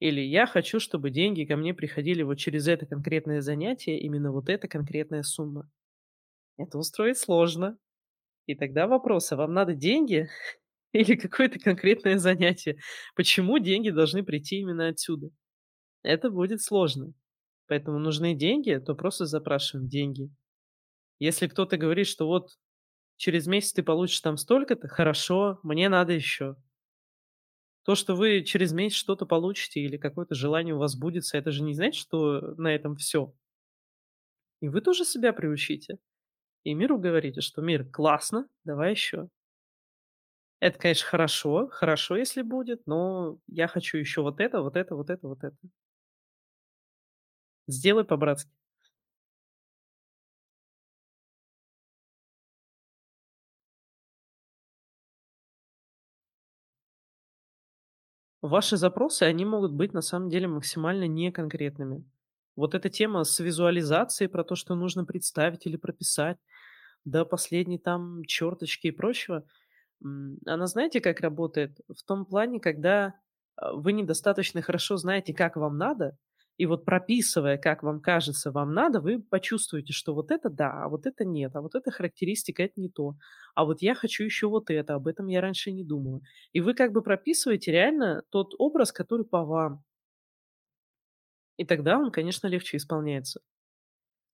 Или: 0.00 0.20
"Я 0.22 0.46
хочу, 0.46 0.80
чтобы 0.80 1.10
деньги 1.10 1.44
ко 1.44 1.56
мне 1.56 1.74
приходили 1.74 2.22
вот 2.22 2.36
через 2.38 2.68
это 2.68 2.86
конкретное 2.86 3.40
занятие, 3.42 4.00
именно 4.00 4.32
вот 4.32 4.48
эта 4.50 4.68
конкретная 4.68 5.22
сумма". 5.24 5.70
Это 6.58 6.78
устроить 6.78 7.18
сложно. 7.18 7.78
И 8.48 8.54
тогда 8.54 8.86
вопрос: 8.86 9.30
а 9.30 9.36
вам 9.36 9.52
надо 9.52 9.74
деньги 9.74 10.26
или 10.92 11.16
какое-то 11.16 11.58
конкретное 11.60 12.18
занятие? 12.18 12.78
Почему 13.14 13.58
деньги 13.58 13.90
должны 13.90 14.22
прийти 14.24 14.58
именно 14.60 14.88
отсюда? 14.88 15.30
Это 16.02 16.30
будет 16.30 16.62
сложно. 16.62 17.14
Поэтому 17.68 17.98
нужны 17.98 18.34
деньги, 18.34 18.76
то 18.84 18.94
просто 18.94 19.26
запрашиваем 19.26 19.88
деньги. 19.88 20.30
Если 21.20 21.48
кто-то 21.48 21.76
говорит, 21.78 22.06
что 22.08 22.26
вот 22.28 22.50
через 23.16 23.46
месяц 23.48 23.72
ты 23.74 23.82
получишь 23.84 24.20
там 24.20 24.36
столько-то- 24.38 24.88
хорошо, 24.88 25.60
мне 25.64 25.88
надо 25.88 26.12
ещё. 26.14 26.56
То, 27.86 27.94
что 27.94 28.14
вы 28.14 28.42
через 28.44 28.72
месяц 28.72 28.96
что-то 28.98 29.24
получите 29.26 29.80
или 29.80 29.96
какое-то 29.96 30.34
желание 30.34 30.74
у 30.74 30.78
вас 30.78 30.92
сбудется, 30.92 31.38
это 31.38 31.50
же 31.52 31.62
не 31.62 31.74
значит, 31.74 32.00
что 32.00 32.54
на 32.56 32.68
этом 32.74 32.96
всё. 32.96 33.32
И 34.62 34.68
вы 34.68 34.80
тоже 34.80 35.04
себя 35.04 35.32
приучите. 35.32 35.98
И 36.66 36.74
миру 36.74 36.98
говорите, 36.98 37.40
что: 37.40 37.62
"Мир, 37.62 37.84
классно, 37.84 38.48
давай 38.64 38.90
ещё". 38.92 39.28
Это, 40.62 40.76
конечно, 40.78 41.06
хорошо, 41.06 41.68
хорошо, 41.70 42.16
если 42.16 42.42
будет, 42.42 42.82
но 42.86 43.38
я 43.46 43.68
хочу 43.68 43.96
ещё 43.98 44.22
вот 44.22 44.40
это, 44.40 44.60
вот 44.60 44.76
это, 44.76 44.96
вот 44.96 45.08
это, 45.10 45.28
вот 45.28 45.44
это. 45.44 45.56
Сделай 47.68 48.04
по-братски. 48.04 48.48
Ваши 58.42 58.76
запросы, 58.76 59.24
они 59.24 59.44
могут 59.44 59.72
быть 59.72 59.92
на 59.92 60.00
самом 60.00 60.28
деле 60.28 60.46
максимально 60.46 61.08
неконкретными. 61.08 62.04
Вот 62.58 62.74
эта 62.74 62.88
тема 62.90 63.22
с 63.22 63.38
визуализацией 63.38 64.28
про 64.28 64.42
то, 64.42 64.56
что 64.56 64.74
нужно 64.74 65.04
представить 65.04 65.64
или 65.66 65.76
прописать 65.76 66.38
до 67.04 67.24
последней 67.26 67.78
там 67.78 68.24
чёрточки 68.26 68.88
и 68.88 68.92
прочего, 68.92 69.44
она 70.46 70.66
знаете, 70.68 71.00
как 71.00 71.20
работает? 71.20 71.80
В 71.88 72.02
том 72.04 72.26
плане, 72.26 72.60
когда, 72.60 73.14
а, 73.56 73.74
вы 73.74 73.92
недостаточно 73.92 74.62
хорошо 74.62 74.96
знаете, 74.98 75.34
как 75.34 75.56
вам 75.56 75.78
надо, 75.78 76.18
и 76.58 76.66
вот 76.66 76.84
прописывая, 76.86 77.58
как 77.58 77.82
вам 77.84 78.00
кажется, 78.00 78.52
вам 78.52 78.74
надо, 78.74 79.00
вы 79.00 79.20
почувствуете, 79.22 79.92
что 79.94 80.14
вот 80.14 80.30
это- 80.32 80.50
да, 80.50 80.84
а 80.84 80.88
вот 80.90 81.06
это- 81.06 81.24
нет, 81.26 81.56
а 81.56 81.62
вот 81.62 81.74
эта 81.76 81.90
характеристика- 81.92 82.62
это 82.64 82.74
не 82.80 82.90
то, 82.90 83.16
а 83.56 83.64
вот 83.66 83.82
я 83.82 83.94
хочу 83.94 84.24
ещё 84.24 84.50
вот 84.50 84.70
это, 84.70 84.94
об 84.96 85.08
этом 85.08 85.28
я 85.28 85.40
раньше 85.42 85.72
не 85.72 85.84
думала. 85.84 86.20
И 86.54 86.60
вы 86.62 86.74
как 86.74 86.92
бы 86.92 87.02
прописываете 87.02 87.72
реально 87.72 88.22
тот 88.30 88.54
образ, 88.58 88.92
который 88.92 89.26
по 89.26 89.44
вам. 89.44 89.84
И 91.58 91.64
тогда 91.64 91.98
он, 91.98 92.10
конечно, 92.12 92.46
легче 92.46 92.76
исполняется. 92.76 93.40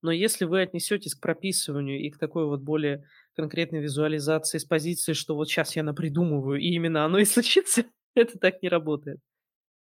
Но 0.02 0.12
если 0.12 0.44
вы 0.46 0.62
отнесётесь 0.62 1.14
к 1.14 1.20
прописыванию 1.22 2.00
и 2.00 2.10
к 2.10 2.18
такой 2.18 2.46
вот 2.46 2.60
более 2.62 3.04
конкретной 3.36 3.80
визуализации 3.80 4.58
с 4.58 4.64
позиции, 4.64 5.14
что 5.14 5.36
вот 5.36 5.48
щас 5.50 5.76
я 5.76 5.82
напридумываю, 5.84 6.60
и 6.60 6.68
именно 6.68 7.04
оно 7.04 7.18
и 7.18 7.24
случится, 7.26 7.84
это 8.16 8.38
так 8.38 8.62
не 8.62 8.68
работает. 8.70 9.20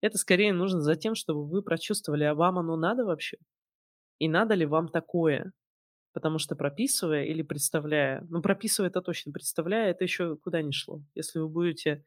Это 0.02 0.18
скорее 0.18 0.52
нужно 0.54 0.80
за 0.82 0.96
тем, 0.96 1.14
чтобы 1.16 1.46
вы 1.48 1.62
прочувствовали, 1.62 2.24
а 2.24 2.34
вам 2.34 2.58
оно 2.58 2.76
надо 2.76 3.04
вообще? 3.06 3.38
И 4.20 4.28
надо 4.28 4.54
ли 4.54 4.66
вам 4.66 4.88
такое? 4.88 5.52
Потому 6.14 6.38
что 6.38 6.56
прописывая 6.56 7.24
или 7.26 7.42
представляя, 7.42 8.26
ну, 8.30 8.42
прописывая- 8.42 8.90
это 8.90 9.02
точно, 9.02 9.32
представляя- 9.32 9.90
это 9.92 10.04
ещё 10.04 10.36
куда 10.36 10.62
ни 10.62 10.72
шло. 10.72 11.02
Если 11.14 11.38
вы 11.40 11.48
будете 11.48 12.04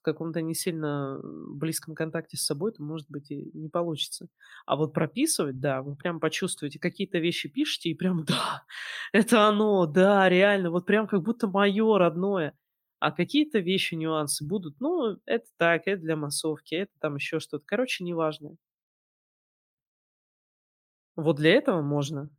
в 0.00 0.02
каком-то 0.02 0.40
не 0.42 0.54
сильно, 0.54 1.20
близком 1.22 1.94
контакте 1.94 2.36
с 2.38 2.44
собой, 2.46 2.72
то, 2.72 2.82
может 2.82 3.06
быть, 3.10 3.30
и 3.30 3.50
не 3.54 3.68
получится. 3.68 4.28
А 4.66 4.76
вот 4.76 4.94
прописывать- 4.94 5.60
да, 5.60 5.82
вы 5.82 5.96
прям 5.96 6.20
почувствуете, 6.20 6.78
какие-то 6.78 7.18
вещи 7.18 7.48
пишете 7.50 7.90
и 7.90 7.94
прям: 7.94 8.24
"Да, 8.28 8.64
это 9.12 9.46
оно, 9.48 9.86
да, 9.86 10.28
реально, 10.28 10.70
вот 10.70 10.86
прям 10.86 11.06
как 11.08 11.22
будто 11.22 11.48
моё 11.48 11.98
родное". 11.98 12.54
А 13.00 13.12
какие-то 13.12 13.60
вещи, 13.60 13.94
нюансы 13.94 14.46
будут, 14.46 14.80
ну, 14.80 15.16
это 15.26 15.46
так, 15.58 15.82
это 15.86 16.02
для 16.02 16.16
массовки, 16.16 16.74
это 16.74 16.92
там 17.00 17.16
ещё 17.16 17.40
что-то. 17.40 17.64
Короче, 17.66 18.04
неважно. 18.04 18.56
Вот 21.16 21.36
для 21.36 21.54
этого 21.54 21.82
можно. 21.82 22.30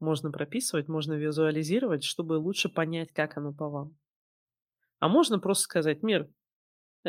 Можно 0.00 0.30
прописывать, 0.32 0.88
можно 0.88 1.14
визуализировать, 1.14 2.04
чтобы 2.04 2.34
лучше 2.34 2.68
понять, 2.68 3.12
как 3.12 3.36
оно 3.38 3.52
по 3.52 3.68
вам. 3.70 3.96
А 5.02 5.08
можно 5.08 5.38
просто 5.38 5.64
сказать: 5.64 6.02
"Мир, 6.02 6.28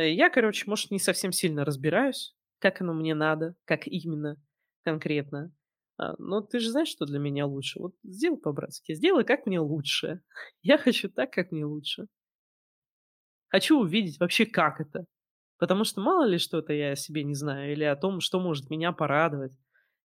я, 0.02 0.30
короче, 0.30 0.66
может, 0.68 0.92
не 0.92 1.00
совсем 1.00 1.32
сильно 1.32 1.66
разбираюсь, 1.66 2.36
как 2.60 2.82
оно 2.82 2.94
мне 2.94 3.16
надо, 3.16 3.56
как 3.66 3.88
именно, 3.88 4.38
конкретно, 4.84 5.52
а, 5.98 6.16
но 6.20 6.42
ты 6.42 6.60
же 6.60 6.72
знаешь, 6.72 6.90
что 6.90 7.06
для 7.06 7.20
меня 7.20 7.46
лучше. 7.46 7.80
Вот 7.80 7.96
сделай 8.04 8.38
по-братски, 8.40 8.94
сделай, 8.94 9.24
как 9.26 9.46
мне 9.46 9.60
лучше. 9.60 10.22
Я 10.64 10.78
хочу 10.78 11.10
так, 11.10 11.32
как 11.34 11.52
мне 11.52 11.66
лучше". 11.66 12.08
Хочу 13.52 13.80
увидеть 13.80 14.20
вообще, 14.20 14.46
как 14.46 14.82
это. 14.82 15.06
Потому 15.60 15.84
что 15.84 16.02
мало 16.02 16.26
ли 16.26 16.40
что-то 16.40 16.74
я 16.74 16.92
о 16.94 16.96
себе 16.96 17.24
не 17.24 17.36
знаю 17.36 17.74
или 17.74 17.84
о 17.84 17.96
том, 17.98 18.22
что 18.22 18.40
может 18.40 18.70
меня 18.70 18.94
порадовать, 18.94 19.54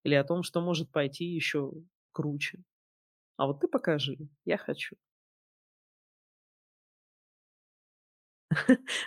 или 0.05 0.15
о 0.17 0.25
том, 0.25 0.43
что 0.43 0.61
может 0.61 0.91
пойти 0.93 1.25
ещё 1.27 1.73
круче. 2.13 2.59
А 3.37 3.47
вот 3.47 3.61
ты 3.61 3.69
покажи, 3.69 4.19
я 4.47 4.59
хочу. 4.59 4.97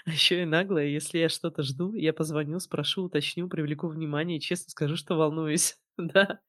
А 0.06 0.12
ещё 0.12 0.42
и 0.42 0.46
наглая, 0.46 0.88
если 0.88 1.20
я 1.20 1.30
что-то 1.30 1.64
жду, 1.64 1.94
я 1.94 2.14
позвоню, 2.14 2.60
спрошу, 2.60 3.04
уточню, 3.04 3.48
привлеку 3.50 3.88
внимание 3.88 4.38
и 4.38 4.42
честно 4.42 4.70
скажу, 4.72 4.96
что 4.96 5.16
волнуюсь. 5.16 5.78
Да. 5.98 6.40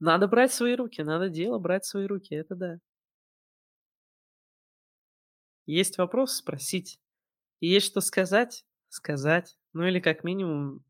Надо 0.00 0.26
брать 0.28 0.52
свои 0.52 0.74
руки, 0.74 1.02
надо 1.02 1.28
дело 1.28 1.58
брать 1.58 1.84
свои 1.84 2.06
руки, 2.06 2.34
это 2.34 2.54
да. 2.54 2.78
Есть 5.68 5.98
вопрос- 5.98 6.32
спросить. 6.36 6.98
Есть 7.60 7.86
что 7.88 8.00
сказать- 8.02 8.64
сказать. 8.90 9.58
Ну, 9.74 9.84
или 9.86 10.00
как 10.00 10.24
минимум 10.24 10.84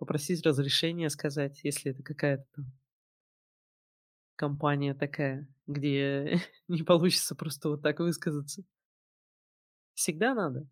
попросить 0.00 0.44
разрешения 0.44 1.08
сказать, 1.08 1.60
если 1.62 1.92
это 1.92 2.02
какая-то 2.02 2.64
компания 4.38 4.94
такая, 4.94 5.46
где 5.66 6.40
не 6.68 6.82
получится 6.82 7.34
просто 7.36 7.68
вот 7.68 7.82
так 7.82 8.00
высказаться. 8.00 8.64
Всегда 9.94 10.34
надо. 10.34 10.68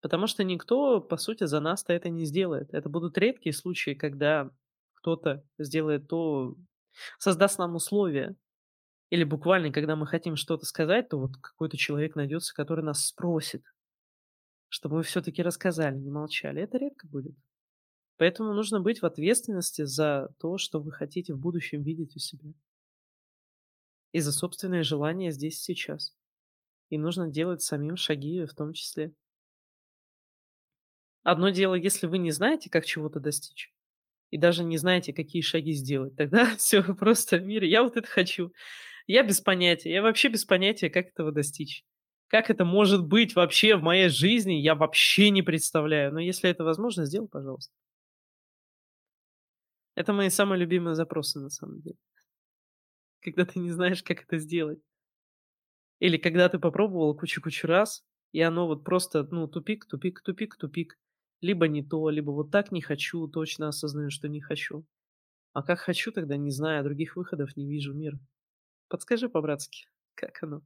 Потому 0.00 0.26
что 0.26 0.44
никто, 0.44 1.00
по 1.00 1.16
сути, 1.16 1.44
за 1.44 1.60
нас-то 1.60 1.92
это 1.92 2.08
не 2.08 2.24
сделает. 2.24 2.72
Это 2.72 2.88
будут 2.88 3.18
редкие 3.18 3.52
случаи, 3.52 3.94
когда 3.94 4.50
кто-то 4.94 5.44
сделает 5.58 6.08
то, 6.08 6.56
создаст 7.18 7.58
нам 7.58 7.74
условия. 7.74 8.36
Или 9.10 9.24
буквально, 9.24 9.72
когда 9.72 9.96
мы 9.96 10.06
хотим 10.06 10.36
что-то 10.36 10.66
сказать, 10.66 11.08
то 11.08 11.18
вот 11.18 11.36
какой-то 11.40 11.76
человек 11.76 12.14
найдется, 12.14 12.54
который 12.54 12.84
нас 12.84 13.06
спросит, 13.06 13.64
чтобы 14.68 14.96
мы 14.96 15.02
все-таки 15.02 15.42
рассказали, 15.42 15.96
не 15.96 16.10
молчали. 16.10 16.62
Это 16.62 16.78
редко 16.78 17.08
будет. 17.08 17.34
Поэтому 18.18 18.52
нужно 18.52 18.80
быть 18.80 19.00
в 19.00 19.06
ответственности 19.06 19.84
за 19.84 20.28
то, 20.38 20.58
что 20.58 20.80
вы 20.80 20.92
хотите 20.92 21.32
в 21.34 21.38
будущем 21.38 21.82
видеть 21.82 22.16
у 22.16 22.18
себя. 22.18 22.52
И 24.12 24.20
за 24.20 24.32
собственные 24.32 24.82
желания 24.82 25.30
здесь 25.30 25.60
сейчас. 25.60 26.14
И 26.90 26.98
нужно 26.98 27.28
делать 27.28 27.62
самим 27.62 27.96
шаги 27.96 28.44
в 28.44 28.54
том 28.54 28.72
числе. 28.72 29.12
Одно 31.22 31.50
дело, 31.50 31.74
если 31.74 32.06
вы 32.06 32.18
не 32.18 32.30
знаете, 32.30 32.70
как 32.70 32.86
чего-то 32.86 33.20
достичь, 33.20 33.72
и 34.30 34.38
даже 34.38 34.64
не 34.64 34.78
знаете, 34.78 35.12
какие 35.12 35.42
шаги 35.42 35.72
сделать, 35.72 36.16
тогда 36.16 36.46
все 36.58 36.82
просто 36.82 37.38
в 37.38 37.44
мире. 37.44 37.68
Я 37.68 37.82
вот 37.82 37.96
это 37.96 38.06
хочу. 38.08 38.52
Я 39.06 39.22
без 39.22 39.40
понятия. 39.40 39.90
Я 39.90 40.02
вообще 40.02 40.28
без 40.28 40.44
понятия, 40.44 40.90
как 40.90 41.08
этого 41.08 41.32
достичь. 41.32 41.84
Как 42.28 42.50
это 42.50 42.64
может 42.66 43.06
быть 43.06 43.34
вообще 43.34 43.76
в 43.76 43.82
моей 43.82 44.10
жизни, 44.10 44.54
я 44.54 44.74
вообще 44.74 45.30
не 45.30 45.42
представляю. 45.42 46.12
Но 46.12 46.20
если 46.20 46.50
это 46.50 46.62
возможно, 46.62 47.06
сделай, 47.06 47.28
пожалуйста. 47.28 47.72
Это 49.94 50.12
мои 50.12 50.30
самые 50.30 50.60
любимые 50.60 50.94
запросы 50.94 51.40
на 51.40 51.50
самом 51.50 51.80
деле. 51.80 51.96
Когда 53.20 53.44
ты 53.44 53.58
не 53.58 53.70
знаешь, 53.70 54.02
как 54.02 54.22
это 54.22 54.38
сделать. 54.38 54.80
Или 56.00 56.16
когда 56.16 56.48
ты 56.48 56.58
попробовал 56.58 57.16
кучу-кучу 57.16 57.66
раз, 57.66 58.04
и 58.32 58.40
оно 58.40 58.66
вот 58.66 58.84
просто, 58.84 59.26
ну, 59.30 59.46
тупик, 59.48 59.86
тупик, 59.86 60.22
тупик, 60.22 60.56
тупик. 60.56 60.98
Либо 61.40 61.68
не 61.68 61.82
то, 61.84 62.10
либо 62.10 62.30
вот 62.32 62.50
так 62.50 62.72
не 62.72 62.80
хочу, 62.82 63.28
точно 63.28 63.68
осознаю, 63.68 64.10
что 64.10 64.28
не 64.28 64.40
хочу. 64.40 64.84
А 65.54 65.62
как 65.62 65.80
хочу, 65.80 66.12
тогда 66.12 66.36
не 66.36 66.50
знаю, 66.50 66.84
других 66.84 67.16
выходов 67.16 67.56
не 67.56 67.66
вижу 67.68 67.94
мир. 67.94 68.18
Подскажи 68.88 69.28
по-братски, 69.28 69.86
как 70.14 70.42
оно? 70.42 70.62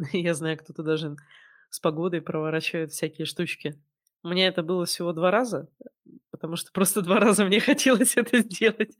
Я 0.12 0.34
знаю, 0.34 0.58
кто-то 0.58 0.82
даже 0.82 1.16
с 1.70 1.80
погодой 1.80 2.20
проворачивает 2.22 2.92
всякие 2.92 3.26
штучки. 3.26 3.80
У 4.22 4.28
меня 4.28 4.48
это 4.48 4.62
было 4.62 4.84
всего 4.86 5.12
2 5.12 5.30
раза, 5.30 5.68
потому 6.30 6.56
что 6.56 6.72
просто 6.72 7.02
2 7.02 7.20
раза 7.20 7.44
мне 7.44 7.60
хотелось 7.60 8.16
это 8.16 8.40
сделать, 8.40 8.96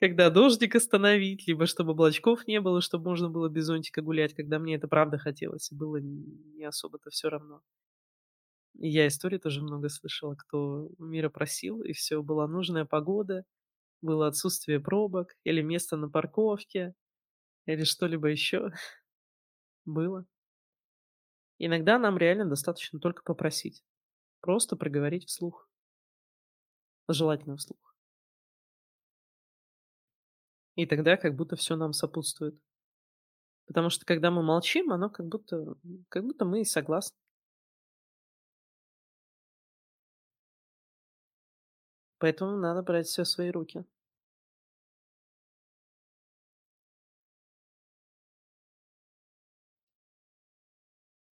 когда 0.00 0.30
дождик 0.30 0.76
остановить, 0.76 1.46
либо 1.48 1.66
чтобы 1.66 1.92
облачков 1.92 2.46
не 2.48 2.60
было, 2.60 2.80
чтобы 2.82 3.10
можно 3.10 3.30
было 3.30 3.48
без 3.48 3.66
зонтика 3.66 4.02
гулять, 4.02 4.34
когда 4.34 4.58
мне 4.58 4.76
это 4.76 4.88
правда 4.88 5.18
хотелось, 5.18 5.72
и 5.72 5.76
было 5.76 5.98
не 5.98 6.64
особо-то 6.64 7.10
все 7.10 7.30
равно. 7.30 7.62
Я 8.74 9.06
историй 9.06 9.38
тоже 9.38 9.62
много 9.62 9.88
слышала, 9.88 10.34
кто 10.34 10.88
мира 10.98 11.28
просил, 11.28 11.82
и 11.82 11.92
все 11.92 12.22
была 12.22 12.46
нужная 12.48 12.84
погода, 12.84 13.44
было 14.02 14.28
отсутствие 14.28 14.80
пробок 14.80 15.36
или 15.44 15.62
место 15.62 15.96
на 15.96 16.08
парковке, 16.10 16.94
или 17.66 17.84
что-либо 17.84 18.28
еще. 18.28 18.72
Было. 19.86 20.26
Иногда 21.64 21.96
нам 21.96 22.18
реально 22.18 22.44
достаточно 22.46 22.98
только 22.98 23.22
попросить. 23.22 23.84
Просто 24.40 24.74
проговорить 24.74 25.28
вслух. 25.28 25.68
Желательно 27.06 27.56
вслух. 27.56 27.94
И 30.74 30.86
тогда 30.86 31.16
как 31.16 31.36
будто 31.36 31.54
все 31.54 31.76
нам 31.76 31.92
сопутствует. 31.92 32.58
Потому 33.68 33.90
что 33.90 34.04
когда 34.04 34.32
мы 34.32 34.42
молчим, 34.42 34.90
оно 34.90 35.08
как 35.08 35.26
будто 35.28 35.76
как 36.08 36.24
будто 36.24 36.44
мы 36.44 36.62
и 36.62 36.64
согласны. 36.64 37.16
Поэтому 42.18 42.56
надо 42.56 42.82
брать 42.82 43.06
всё 43.06 43.22
в 43.22 43.28
свои 43.28 43.50
руки. 43.50 43.84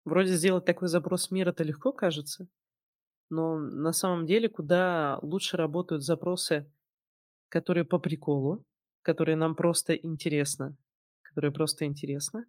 Вроде 0.08 0.34
сделать 0.34 0.64
такой 0.64 0.88
запрос 0.88 1.30
мира-то 1.30 1.64
легко 1.64 1.92
кажется, 1.92 2.48
но 3.30 3.58
на 3.58 3.92
самом 3.92 4.26
деле 4.26 4.48
куда 4.48 5.18
лучше 5.22 5.56
работают 5.56 6.04
запросы, 6.04 6.70
которые 7.48 7.84
по 7.84 7.98
приколу, 7.98 8.64
которые 9.02 9.36
нам 9.36 9.56
просто 9.56 9.94
интересно, 9.94 10.76
которые 11.22 11.52
просто 11.52 11.86
интересно, 11.86 12.46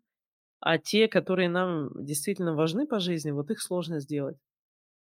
а 0.62 0.78
те, 0.78 1.07
которые 1.07 1.49
нам 1.49 1.89
действительно 2.05 2.55
важны 2.55 2.88
по 2.88 2.99
жизни, 2.99 3.32
вот 3.32 3.51
их 3.51 3.62
сложно 3.62 3.99
сделать. 3.99 4.38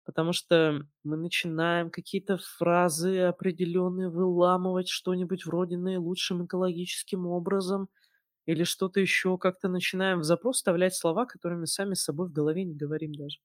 Потому 0.05 0.33
что 0.33 0.81
мы 1.03 1.17
начинаем 1.17 1.89
какие-то 1.91 2.37
фразы 2.37 3.19
определенные 3.21 4.09
выламывать, 4.09 4.89
что-нибудь 4.89 5.45
вроде 5.45 5.77
наилучшим 5.77 6.45
экологическим 6.45 7.27
образом 7.27 7.89
или 8.45 8.63
что-то 8.63 8.99
еще, 8.99 9.37
как-то 9.37 9.69
начинаем 9.69 10.19
в 10.19 10.23
запрос 10.23 10.57
вставлять 10.57 10.95
слова, 10.95 11.25
которыми 11.25 11.65
сами 11.65 11.93
с 11.93 12.03
собой 12.03 12.27
в 12.27 12.33
голове 12.33 12.65
не 12.65 12.75
говорим 12.75 13.13
даже. 13.13 13.39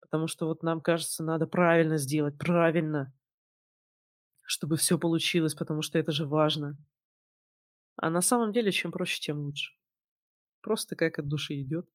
Потому 0.00 0.26
что 0.28 0.46
вот 0.46 0.62
нам 0.62 0.80
кажется, 0.80 1.24
надо 1.24 1.46
правильно 1.46 1.96
сделать, 1.98 2.38
правильно, 2.38 3.12
чтобы 4.42 4.76
все 4.76 4.98
получилось, 4.98 5.54
потому 5.54 5.82
что 5.82 5.98
это 5.98 6.12
же 6.12 6.26
важно. 6.26 6.78
А 7.96 8.10
на 8.10 8.20
самом 8.20 8.52
деле, 8.52 8.72
чем 8.72 8.92
проще, 8.92 9.20
тем 9.20 9.40
лучше. 9.40 9.72
Просто 10.62 10.96
как 10.96 11.18
от 11.18 11.28
души 11.28 11.60
идет, 11.60 11.88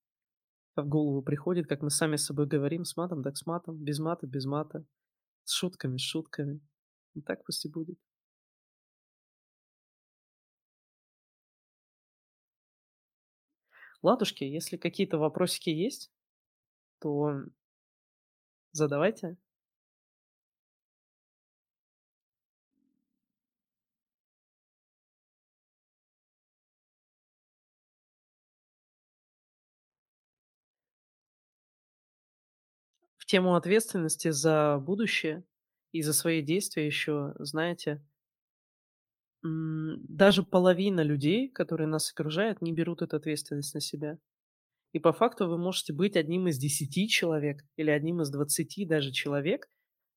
как 0.75 0.85
в 0.85 0.89
голову 0.89 1.21
приходит, 1.21 1.67
как 1.67 1.81
мы 1.81 1.89
сами 1.89 2.15
с 2.15 2.25
собой 2.25 2.47
говорим, 2.47 2.85
с 2.85 2.95
матом, 2.97 3.23
так 3.23 3.37
с 3.37 3.45
матом, 3.45 3.77
без 3.77 3.99
мата, 3.99 4.27
без 4.27 4.45
мата, 4.45 4.85
с 5.45 5.53
шутками, 5.53 5.97
с 5.97 6.01
шутками. 6.01 6.61
И 7.15 7.21
так 7.21 7.43
пусть 7.45 7.65
и 7.65 7.69
будет. 7.69 7.97
Ладушки, 14.01 14.43
если 14.43 14.75
какие-то 14.77 15.17
вопросики 15.17 15.69
есть, 15.69 16.11
то 16.99 17.43
задавайте. 18.71 19.37
В 33.17 33.25
тему 33.27 33.55
ответственности 33.55 34.29
за 34.31 34.77
будущее 34.81 35.43
и 35.91 36.01
за 36.01 36.11
свои 36.11 36.41
действия 36.41 36.85
еще, 36.87 37.33
знаете, 37.37 38.01
даже 39.41 40.43
половина 40.43 41.01
людей, 41.01 41.49
которые 41.49 41.87
нас 41.87 42.11
окружают, 42.11 42.61
не 42.61 42.73
берут 42.73 43.01
эту 43.01 43.17
ответственность 43.17 43.73
на 43.73 43.81
себя. 43.81 44.17
И 44.91 44.99
по 44.99 45.13
факту 45.13 45.47
вы 45.47 45.57
можете 45.57 45.93
быть 45.93 46.15
одним 46.15 46.47
из 46.47 46.57
десяти 46.57 47.07
человек 47.07 47.61
или 47.77 47.91
одним 47.91 48.21
из 48.21 48.29
двадцати 48.31 48.85
даже 48.85 49.11
человек, 49.11 49.67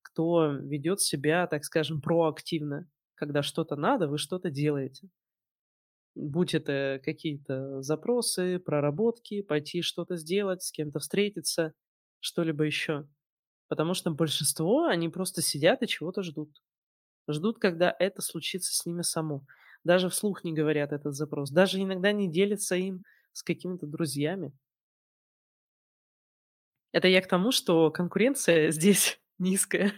кто 0.02 0.52
ведет 0.52 1.00
себя, 1.00 1.46
так 1.46 1.64
скажем, 1.64 2.00
проактивно. 2.00 2.88
Когда 3.14 3.42
что-то 3.42 3.76
надо, 3.76 4.08
вы 4.08 4.18
что-то 4.18 4.50
делаете. 4.50 5.08
Будь 6.14 6.54
это 6.54 7.00
какие-то 7.04 7.80
запросы, 7.82 8.58
проработки, 8.58 9.42
пойти 9.42 9.82
что-то 9.82 10.16
сделать, 10.16 10.62
с 10.62 10.72
кем-то 10.72 10.98
встретиться, 10.98 11.72
что-либо 12.20 12.64
еще. 12.64 13.08
Потому 13.68 13.94
что 13.94 14.10
большинство, 14.10 14.84
они 14.86 15.08
просто 15.08 15.40
сидят 15.40 15.82
и 15.82 15.86
чего-то 15.86 16.22
ждут. 16.22 16.50
Ждут, 17.28 17.58
когда 17.58 17.94
это 17.98 18.22
случится 18.22 18.74
с 18.74 18.84
ними 18.86 19.02
само. 19.02 19.44
Даже 19.84 20.08
вслух 20.08 20.44
не 20.44 20.52
говорят 20.52 20.92
этот 20.92 21.14
запрос. 21.14 21.50
Даже 21.50 21.80
иногда 21.80 22.12
не 22.12 22.28
делятся 22.30 22.76
им 22.76 23.04
с 23.32 23.42
какими-то 23.42 23.86
друзьями. 23.86 24.52
Это 26.92 27.08
я 27.08 27.22
к 27.22 27.28
тому, 27.28 27.52
что 27.52 27.90
конкуренция 27.90 28.70
здесь 28.72 29.20
низкая. 29.38 29.92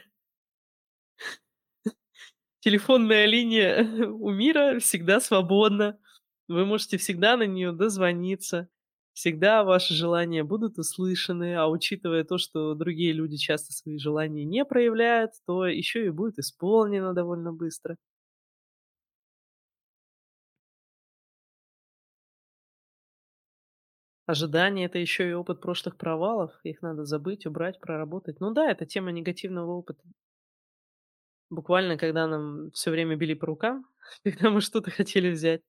Телефонная 2.61 3.27
линия 3.27 3.85
у 4.09 4.31
мира 4.31 4.79
всегда 4.81 5.21
свободна. 5.21 5.99
Вы 6.49 6.65
можете 6.65 6.97
всегда 6.99 7.37
на 7.37 7.45
нее 7.45 7.73
дозвониться. 7.73 8.69
Всегда 9.15 9.65
ваши 9.65 9.95
желания 9.95 10.45
будут 10.45 10.79
услышаны, 10.79 11.55
а 11.57 11.69
учитывая 11.69 12.23
то, 12.25 12.37
что 12.37 12.75
другие 12.75 13.13
люди 13.13 13.37
часто 13.39 13.73
свои 13.73 13.99
желания 13.99 14.45
не 14.45 14.65
проявляют, 14.65 15.33
то 15.47 15.67
еще 15.67 16.05
и 16.07 16.11
будет 16.11 16.39
исполнено 16.39 17.15
довольно 17.15 17.53
быстро. 17.53 17.97
Ожидание- 24.27 24.85
это 24.85 24.99
еще 24.99 25.31
и 25.31 25.33
опыт 25.33 25.63
прошлых 25.63 25.97
провалов. 25.97 26.53
Их 26.63 26.83
надо 26.83 27.07
забыть, 27.07 27.47
убрать, 27.47 27.81
проработать. 27.81 28.39
Ну 28.39 28.53
да, 28.53 28.71
это 28.71 28.85
тема 28.85 29.13
негативного 29.13 29.71
опыта. 29.71 30.03
Буквально, 31.51 31.97
когда 31.97 32.27
нам 32.27 32.71
все 32.73 32.91
время 32.91 33.17
били 33.17 33.35
по 33.35 33.47
рукам, 33.47 33.87
когда 34.25 34.51
мы 34.51 34.61
что-то 34.61 34.91
хотели 34.91 35.31
взять. 35.31 35.63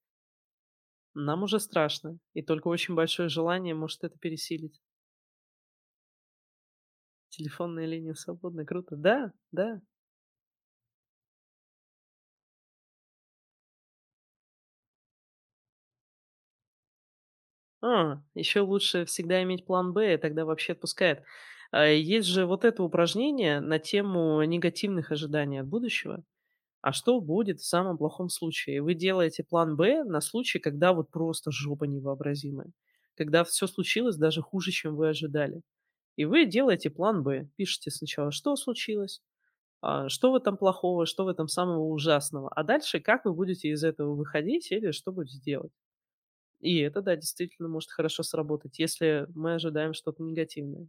Нам 1.16 1.41
уже 1.41 1.59
страшно, 1.59 2.20
и 2.36 2.43
только 2.43 2.68
очень 2.68 2.93
большое 2.93 3.28
желание 3.28 3.74
может 3.74 4.03
это 4.03 4.20
пересилить. 4.20 4.80
Телефонная 7.30 7.86
линия 7.86 8.16
свободна, 8.16 8.66
круто. 8.66 8.95
Да, 8.95 9.32
да. 9.51 9.80
А, 17.82 18.22
еще 18.34 18.61
лучше 18.61 19.05
всегда 19.05 19.41
иметь 19.43 19.66
план 19.66 19.93
Б, 19.93 20.16
и 20.16 20.18
тогда 20.18 20.45
вообще 20.45 20.74
отпускает. 20.74 21.24
А, 21.72 21.86
есть 21.88 22.28
же 22.28 22.45
вот 22.45 22.66
это 22.66 22.84
упражнение 22.84 23.59
на 23.59 23.80
тему 23.80 24.43
негативных 24.43 25.11
ожиданий 25.11 25.59
от 25.59 25.68
будущего. 25.68 26.24
А 26.86 26.94
что 26.94 27.20
будет 27.20 27.60
в 27.60 27.66
самом 27.66 27.98
плохом 27.98 28.30
случае? 28.30 28.82
Вы 28.82 28.94
делаете 28.94 29.44
план 29.44 29.76
Б 29.76 30.04
на 30.04 30.22
случай, 30.22 30.60
когда 30.60 30.94
вот 30.94 31.10
просто 31.10 31.52
жопа 31.52 31.86
невообразимая. 31.86 32.72
Когда 33.16 33.44
все 33.44 33.66
случилось 33.68 34.18
даже 34.18 34.42
хуже, 34.42 34.72
чем 34.72 34.96
вы 34.96 35.10
ожидали. 35.10 35.62
И 36.18 36.26
вы 36.26 36.46
делаете 36.46 36.90
план 36.92 37.24
Б. 37.24 37.50
Пишите 37.58 37.92
сначала, 37.92 38.32
что 38.32 38.56
случилось, 38.58 39.22
а, 39.82 40.10
что 40.10 40.32
в 40.32 40.36
этом 40.36 40.58
плохого, 40.58 41.06
что 41.08 41.26
в 41.26 41.30
этом 41.30 41.48
самого 41.48 41.86
ужасного. 41.90 42.50
А 42.50 42.64
дальше 42.64 43.00
как 43.02 43.26
вы 43.26 43.34
будете 43.34 43.70
из 43.70 43.84
этого 43.84 44.16
выходить 44.16 44.72
или 44.72 44.92
что 44.92 45.12
будете 45.14 45.40
делать. 45.40 45.74
И 46.62 46.80
это, 46.80 47.02
да, 47.02 47.16
действительно 47.16 47.70
может 47.70 47.92
хорошо 47.92 48.24
сработать, 48.24 48.80
если 48.80 49.28
мы 49.36 49.56
ожидаем 49.56 49.94
что-то 49.94 50.24
негативное. 50.24 50.88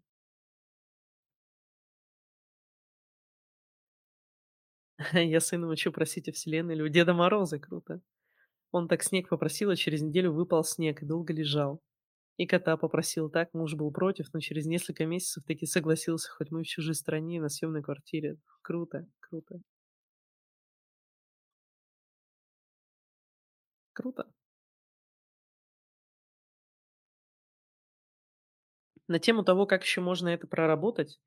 Я 5.14 5.40
сына 5.40 5.68
учу 5.68 5.92
просить 5.92 6.28
у 6.28 6.32
Вселенной 6.32 6.74
или 6.74 6.82
у 6.82 6.88
Деда 6.88 7.14
Мороза, 7.14 7.59
круто. 7.59 8.00
Он 8.72 8.88
так 8.88 9.02
снег 9.04 9.28
попросил, 9.28 9.70
а 9.70 9.76
через 9.76 10.02
неделю 10.02 10.32
выпал 10.32 10.64
снег 10.64 11.02
и 11.02 11.07
долго 11.07 11.32
лежал. 11.34 11.80
И 12.38 12.46
кота 12.46 12.76
попросил 12.76 13.30
так, 13.30 13.54
муж 13.54 13.74
был 13.74 13.92
против, 13.92 14.26
но 14.34 14.40
через 14.40 14.66
несколько 14.66 15.07
месяцев 15.07 15.44
таки 15.44 15.66
согласился, 15.66 16.30
хоть 16.32 16.50
мы 16.50 16.62
в 16.64 16.68
чужой 16.68 16.94
стране 16.94 17.40
на 17.40 17.48
съемной 17.50 17.82
квартире. 17.82 18.38
Круто, 18.62 19.07
круто, 19.20 19.61
круто. 23.92 24.26
На 29.09 29.18
тему 29.18 29.42
того, 29.42 29.66
как 29.66 29.82
еще 29.82 30.00
можно 30.00 30.28
это 30.28 30.46
проработать, 30.46 31.18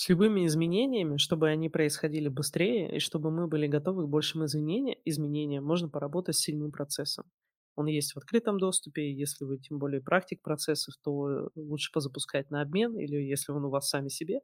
с 0.00 0.08
любыми 0.08 0.46
изменениями, 0.46 1.18
чтобы 1.18 1.48
они 1.50 1.68
происходили 1.68 2.28
быстрее 2.28 2.96
и 2.96 3.00
чтобы 3.00 3.30
мы 3.30 3.46
были 3.48 3.66
готовы 3.66 4.06
к 4.06 4.08
большим 4.08 4.46
изменения, 4.46 4.96
изменениям, 5.04 5.62
можно 5.64 5.90
поработать 5.90 6.36
с 6.36 6.40
сильным 6.40 6.72
процессом. 6.72 7.26
Он 7.76 7.86
есть 7.86 8.14
в 8.14 8.16
открытом 8.16 8.58
доступе, 8.58 9.12
если 9.12 9.44
вы 9.44 9.58
тем 9.58 9.78
более 9.78 10.00
практик 10.00 10.40
процессов, 10.42 10.94
то 11.04 11.30
э, 11.30 11.48
лучше 11.54 11.92
позапускать 11.92 12.50
на 12.50 12.62
обмен, 12.62 12.96
или 12.98 13.16
если 13.16 13.52
он 13.52 13.64
у 13.66 13.70
вас 13.70 13.90
сами 13.90 14.08
себе, 14.08 14.40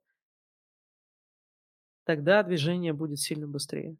тогда 2.04 2.42
движение 2.42 2.94
будет 2.94 3.18
сильно 3.18 3.46
быстрее. 3.46 3.98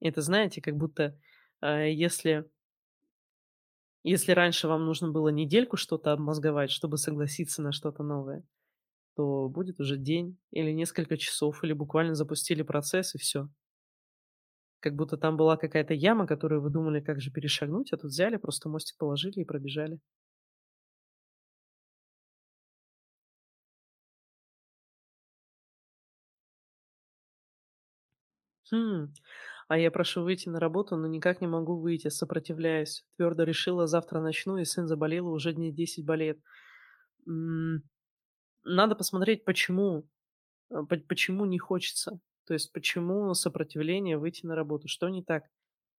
Это, 0.00 0.20
знаете, 0.22 0.60
как 0.60 0.76
будто, 0.76 1.18
э, 1.62 1.90
если 1.92 2.44
если 4.04 4.32
раньше 4.32 4.68
вам 4.68 4.84
нужно 4.86 5.10
было 5.10 5.28
недельку 5.28 5.76
что-то 5.76 6.12
обмозговать, 6.12 6.70
чтобы 6.70 6.98
согласиться 6.98 7.62
на 7.62 7.72
что-то 7.72 8.02
новое, 8.02 8.44
то 9.16 9.48
будет 9.48 9.80
уже 9.80 9.98
день 9.98 10.38
или 10.52 10.72
несколько 10.72 11.16
часов, 11.18 11.64
или 11.64 11.72
буквально 11.74 12.14
запустили 12.14 12.62
процесс 12.62 13.14
и 13.14 13.18
все. 13.18 13.48
Как 14.80 14.96
будто 14.96 15.16
там 15.16 15.38
была 15.38 15.56
какая-то 15.56 15.94
яма, 15.94 16.26
которую 16.26 16.60
вы 16.60 16.68
думали, 16.68 17.00
как 17.00 17.22
же 17.22 17.30
перешагнуть, 17.30 17.90
а 17.94 17.96
тут 17.96 18.10
взяли, 18.10 18.36
просто 18.36 18.68
мостик 18.68 18.98
положили 18.98 19.40
и 19.40 19.44
пробежали. 19.46 19.98
Хм, 28.70 29.12
а 29.72 29.78
я 29.78 29.90
прошу 29.90 30.22
выйти 30.22 30.48
на 30.48 30.60
работу, 30.60 30.96
но 30.96 31.06
никак 31.06 31.40
не 31.40 31.46
могу 31.46 31.78
выйти, 31.78 32.08
сопротивляюсь. 32.08 33.04
Твердо 33.16 33.44
решила, 33.44 33.86
завтра 33.86 34.20
начну, 34.20 34.58
и 34.58 34.64
сын 34.64 34.86
заболел, 34.86 35.28
уже 35.28 35.52
дней 35.52 35.72
10 35.72 36.04
болеет. 36.04 36.40
Надо 38.64 38.94
посмотреть, 38.94 39.44
почему, 39.44 40.08
по- 40.70 40.84
почему 41.08 41.46
не 41.46 41.58
хочется. 41.58 42.20
То 42.46 42.54
есть, 42.54 42.72
почему 42.72 43.34
сопротивление 43.34 44.18
выйти 44.18 44.46
на 44.46 44.54
работу, 44.56 44.88
что 44.88 45.08
не 45.08 45.22
так, 45.22 45.44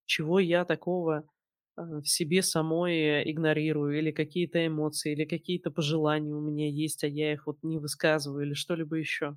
чего 0.06 0.40
я 0.40 0.64
такого 0.64 1.28
а, 1.76 2.00
в 2.00 2.06
себе 2.06 2.42
самой 2.42 2.94
э, 2.96 3.30
игнорирую, 3.32 3.98
или 3.98 4.12
какие-то 4.12 4.66
эмоции, 4.66 5.12
или 5.14 5.24
какие-то 5.26 5.70
пожелания 5.70 6.34
у 6.34 6.40
меня 6.42 6.68
есть, 6.70 7.04
а 7.04 7.08
я 7.08 7.32
их 7.34 7.46
вот 7.46 7.58
не 7.62 7.78
высказываю, 7.78 8.46
или 8.46 8.54
что-либо 8.54 8.96
еще. 8.96 9.32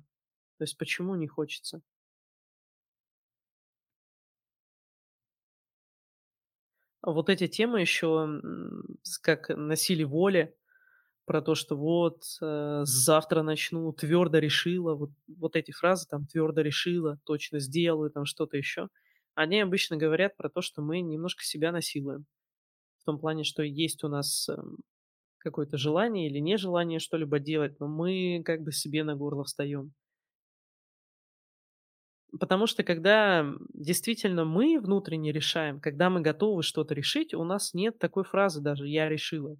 То 0.58 0.64
есть, 0.64 0.78
почему 0.78 1.14
не 1.16 1.28
хочется. 1.28 1.82
Вот 7.12 7.28
эти 7.30 7.46
темы 7.48 7.80
еще, 7.80 8.40
как 9.22 9.48
на 9.50 9.76
силе 9.76 10.04
воли, 10.04 10.54
про 11.26 11.42
то, 11.42 11.54
что 11.54 11.76
вот, 11.76 12.22
э, 12.42 12.82
завтра 12.84 13.42
начну, 13.42 13.92
твердо 13.92 14.38
решила, 14.38 14.94
вот 14.94 15.10
вот 15.28 15.56
эти 15.56 15.72
фразы 15.72 16.06
там 16.08 16.26
твердо 16.26 16.62
решила, 16.62 17.18
точно 17.24 17.60
сделаю, 17.60 18.10
там 18.10 18.24
что-то 18.26 18.56
еще. 18.56 18.88
Они 19.34 19.60
обычно 19.60 19.96
говорят 19.96 20.36
про 20.36 20.50
то, 20.50 20.62
что 20.62 20.82
мы 20.82 21.00
немножко 21.02 21.44
себя 21.44 21.72
насилуем. 21.72 22.26
В 23.00 23.04
том 23.06 23.18
плане, 23.18 23.44
что 23.44 23.62
есть 23.62 24.04
у 24.04 24.08
нас, 24.08 24.48
эм, 24.48 24.78
какое-то 25.38 25.78
желание 25.78 26.28
или 26.28 26.38
нежелание 26.40 27.00
что-либо 27.00 27.38
делать, 27.40 27.80
но 27.80 27.88
мы 27.88 28.42
как 28.44 28.62
бы 28.62 28.72
себе 28.72 29.04
на 29.04 29.16
горло 29.16 29.44
встаем. 29.44 29.94
Потому 32.38 32.66
что 32.66 32.82
когда, 32.82 33.46
действительно 33.72 34.44
мы 34.44 34.78
внутренне 34.80 35.32
решаем, 35.32 35.80
когда 35.80 36.10
мы 36.10 36.20
готовы 36.20 36.62
что-то 36.62 36.94
решить, 36.94 37.32
у 37.34 37.42
нас 37.44 37.72
нет 37.72 37.98
такой 37.98 38.24
фразы 38.24 38.60
даже 38.60 38.86
"я 38.86 39.08
решила". 39.08 39.56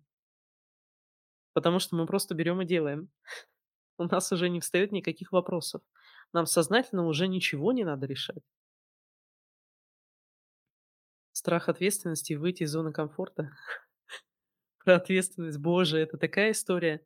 Потому 1.56 1.78
что 1.78 1.96
мы 1.96 2.06
просто 2.06 2.34
берем 2.34 2.60
и 2.62 2.66
делаем. 2.66 3.08
У 3.98 4.04
нас 4.04 4.32
уже 4.32 4.48
не 4.50 4.60
встает 4.60 4.92
никаких 4.92 5.32
вопросов. 5.32 5.82
Нам 6.32 6.46
сознательно 6.46 7.06
уже 7.06 7.28
ничего 7.28 7.72
не 7.72 7.84
надо 7.84 8.06
решать. 8.06 8.42
Страх 11.36 11.68
ответственности 11.68 12.32
и 12.32 12.36
выйти 12.36 12.64
из 12.64 12.70
зоны 12.70 12.92
комфорта. 12.92 13.50
Про 14.84 14.96
ответственность, 14.96 15.58
боже, 15.58 15.98
это 15.98 16.18
такая 16.18 16.52
история. 16.52 17.02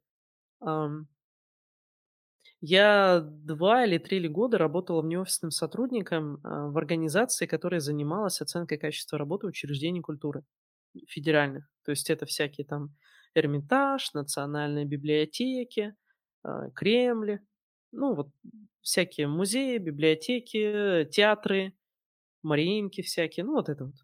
Я 2.63 3.21
2 3.23 3.87
или 3.87 3.99
3 3.99 4.21
ли 4.21 4.29
года 4.29 4.59
работала 4.59 5.03
внеофисным 5.03 5.51
сотрудником, 5.53 6.41
а, 6.45 6.69
в 6.69 6.79
организации, 6.79 7.47
которая 7.47 7.81
занималась 7.81 8.41
оценкой 8.41 8.79
качества 8.79 9.19
работы 9.19 9.49
учреждений 9.49 10.01
культуры 10.03 10.45
федеральных. 11.09 11.69
То 11.85 11.91
есть 11.93 12.11
это 12.11 12.27
всякие 12.27 12.67
там 12.67 12.95
Эрмитаж, 13.35 14.13
национальные 14.15 14.87
библиотеки, 14.87 15.97
а, 16.45 16.71
Кремль, 16.71 17.41
ну 17.93 18.15
вот 18.15 18.31
всякие 18.83 19.29
музеи, 19.29 19.79
библиотеки, 19.79 21.09
театры, 21.13 21.75
Мариинки 22.43 23.03
всякие, 23.03 23.45
ну 23.47 23.55
вот 23.55 23.69
это 23.71 23.87
вот. 23.87 23.97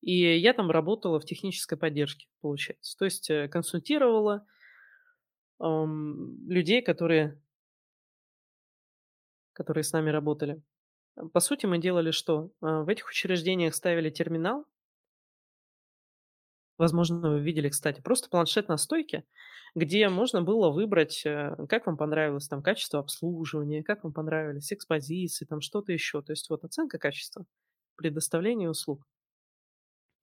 И 0.00 0.14
я 0.38 0.52
там 0.52 0.70
работала 0.70 1.20
в 1.20 1.24
технической 1.24 1.78
поддержке, 1.78 2.26
получается. 2.40 2.96
То 2.98 3.04
есть, 3.04 3.30
э, 3.30 3.48
консультировала, 3.48 4.44
ам, 5.62 6.48
людей, 6.48 6.82
которые 6.82 7.40
которые 9.54 9.84
с 9.84 9.92
нами 9.92 10.10
работали. 10.10 10.62
Э, 11.16 11.22
по 11.32 11.40
сути, 11.40 11.66
мы 11.66 11.78
делали 11.78 12.10
что? 12.10 12.50
А, 12.60 12.82
в 12.84 12.88
этих 12.88 13.08
учреждениях 13.08 13.74
ставили 13.74 14.10
терминал. 14.10 14.66
Возможно, 16.78 17.30
вы 17.30 17.40
видели, 17.40 17.68
кстати, 17.68 18.00
просто 18.00 18.28
планшет 18.28 18.68
на 18.68 18.76
стойке, 18.76 19.24
где 19.74 20.08
можно 20.08 20.42
было 20.42 20.70
выбрать, 20.70 21.22
э, 21.24 21.54
как 21.68 21.86
вам 21.86 21.96
понравилось 21.96 22.48
там 22.48 22.62
качество 22.62 22.98
обслуживания, 23.00 23.82
как 23.82 24.04
вам 24.04 24.12
понравились 24.12 24.72
экспозиции, 24.72 25.44
там 25.44 25.60
что-то 25.60 25.92
еще. 25.92 26.22
То 26.22 26.32
есть 26.32 26.48
вот 26.50 26.64
оценка 26.64 26.98
качества 26.98 27.44
предоставления 27.96 28.68
услуг. 28.70 29.06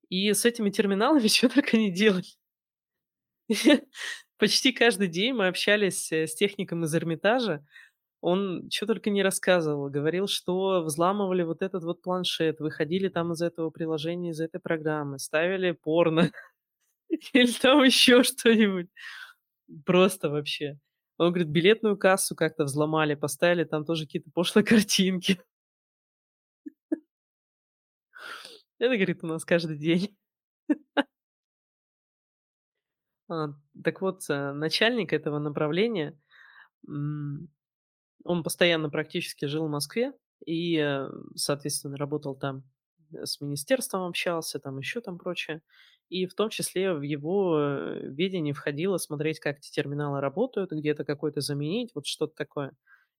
И 0.10 0.32
с 0.34 0.46
этими 0.46 0.70
терминалами 0.70 1.28
чё 1.28 1.50
только 1.50 1.78
не 1.78 1.92
делали. 1.92 2.26
Почти 4.40 4.72
каждый 4.72 5.10
день 5.10 5.34
мы 5.34 5.48
общались, 5.48 6.12
э, 6.14 6.26
с 6.26 6.34
техником 6.34 6.86
из 6.86 6.96
Эрмитажа. 6.96 7.66
Он 8.22 8.70
чё 8.70 8.86
только 8.86 9.10
не 9.10 9.24
рассказывал. 9.24 9.90
Говорил, 9.90 10.28
что 10.28 10.82
взламывали 10.84 11.44
вот 11.44 11.62
этот 11.62 11.84
вот 11.84 12.02
планшет, 12.02 12.60
выходили 12.62 13.10
там 13.10 13.34
из 13.34 13.42
этого 13.42 13.70
приложения, 13.72 14.32
из 14.32 14.42
этой 14.42 14.62
программы, 14.62 15.20
ставили 15.20 15.72
порно 15.72 16.32
или 17.34 17.52
там 17.54 17.84
еще 17.84 18.24
что-нибудь. 18.24 18.90
Просто 19.86 20.30
вообще. 20.30 20.80
Он 21.18 21.30
говорит, 21.30 21.50
билетную 21.50 21.98
кассу 21.98 22.36
как-то 22.36 22.66
взломали, 22.66 23.16
поставили 23.16 23.66
там 23.66 23.86
тоже 23.86 24.06
какие-то 24.06 24.32
пошлые 24.32 24.66
картинки. 24.66 25.40
Это, 28.80 28.96
говорит, 28.96 29.24
у 29.24 29.28
нас 29.28 29.46
каждый 29.46 29.78
день. 29.78 30.18
А, 33.30 33.50
так 33.84 34.02
вот, 34.02 34.24
э, 34.30 34.52
начальник 34.54 35.14
этого 35.14 35.40
направления, 35.40 36.18
он 38.24 38.44
постоянно 38.44 38.90
практически 38.90 39.46
жил 39.46 39.68
в 39.68 39.72
Москве 39.72 40.14
и, 40.46 40.78
э, 40.78 41.10
соответственно, 41.36 41.98
работал 41.98 42.36
там, 42.36 42.64
э, 43.14 43.26
с 43.26 43.42
министерством 43.42 44.04
общался, 44.08 44.60
там 44.60 44.78
еще 44.78 45.02
там 45.02 45.18
прочее. 45.18 45.62
И 46.10 46.26
в 46.26 46.34
том 46.34 46.50
числе 46.50 46.94
в 46.94 47.02
его, 47.02 47.58
ведение 48.02 48.54
входило 48.54 48.98
смотреть, 48.98 49.40
как 49.40 49.60
эти 49.60 49.72
терминалы 49.72 50.22
работают, 50.22 50.72
где-то 50.72 51.06
какой-то 51.06 51.42
заменить, 51.42 51.92
вот 51.96 52.08
что-то 52.08 52.34
такое. 52.36 52.72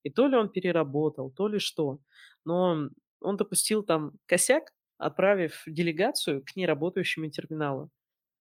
И 0.02 0.10
то 0.10 0.26
ли 0.26 0.36
он 0.36 0.48
переработал, 0.48 1.30
то 1.30 1.46
ли 1.48 1.58
что. 1.60 2.00
Но 2.44 2.88
он 3.20 3.36
допустил 3.36 3.82
там 3.84 4.12
косяк, 4.26 4.72
отправив 4.98 5.62
делегацию 5.66 6.42
к 6.44 6.56
неработающему 6.56 7.30
терминалу. 7.30 7.90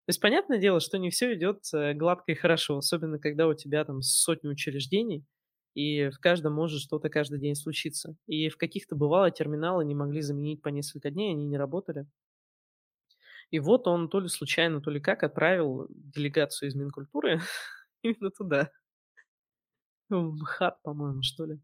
То 0.09 0.11
есть 0.11 0.21
понятное 0.21 0.57
дело, 0.57 0.79
что 0.79 0.97
не 0.97 1.11
все 1.11 1.35
идет, 1.35 1.59
э, 1.71 1.93
гладко 1.93 2.31
и 2.31 2.33
хорошо, 2.33 2.77
особенно 2.77 3.19
когда 3.19 3.47
у 3.47 3.53
тебя 3.53 3.85
там 3.85 4.01
сотни 4.01 4.47
учреждений, 4.47 5.23
и 5.75 6.09
в 6.09 6.17
каждом 6.17 6.53
может 6.53 6.81
что-то 6.81 7.09
каждый 7.09 7.39
день 7.39 7.53
случиться. 7.53 8.15
И 8.25 8.49
в 8.49 8.57
каких-то, 8.57 8.95
бывало, 8.95 9.29
терминалы 9.29 9.85
не 9.85 9.93
могли 9.93 10.21
заменить 10.21 10.63
по 10.63 10.69
несколько 10.69 11.11
дней, 11.11 11.33
они 11.33 11.45
не 11.45 11.59
работали. 11.59 12.07
И 13.51 13.59
вот 13.59 13.85
он 13.85 14.09
то 14.09 14.19
ли 14.19 14.29
случайно, 14.29 14.81
то 14.81 14.89
ли 14.89 14.99
как 14.99 15.21
отправил 15.21 15.85
делегацию 15.91 16.69
из 16.69 16.73
Минкультуры 16.73 17.41
именно 18.01 18.31
туда. 18.31 18.71
В 20.09 20.15
МХАТ, 20.15 20.81
по-моему, 20.81 21.21
что 21.21 21.45
ли. 21.45 21.59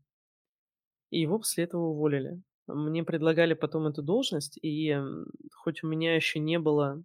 И 1.10 1.20
его 1.20 1.40
после 1.40 1.64
этого 1.64 1.82
уволили. 1.82 2.44
Мне 2.68 3.04
предлагали 3.04 3.56
потом 3.56 3.88
эту 3.88 4.04
должность, 4.04 4.60
и, 4.62 4.96
хоть 5.52 5.84
у 5.84 5.88
меня 5.88 6.14
еще 6.14 6.38
не 6.38 6.60
было 6.60 7.04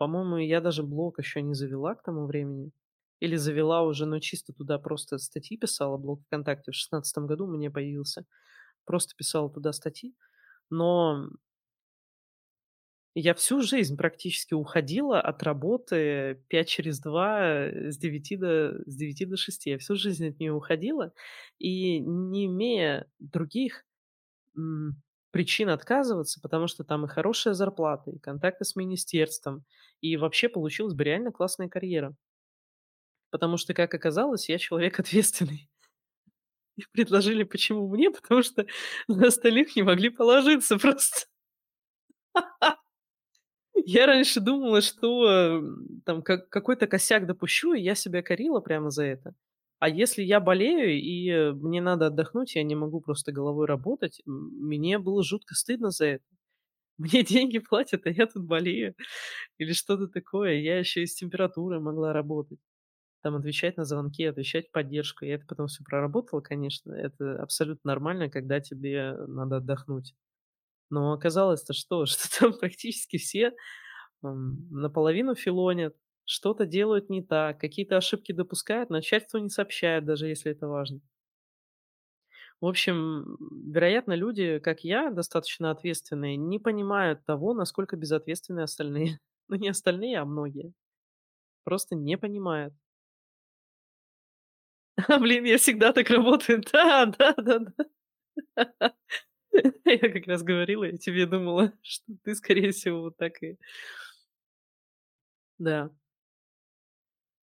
по-моему, 0.00 0.38
я 0.38 0.62
даже 0.62 0.82
блог 0.84 1.20
еще 1.20 1.42
не 1.42 1.54
завела 1.54 1.94
к 1.94 2.02
тому 2.04 2.26
времени. 2.26 2.72
Или 3.20 3.36
завела 3.36 3.82
уже, 3.84 4.06
но 4.06 4.18
чисто 4.20 4.54
туда 4.54 4.78
просто 4.80 5.18
статьи 5.18 5.58
писала, 5.58 5.98
блог 5.98 6.22
ВКонтакте 6.26 6.72
в 6.72 6.76
шестнадцатом 6.76 7.26
году 7.28 7.46
меня 7.46 7.70
появился. 7.70 8.26
Просто 8.86 9.14
писала 9.16 9.50
туда 9.50 9.72
статьи. 9.72 10.14
Но 10.70 11.30
я 13.14 13.34
всю 13.34 13.60
жизнь 13.62 13.96
практически 13.96 14.54
уходила 14.54 15.20
от 15.20 15.42
работы 15.42 16.42
5 16.48 16.68
через 16.68 17.00
2 17.00 17.66
э, 17.66 17.90
с 17.90 17.98
девяти 17.98 18.36
до 18.36 18.80
с 18.86 18.94
девяти 18.96 19.24
до 19.26 19.36
шести. 19.36 19.70
Я 19.70 19.78
всю 19.78 19.96
жизнь 19.96 20.28
от 20.28 20.38
нее 20.38 20.52
уходила, 20.52 21.12
и 21.58 21.98
не 21.98 22.46
имея 22.46 23.10
других, 23.18 23.84
м, 24.56 25.02
причин 25.32 25.70
отказываться, 25.70 26.40
потому 26.42 26.68
что 26.68 26.84
там 26.84 27.06
и 27.06 27.08
хорошая 27.08 27.54
зарплата, 27.54 28.10
и 28.12 28.18
контакты 28.20 28.64
с 28.64 28.76
министерством, 28.76 29.64
и 30.00 30.16
вообще 30.16 30.48
получилась 30.48 30.94
бы 30.94 31.04
реально 31.04 31.32
классная 31.32 31.68
карьера. 31.68 32.14
Потому 33.30 33.56
что, 33.56 33.74
как 33.74 33.94
оказалось, 33.94 34.48
я 34.48 34.58
человек 34.58 34.98
ответственный. 35.00 35.68
И 36.76 36.82
предложили 36.92 37.42
почему 37.44 37.88
мне, 37.88 38.10
потому 38.10 38.42
что 38.42 38.66
на 39.08 39.28
остальных 39.28 39.76
не 39.76 39.82
могли 39.82 40.10
положиться 40.10 40.78
просто. 40.78 41.26
Я 43.86 44.06
раньше 44.06 44.40
думала, 44.40 44.80
что, 44.80 45.62
там 46.04 46.22
как 46.22 46.48
какой-то 46.50 46.86
косяк 46.86 47.26
допущу, 47.26 47.72
и 47.74 47.80
я 47.80 47.94
себя 47.94 48.22
корила 48.22 48.60
прямо 48.60 48.90
за 48.90 49.04
это. 49.04 49.34
А 49.78 49.88
если 49.88 50.22
я 50.22 50.40
болею 50.40 50.90
и, 51.00 51.30
э, 51.30 51.52
мне 51.52 51.80
надо 51.80 52.08
отдохнуть, 52.08 52.54
я 52.54 52.62
не 52.62 52.74
могу 52.74 53.00
просто 53.00 53.32
головой 53.32 53.66
работать, 53.66 54.20
мне 54.26 54.98
было 54.98 55.22
жутко 55.22 55.54
стыдно 55.54 55.90
за 55.90 56.06
это. 56.06 56.24
Мне 57.00 57.22
деньги 57.24 57.58
платят, 57.58 58.06
а 58.06 58.10
я 58.10 58.26
тут 58.26 58.44
болею 58.46 58.94
или 59.58 59.72
что-то 59.72 60.08
такое. 60.08 60.54
Я 60.54 60.78
еще 60.78 61.02
и 61.02 61.06
с 61.06 61.14
температурой 61.16 61.80
могла 61.80 62.12
работать, 62.12 62.60
там 63.22 63.36
отвечать 63.36 63.76
на 63.78 63.84
звонки, 63.84 64.24
отвечать 64.24 64.72
поддержку. 64.72 65.24
Я 65.26 65.36
это 65.36 65.46
потом 65.46 65.68
все 65.68 65.84
проработала, 65.84 66.40
конечно. 66.42 66.92
Это 66.94 67.42
абсолютно 67.42 67.90
нормально, 67.90 68.30
когда 68.30 68.60
тебе 68.60 69.14
надо 69.28 69.58
отдохнуть. 69.58 70.14
Но 70.90 71.12
оказалось-то 71.12 71.72
что? 71.74 72.06
Что 72.06 72.28
там 72.40 72.54
практически 72.58 73.18
все, 73.18 73.52
наполовину 74.22 75.34
филонят, 75.34 75.96
что-то 76.24 76.66
делают 76.66 77.10
не 77.10 77.22
так, 77.22 77.60
какие-то 77.60 77.96
ошибки 77.96 78.32
допускают, 78.32 78.90
начальству 78.90 79.38
не 79.38 79.48
сообщают, 79.50 80.04
даже 80.04 80.28
если 80.28 80.52
это 80.52 80.68
важно. 80.68 81.00
В 82.62 82.66
общем, 82.66 83.38
вероятно, 83.72 84.12
люди, 84.12 84.58
как 84.58 84.80
я, 84.84 85.10
достаточно 85.10 85.70
ответственные, 85.70 86.36
не 86.36 86.58
понимают 86.58 87.24
того, 87.24 87.54
насколько 87.54 87.96
безответственны 87.96 88.60
остальные. 88.60 89.18
Ну, 89.52 89.56
не 89.56 89.68
остальные, 89.68 90.16
а 90.20 90.24
многие. 90.24 90.72
Просто 91.64 91.96
не 91.96 92.18
понимают. 92.18 92.74
А, 94.98 95.18
блин, 95.18 95.44
я 95.44 95.58
всегда 95.58 95.92
так 95.92 96.10
работаю. 96.10 96.62
Да, 96.72 97.06
да-да-да. 97.06 97.72
Я 99.86 99.98
как 99.98 100.26
раз 100.28 100.42
говорила, 100.44 100.84
я 100.84 100.98
тебе 100.98 101.26
думала, 101.26 101.72
что 101.82 102.04
ты, 102.24 102.34
скорее 102.36 102.72
всего, 102.72 103.02
вот 103.02 103.16
так 103.18 103.42
и 103.42 103.56
Да. 105.60 105.90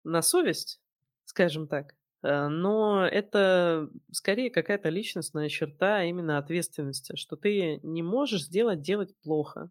На 0.05 0.23
совесть, 0.23 0.81
скажем 1.25 1.67
так. 1.69 1.95
Э, 2.23 2.49
но 2.49 3.07
это 3.07 3.89
скорее 4.12 4.51
какая-то 4.51 4.89
личностная 4.89 5.49
черта 5.49 6.05
именно 6.05 6.39
ответственности, 6.39 7.16
что 7.16 7.37
ты 7.37 7.81
не 7.83 8.03
можешь 8.03 8.45
сделать 8.45 8.83
делать 8.83 9.14
плохо. 9.23 9.71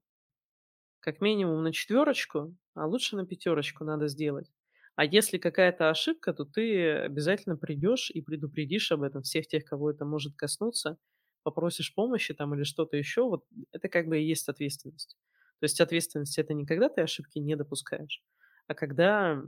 Как 1.00 1.22
минимум 1.22 1.64
на 1.64 1.72
четверочку, 1.72 2.56
а 2.76 2.86
лучше 2.88 3.16
на 3.16 3.26
пятерочку 3.26 3.84
надо 3.86 4.08
сделать. 4.08 4.52
А 4.96 5.06
если 5.06 5.38
какая-то 5.38 5.90
ошибка, 5.90 6.34
то 6.34 6.44
ты 6.44 6.92
обязательно 6.92 7.56
придешь 7.56 8.12
и 8.12 8.22
предупредишь 8.22 8.92
об 8.92 9.04
этом 9.04 9.22
всех 9.22 9.48
тех, 9.48 9.64
кого 9.64 9.92
это 9.92 10.04
может 10.04 10.36
коснуться, 10.36 10.98
попросишь 11.44 11.96
помощи 11.96 12.34
там 12.34 12.54
или 12.54 12.64
что-то 12.64 12.98
еще. 12.98 13.24
Вот 13.24 13.46
это 13.72 13.88
как 13.88 14.08
бы 14.08 14.20
и 14.20 14.26
есть 14.28 14.50
ответственность. 14.50 15.18
То 15.60 15.66
есть 15.66 15.80
ответственность- 15.80 16.38
это 16.38 16.54
не 16.54 16.66
когда 16.66 16.90
ты 16.90 17.02
ошибки 17.02 17.40
не 17.40 17.56
допускаешь, 17.56 18.22
а 18.68 18.74
когда 18.76 19.42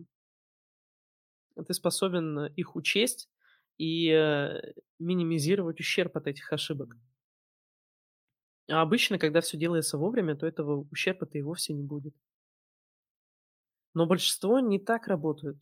ты 1.67 1.73
способен 1.73 2.39
э, 2.39 2.49
их 2.55 2.75
учесть 2.75 3.29
и, 3.77 4.09
э, 4.09 4.73
минимизировать 4.99 5.79
ущерб 5.79 6.17
от 6.17 6.27
этих 6.27 6.51
ошибок. 6.53 6.97
А 8.69 8.81
обычно, 8.81 9.19
когда 9.19 9.39
все 9.41 9.55
делается 9.55 9.99
вовремя, 9.99 10.35
то 10.35 10.47
этого 10.47 10.87
ущерба-то 10.91 11.37
и 11.37 11.43
вовсе 11.43 11.73
не 11.73 11.83
будет. 11.83 12.15
Но 13.93 14.05
большинство 14.05 14.59
не 14.59 14.79
так 14.79 15.07
работают. 15.07 15.57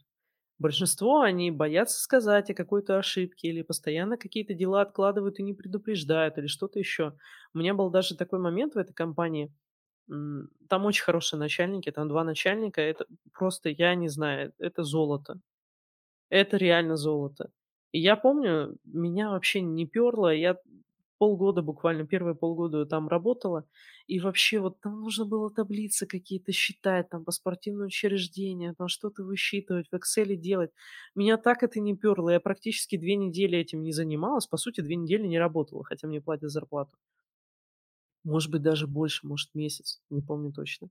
Большинство, 0.59 1.21
они 1.21 1.51
боятся 1.51 1.99
сказать 2.01 2.49
о 2.51 2.55
какой-то 2.55 2.97
ошибке 2.99 3.49
или 3.49 3.63
постоянно 3.63 4.17
какие-то 4.17 4.53
дела 4.53 4.81
откладывают 4.81 5.39
и 5.39 5.43
не 5.43 5.53
предупреждают, 5.53 6.37
или 6.37 6.47
что-то 6.47 6.79
еще. 6.79 7.17
У 7.53 7.59
меня 7.59 7.73
был 7.73 7.89
даже 7.89 8.15
такой 8.17 8.39
момент 8.39 8.75
в 8.75 8.77
этой 8.77 8.93
компании. 8.93 9.53
Там 10.07 10.85
очень 10.85 11.03
хорошие 11.03 11.39
начальники, 11.39 11.91
там 11.91 12.07
2 12.07 12.23
начальника. 12.23 12.81
Это 12.81 13.05
просто, 13.33 13.69
я 13.69 13.95
не 13.95 14.09
знаю, 14.09 14.53
это 14.59 14.83
золото. 14.83 15.39
Это 16.31 16.57
реально 16.57 16.95
золото. 16.95 17.49
И 17.91 17.99
я 17.99 18.15
помню, 18.15 18.77
меня 18.85 19.31
вообще 19.31 19.61
не 19.61 19.87
пёрло. 19.87 20.33
Я 20.33 20.57
полгода, 21.17 21.61
буквально 21.61 22.05
первые 22.07 22.35
полгода 22.35 22.85
там 22.85 23.07
работала, 23.09 23.65
и 24.07 24.19
вообще 24.21 24.59
вот 24.59 24.79
там 24.79 25.01
нужно 25.01 25.25
было 25.25 25.51
таблицы 25.51 26.05
какие-то 26.05 26.51
считать, 26.53 27.09
там 27.09 27.25
по 27.25 27.31
спортивным 27.31 27.87
учреждениям, 27.87 28.73
там 28.75 28.87
что-то 28.87 29.23
высчитывать, 29.23 29.87
в 29.91 29.97
"Экселе" 29.97 30.37
делать. 30.37 30.71
Меня 31.15 31.35
так 31.37 31.63
это 31.63 31.79
не 31.81 31.95
пёрло. 31.97 32.29
Я 32.29 32.39
практически 32.39 32.95
2 32.97 33.15
недели 33.17 33.57
этим 33.57 33.81
не 33.83 33.91
занималась. 33.91 34.47
По 34.47 34.55
сути, 34.57 34.79
2 34.81 34.95
недели 34.95 35.27
не 35.27 35.39
работала, 35.39 35.83
хотя 35.83 36.07
мне 36.07 36.21
платят 36.21 36.51
зарплату. 36.51 36.91
Может 38.25 38.51
быть, 38.51 38.61
даже 38.61 38.87
больше, 38.87 39.25
может, 39.25 39.49
месяц, 39.55 40.01
не 40.09 40.21
помню 40.21 40.51
точно. 40.51 40.89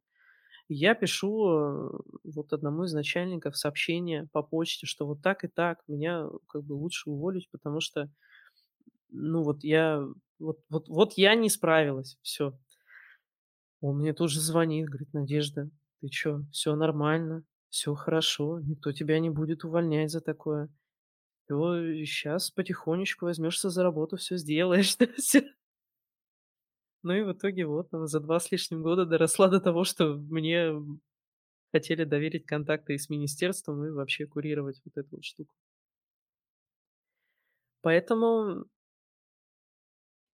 Я 0.71 0.95
пишу, 0.95 1.49
э, 1.49 1.91
вот 2.25 2.53
одному 2.53 2.85
из 2.85 2.93
начальников 2.93 3.57
сообщение 3.57 4.29
по 4.33 4.43
почте, 4.43 4.87
что 4.87 5.07
вот 5.07 5.23
так 5.23 5.45
и 5.45 5.49
так, 5.49 5.79
меня 5.89 6.27
э, 6.31 6.31
как 6.47 6.63
бы 6.65 6.75
лучше 6.75 7.09
уволить, 7.11 7.49
потому 7.51 7.81
что, 7.81 8.11
ну 9.11 9.43
вот 9.45 9.65
я, 9.65 10.05
вот, 10.41 10.59
вот, 10.71 10.89
вот 10.89 11.15
я 11.15 11.35
не 11.37 11.51
справилась, 11.51 12.19
все. 12.23 12.55
Он 13.83 13.99
мне 13.99 14.13
тут 14.13 14.31
же 14.31 14.41
звонит, 14.41 14.89
говорит, 14.89 15.13
Надежда, 15.15 15.71
ты 16.01 16.09
чё, 16.09 16.43
все 16.53 16.75
нормально, 16.75 17.45
все 17.71 17.95
хорошо, 17.95 18.61
никто 18.61 18.93
тебя 18.93 19.19
не 19.21 19.31
будет 19.31 19.65
увольнять 19.65 20.11
за 20.11 20.21
такое. 20.21 20.69
Сейчас 21.49 22.51
потихонечку 22.51 23.27
возьмешься 23.27 23.71
за 23.71 23.83
работу, 23.85 24.17
все 24.19 24.37
сделаешь. 24.39 24.97
всё. 25.19 25.43
Ну 27.05 27.13
и 27.13 27.23
в 27.23 27.33
итоге 27.33 27.65
вот, 27.67 27.89
она 27.93 28.07
за 28.07 28.21
2 28.21 28.41
с 28.41 28.51
лишним 28.51 28.83
года 28.83 29.05
доросла 29.07 29.49
до 29.49 29.61
того, 29.61 29.85
что 29.85 30.15
мне 30.17 30.73
хотели 31.73 32.05
доверить 32.05 32.47
контакты 32.47 32.95
и 32.95 32.99
с 32.99 33.11
министерством, 33.11 33.85
и 33.87 33.91
вообще 33.91 34.27
курировать 34.27 34.81
вот 34.85 34.97
эту 34.99 35.17
вот 35.17 35.25
штуку. 35.25 35.47
Поэтому 37.85 38.65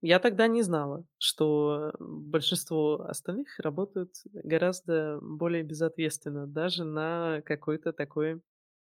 я 0.03 0.19
тогда 0.19 0.47
не 0.49 0.63
знала, 0.63 1.05
что 1.19 1.93
большинство 1.99 3.03
остальных 3.09 3.59
работают 3.59 4.11
гораздо 4.33 5.19
более 5.23 5.63
безответственно, 5.63 6.47
даже 6.47 6.85
на 6.85 7.43
какой-то 7.45 7.93
такой 7.93 8.41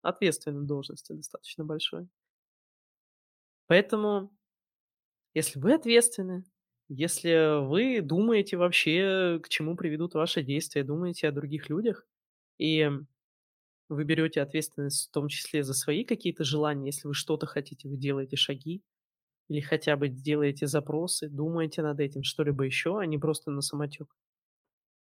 ответственной 0.03 0.67
должности, 0.67 1.13
достаточно 1.13 1.65
большой. 1.65 2.09
Поэтому, 3.69 4.31
если 5.35 5.59
вы 5.61 5.75
ответственны, 5.75 6.45
если 6.93 7.65
вы 7.67 8.01
думаете 8.03 8.57
вообще, 8.57 9.41
к 9.43 9.49
чему 9.49 9.77
приведут 9.77 10.15
ваши 10.15 10.43
действия, 10.43 10.85
думаете 10.85 11.29
о 11.29 11.33
других 11.33 11.69
людях, 11.71 12.07
и 12.59 12.91
вы 13.89 14.05
берете 14.05 14.41
ответственность 14.43 15.09
в 15.09 15.13
том 15.13 15.29
числе 15.29 15.63
за 15.63 15.75
свои 15.75 16.05
какие-то 16.05 16.45
желания, 16.45 16.87
если 16.87 17.09
вы 17.09 17.15
что-то 17.15 17.47
хотите, 17.47 17.89
вы 17.89 17.97
делаете 17.97 18.37
шаги, 18.37 18.83
или 19.49 19.61
хотя 19.61 19.97
бы 19.97 20.09
делаете 20.09 20.67
запросы, 20.67 21.29
думаете 21.29 21.83
над 21.83 22.01
этим, 22.01 22.23
что-либо 22.25 22.65
еще, 22.65 22.99
а 23.01 23.07
не 23.07 23.19
просто 23.19 23.51
на 23.53 23.63
самотек, 23.63 24.09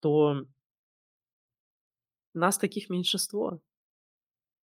то 0.00 0.46
нас 2.34 2.58
таких 2.58 2.90
меньшинство. 2.90 3.62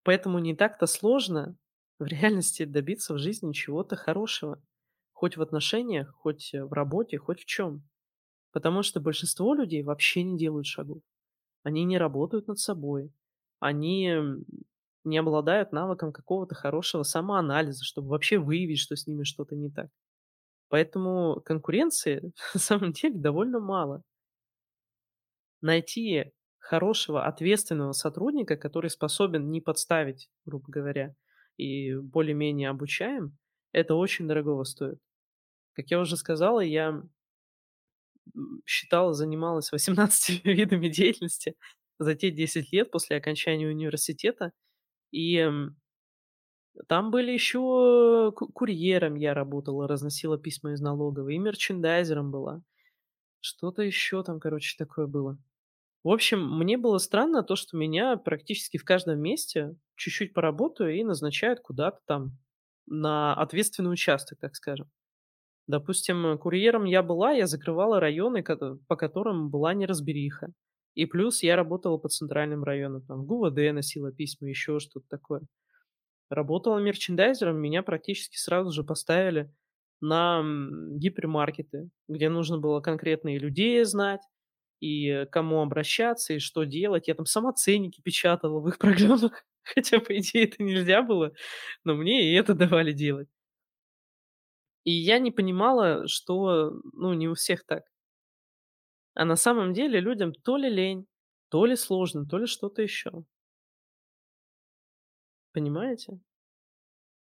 Поэтому 0.04 0.40
не 0.40 0.56
так-то 0.56 0.88
сложно 0.88 1.56
в 2.00 2.06
реальности 2.06 2.66
добиться 2.66 3.14
в 3.14 3.18
жизни 3.18 3.54
чего-то 3.54 3.96
хорошего. 3.96 4.62
Хоть 5.20 5.38
в 5.38 5.42
отношениях, 5.42 6.14
хоть 6.16 6.52
в 6.54 6.74
работе, 6.74 7.18
хоть 7.18 7.42
в 7.42 7.46
чем. 7.46 7.84
Потому 8.54 8.84
что 8.84 9.00
большинство 9.02 9.54
людей 9.56 9.84
вообще 9.84 10.24
не 10.24 10.38
делают 10.38 10.68
шагов. 10.68 11.02
Они 11.64 11.84
не 11.86 11.98
работают 11.98 12.48
над 12.48 12.60
собой. 12.60 13.12
Они 13.60 14.12
не 15.04 15.18
обладают 15.18 15.72
навыком 15.72 16.12
какого-то 16.14 16.56
хорошего 16.56 17.04
самоанализа, 17.04 17.84
чтобы 17.84 18.10
вообще 18.10 18.38
выявить, 18.40 18.80
что 18.80 18.96
с 18.96 19.08
ними 19.08 19.24
что-то 19.24 19.56
не 19.56 19.70
так. 19.70 19.90
Поэтому 20.70 21.42
конкуренции 21.46 22.34
на 22.56 22.60
самом 22.60 22.94
деле 22.94 23.16
довольно 23.20 23.60
мало. 23.60 24.04
Найти 25.62 26.32
хорошего, 26.58 27.26
ответственного 27.26 27.92
сотрудника, 27.94 28.56
который 28.58 28.90
способен 28.90 29.50
не 29.52 29.62
подставить, 29.62 30.30
грубо 30.46 30.66
говоря, 30.70 31.16
и 31.58 31.96
более-менее 31.96 32.70
обучаем, 32.70 33.38
это 33.72 33.96
очень 33.96 34.28
дорогого 34.28 34.64
стоит. 34.64 35.00
Как 35.80 35.92
я 35.92 36.00
уже 36.02 36.18
сказала, 36.18 36.60
я 36.62 37.04
считала, 38.66 39.14
занималась 39.14 39.72
18 39.72 40.42
видами 40.46 40.88
деятельности 40.90 41.56
за 42.00 42.16
те 42.16 42.32
10 42.32 42.72
лет 42.72 42.92
после 42.92 43.18
окончания 43.18 43.68
университета. 43.68 44.52
И 45.12 45.46
там 46.88 47.12
были 47.12 47.32
еще 47.32 48.32
ку- 48.36 48.48
курьером 48.52 49.16
я 49.16 49.34
работала, 49.34 49.88
разносила 49.88 50.38
письма 50.38 50.74
из 50.74 50.82
налоговой, 50.82 51.36
и 51.36 51.40
мерчендайзером 51.40 52.32
была. 52.32 52.62
Что-то 53.42 53.84
еще 53.84 54.24
там, 54.24 54.40
короче, 54.40 54.76
такое 54.78 55.08
было. 55.08 55.38
В 56.04 56.10
общем, 56.12 56.58
мне 56.60 56.78
было 56.78 57.00
странно 57.00 57.44
то, 57.44 57.56
что 57.56 57.78
меня 57.78 58.18
практически 58.18 58.78
в 58.78 58.86
каждом 58.86 59.20
месте 59.22 59.76
чуть-чуть 59.96 60.34
поработаю 60.34 60.96
и 60.96 61.04
назначают 61.04 61.62
куда-то 61.62 62.00
там 62.08 62.40
на 62.88 63.36
ответственный 63.36 63.94
участок, 63.94 64.40
так 64.40 64.56
скажем. 64.56 64.90
Допустим, 65.70 66.26
э, 66.28 66.38
курьером 66.40 66.86
я 66.86 67.04
была, 67.04 67.32
я 67.34 67.48
закрывала 67.48 68.00
районы, 68.02 68.44
по 68.44 68.98
которым 68.98 69.52
была 69.52 69.76
неразбериха. 69.76 70.50
И 70.96 71.06
плюс 71.06 71.44
я 71.44 71.56
работала 71.56 71.98
по 72.00 72.10
центральным 72.10 72.64
районам, 72.66 73.04
там, 73.04 73.22
в 73.22 73.26
ГУВД 73.28 73.74
носила 73.74 74.12
письма, 74.12 74.50
еще 74.50 74.80
что-то 74.80 75.06
такое. 75.10 75.44
Работала 76.30 76.80
мерчендайзером, 76.80 77.58
меня 77.58 77.84
практически 77.84 78.38
сразу 78.38 78.72
же 78.72 78.84
поставили 78.84 79.52
на 80.02 80.44
гипермаркеты, 80.98 81.90
где 82.08 82.30
нужно 82.30 82.60
было 82.60 82.82
конкретные 82.82 83.40
людей 83.40 83.84
знать, 83.86 84.22
и 84.82 85.26
к 85.26 85.32
кому 85.32 85.62
обращаться, 85.62 86.34
и 86.34 86.40
что 86.40 86.64
делать. 86.66 87.08
Я 87.08 87.16
там 87.16 87.26
сама 87.28 87.54
ценники 87.54 88.02
печатала 88.02 88.60
в 88.62 88.68
их 88.70 88.78
программах, 88.80 89.46
хотя, 89.64 90.00
по 90.00 90.18
идее, 90.18 90.46
это 90.46 90.64
нельзя 90.64 91.04
было, 91.04 91.34
но 91.86 91.96
мне 91.96 92.32
и 92.32 92.36
это 92.36 92.56
давали 92.56 92.94
делать. 92.94 93.30
И 94.90 94.92
я 94.92 95.20
не 95.20 95.30
понимала, 95.30 96.08
что, 96.08 96.72
ну, 96.94 97.14
не 97.14 97.28
у 97.28 97.36
всех 97.36 97.64
так. 97.64 97.84
А 99.14 99.24
на 99.24 99.36
самом 99.36 99.72
деле 99.72 100.00
людям 100.00 100.34
то 100.34 100.58
ли 100.58 100.68
лень, 100.68 101.06
то 101.50 101.68
ли 101.68 101.76
сложно, 101.76 102.26
то 102.26 102.40
ли 102.40 102.48
что-то 102.48 102.82
еще. 102.82 103.12
Понимаете? 105.54 106.20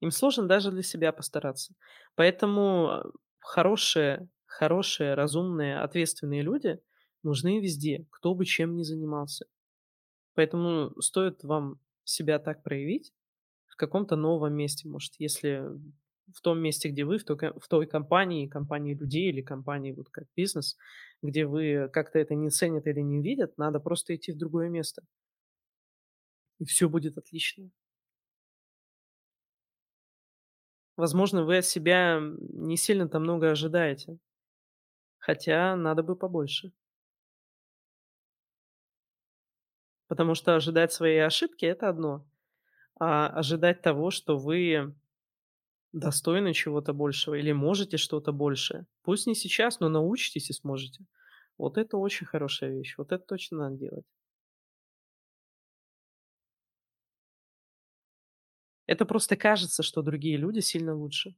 Им 0.01 0.11
сложно 0.11 0.47
даже 0.47 0.73
для 0.73 0.83
себя 0.83 1.11
постараться. 1.11 1.75
Поэтому 2.17 2.89
а, 2.89 3.11
хорошие, 3.41 4.29
хорошие, 4.45 5.15
разумные, 5.15 5.81
ответственные 5.81 6.43
люди 6.43 6.79
нужны 7.23 7.63
везде, 7.63 8.07
кто 8.11 8.35
бы 8.35 8.45
чем 8.45 8.77
ни 8.77 8.83
занимался. 8.83 9.47
Поэтому 10.35 11.01
стоит 11.01 11.43
вам 11.45 11.81
себя 12.05 12.39
так 12.39 12.63
проявить 12.63 13.15
в 13.69 13.77
каком-то 13.77 14.17
новом 14.17 14.53
месте. 14.53 14.87
Может, 14.87 15.15
если 15.19 15.65
в 16.33 16.41
том 16.41 16.59
месте, 16.61 16.89
где 16.89 17.05
вы, 17.05 17.19
в 17.19 17.25
той, 17.25 17.37
в 17.37 17.69
той 17.69 17.87
компании, 17.87 18.47
компании 18.49 18.95
людей 18.95 19.31
или 19.31 19.43
компании 19.43 19.93
вот 19.93 20.09
как 20.11 20.25
бизнес, 20.37 20.77
где 21.23 21.47
вы 21.47 21.89
как-то 21.93 22.19
это 22.19 22.35
не 22.35 22.51
ценят 22.51 22.87
или 22.87 23.01
не 23.01 23.23
видят, 23.23 23.57
надо 23.59 23.81
просто 23.81 24.15
идти 24.15 24.33
в 24.33 24.39
другое 24.39 24.69
место, 24.69 25.03
и 26.59 26.65
все 26.65 26.89
будет 26.89 27.17
отлично. 27.17 27.71
Возможно, 30.97 31.45
вы 31.45 31.59
от 31.59 31.67
себя 31.67 32.21
не 32.21 32.77
сильно-то 32.77 33.19
много 33.21 33.51
ожидаете, 33.51 34.19
хотя 35.19 35.75
надо 35.75 36.05
бы 36.05 36.15
побольше. 36.15 36.73
Потому 40.09 40.35
что 40.35 40.55
ожидать 40.55 40.93
своей 40.93 41.25
ошибки– 41.25 41.65
это 41.65 41.89
одно, 41.89 42.27
а 43.01 43.29
ожидать 43.29 43.83
того, 43.83 44.11
что 44.11 44.39
вы 44.39 44.95
Достойны 45.95 46.53
чего-то 46.53 46.93
большего 46.93 47.37
или 47.37 47.53
можете 47.53 47.97
что-то 47.97 48.33
большее. 48.33 48.87
Пусть 49.03 49.27
не 49.27 49.35
сейчас, 49.35 49.81
но 49.81 49.89
научитесь 49.89 50.51
и 50.51 50.53
сможете. 50.53 51.07
Вот 51.57 51.79
это 51.79 51.97
очень 51.97 52.27
хорошая 52.27 52.71
вещь. 52.71 52.97
Вот 52.99 53.13
это 53.13 53.25
точно 53.25 53.59
надо 53.59 53.77
делать. 53.79 54.05
Это 58.87 59.05
просто 59.05 59.37
кажется, 59.37 59.83
что 59.83 60.01
другие 60.01 60.39
люди 60.39 60.61
сильно 60.61 60.95
лучше. 60.95 61.35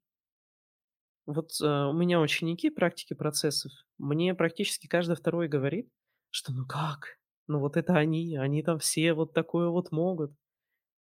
Вот 1.26 1.50
э, 1.60 1.64
у 1.66 1.92
меня 1.92 2.20
ученики 2.20 2.70
практики 2.70 3.14
процессов. 3.14 3.72
Мне 3.98 4.34
практически 4.34 4.86
каждый 4.86 5.16
второй 5.16 5.48
говорит, 5.48 5.88
что 6.30 6.52
ну 6.52 6.66
как? 6.66 7.18
Ну 7.48 7.58
вот 7.60 7.76
это 7.76 7.94
они, 7.96 8.36
они 8.36 8.62
там 8.62 8.78
все 8.78 9.12
вот 9.12 9.32
такое 9.32 9.68
вот 9.68 9.90
могут. 9.92 10.32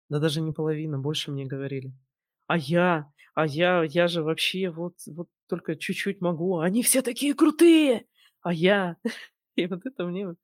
Да 0.10 0.20
даже 0.20 0.42
не 0.42 0.54
половина, 0.54 1.00
больше 1.00 1.32
мне 1.32 1.46
говорили. 1.46 1.94
А 2.54 2.58
я, 2.58 3.12
а 3.34 3.48
я, 3.48 3.84
я 3.84 4.08
же 4.08 4.22
вообще 4.22 4.70
вот, 4.70 4.94
вот 5.08 5.28
только 5.50 5.76
чуть-чуть 5.76 6.22
могу, 6.22 6.60
они 6.60 6.84
все 6.84 7.02
такие 7.02 7.34
крутые, 7.34 8.06
а 8.42 8.54
я. 8.54 8.98
И 9.56 9.66
вот 9.66 9.88
это 9.88 10.06
мне 10.06 10.36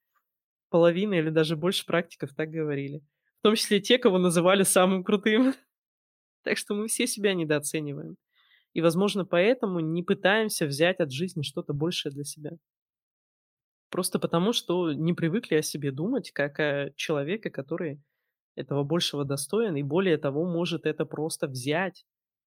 половина 0.72 1.14
или 1.14 1.30
даже 1.30 1.56
больше 1.56 1.86
практиков 1.86 2.32
так 2.36 2.50
говорили. 2.50 3.04
В 3.42 3.44
том 3.44 3.56
числе 3.56 3.80
те, 3.80 4.00
кого 4.00 4.18
называли 4.18 4.64
самым 4.64 5.04
крутым. 5.04 5.54
Так 6.44 6.58
что 6.58 6.74
мы 6.74 6.88
все 6.88 7.06
себя 7.06 7.36
недооцениваем. 7.36 8.18
И, 8.74 8.82
возможно, 8.82 9.24
поэтому 9.24 9.80
не 9.80 10.02
пытаемся 10.02 10.66
взять 10.66 11.00
от 11.00 11.12
жизни 11.12 11.44
что-то 11.44 11.74
большее 11.74 12.12
для 12.12 12.24
себя. 12.24 12.52
Просто 13.92 14.18
потому, 14.18 14.52
что 14.52 14.94
не 14.94 15.14
привыкли 15.14 15.58
о 15.58 15.62
себе 15.62 15.92
думать, 15.92 16.32
как 16.32 16.60
о 16.60 16.92
человеке, 16.96 17.52
который 17.52 18.02
этого 18.60 18.84
большего 18.84 19.26
достоин, 19.26 19.76
и 19.76 19.84
более 19.84 20.18
того, 20.18 20.46
может 20.46 20.86
это 20.86 21.06
просто 21.06 21.48
взять. 21.48 22.06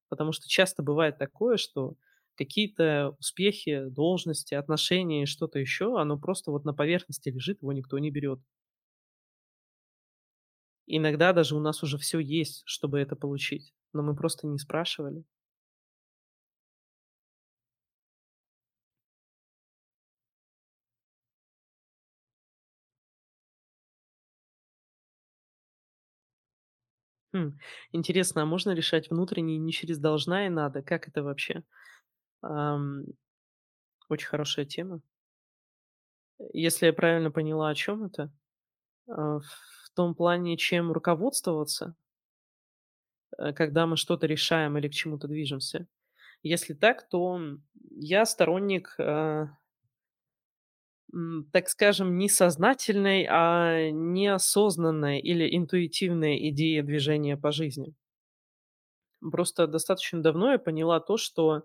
Потому 0.09 0.31
что 0.31 0.47
часто 0.47 0.83
бывает 0.83 1.17
такое, 1.17 1.57
что 1.57 1.95
какие-то 2.35 3.15
успехи, 3.19 3.85
должности, 3.89 4.53
отношения 4.55 5.23
и 5.23 5.27
что-то 5.27 5.59
еще, 5.59 5.99
оно 5.99 6.17
просто 6.19 6.51
вот 6.51 6.65
на 6.65 6.73
поверхности 6.73 7.29
лежит, 7.29 7.61
его 7.61 7.73
никто 7.73 7.99
не 7.99 8.11
берет. 8.11 8.39
Иногда 10.87 11.33
даже 11.33 11.57
у 11.57 11.59
нас 11.59 11.83
уже 11.83 11.97
все 11.97 12.19
есть, 12.19 12.63
чтобы 12.65 12.99
это 12.99 13.17
получить, 13.17 13.73
но 13.91 14.01
мы 14.01 14.15
просто 14.15 14.47
не 14.47 14.57
спрашивали. 14.57 15.25
Хм, 27.33 27.57
интересно, 27.91 28.43
а 28.43 28.45
можно 28.45 28.71
решать 28.71 29.09
внутренне 29.09 29.57
не 29.57 29.71
через 29.71 29.97
должна 29.99 30.45
и 30.45 30.49
надо? 30.49 30.81
Как 30.81 31.07
это 31.07 31.23
вообще? 31.23 31.63
Ам, 32.41 33.05
очень 34.09 34.27
хорошая 34.27 34.65
тема. 34.65 35.01
Если 36.53 36.85
я 36.85 36.93
правильно 36.93 37.31
поняла, 37.31 37.69
о 37.69 37.75
чем 37.75 38.03
это? 38.05 38.31
А, 39.07 39.39
в 39.39 39.91
том 39.95 40.15
плане, 40.15 40.57
чем 40.57 40.91
руководствоваться, 40.91 41.95
э, 43.37 43.53
когда 43.53 43.85
мы 43.87 43.97
что-то 43.97 44.27
решаем 44.27 44.77
или 44.77 44.87
к 44.87 44.93
чему-то 44.93 45.27
движемся? 45.27 45.87
Если 46.43 46.73
так, 46.73 47.09
то, 47.09 47.41
я 47.91 48.25
сторонник, 48.25 48.95
а 48.99 49.57
так 51.51 51.69
скажем, 51.69 52.17
не 52.17 52.29
сознательной, 52.29 53.27
а 53.29 53.89
неосознанной 53.91 55.19
или 55.19 55.55
интуитивной 55.55 56.49
идеи 56.49 56.81
движения 56.81 57.37
по 57.37 57.51
жизни. 57.51 57.93
Просто 59.31 59.67
достаточно 59.67 60.21
давно 60.21 60.51
я 60.51 60.59
поняла 60.59 60.99
то, 60.99 61.17
что 61.17 61.63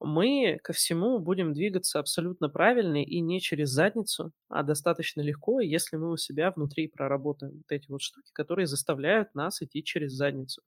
мы 0.00 0.58
ко 0.62 0.72
всему 0.72 1.18
будем 1.20 1.52
двигаться 1.54 2.00
абсолютно 2.00 2.48
правильно 2.48 3.02
и 3.02 3.20
не 3.20 3.40
через 3.40 3.70
задницу, 3.70 4.32
а 4.48 4.62
достаточно 4.64 5.20
легко, 5.20 5.60
если 5.60 5.96
мы 5.96 6.12
у 6.12 6.16
себя 6.16 6.50
внутри 6.52 6.88
проработаем 6.88 7.54
вот 7.58 7.70
эти 7.70 7.90
вот 7.90 8.02
штуки, 8.02 8.30
которые 8.32 8.66
заставляют 8.66 9.34
нас 9.34 9.62
идти 9.62 9.82
через 9.84 10.12
задницу, 10.12 10.62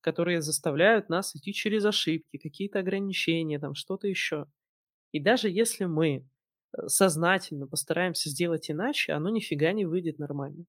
которые 0.00 0.42
заставляют 0.42 1.08
нас 1.08 1.36
идти 1.36 1.52
через 1.54 1.84
ошибки, 1.84 2.38
какие-то 2.38 2.80
ограничения, 2.80 3.58
там 3.60 3.74
что-то 3.74 4.08
еще. 4.08 4.46
И 5.12 5.20
даже 5.20 5.50
если 5.50 5.86
мы, 5.86 6.26
сознательно 6.86 7.66
постараемся 7.66 8.28
сделать 8.30 8.70
иначе, 8.70 9.12
оно 9.12 9.30
нифига 9.30 9.72
не 9.72 9.84
выйдет 9.86 10.18
нормально. 10.18 10.64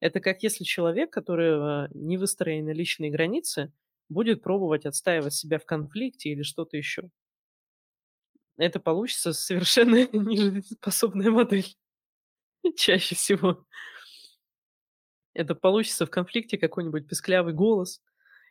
Это 0.00 0.20
как 0.20 0.42
если 0.42 0.64
человек, 0.64 1.10
которого 1.12 1.88
не 1.94 2.18
выстроены 2.18 2.70
личные 2.72 3.10
границы, 3.10 3.72
будет 4.08 4.42
пробовать 4.42 4.86
отстаивать 4.86 5.34
себя 5.34 5.58
в 5.58 5.64
конфликте 5.66 6.30
или 6.30 6.42
что-то 6.42 6.76
еще. 6.76 7.10
Это 8.56 8.80
получится 8.80 9.32
совершенно 9.32 10.06
нежизнеспособная 10.12 11.30
модель 11.30 11.66
чаще 12.76 13.14
всего. 13.14 13.66
Это 15.34 15.54
получится 15.54 16.06
в 16.06 16.10
конфликте 16.10 16.58
какой-нибудь 16.58 17.06
писклявый 17.08 17.54
голос 17.54 18.02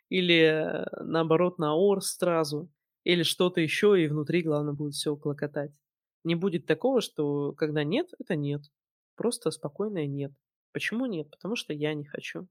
или, 0.10 0.36
э, 0.44 0.86
наоборот, 1.04 1.60
наор 1.60 2.02
сразу, 2.04 2.70
или 3.06 3.24
что-то 3.24 3.62
еще, 3.62 4.02
и 4.04 4.08
внутри, 4.08 4.44
главное, 4.44 4.74
будет 4.74 4.96
всё 4.96 5.16
клокотать. 5.18 5.72
Не 6.26 6.36
будет 6.36 6.66
такого, 6.66 7.02
что 7.02 7.54
когда 7.54 7.84
нет- 7.84 8.10
это 8.20 8.36
нет. 8.36 8.62
Просто 9.16 9.52
спокойное 9.52 10.06
нет. 10.08 10.32
Почему 10.72 11.06
нет? 11.06 11.30
Потому 11.32 11.56
что 11.56 11.74
я 11.74 11.94
не 11.94 12.06
хочу. 12.06 12.48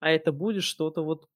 А 0.00 0.10
это 0.10 0.32
будет 0.32 0.64
что-то 0.64 1.02
вот 1.04 1.28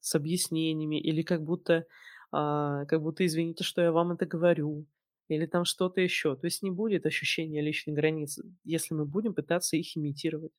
с 0.00 0.14
объяснениями 0.16 1.00
или 1.00 1.22
как 1.22 1.42
будто, 1.44 1.86
а, 2.32 2.86
как 2.86 3.02
будто: 3.02 3.26
"Извините, 3.26 3.64
что 3.64 3.82
я 3.82 3.92
вам 3.92 4.12
это 4.12 4.26
говорю", 4.26 4.86
или 5.28 5.46
там 5.46 5.64
что-то 5.64 6.00
еще. 6.02 6.36
То 6.36 6.46
есть 6.46 6.62
не 6.62 6.70
будет 6.72 7.06
ощущения 7.06 7.62
личных 7.62 7.96
границ, 7.96 8.38
если 8.64 8.94
мы 8.94 9.06
будем 9.06 9.34
пытаться 9.34 9.76
их 9.76 9.96
имитировать. 9.96 10.50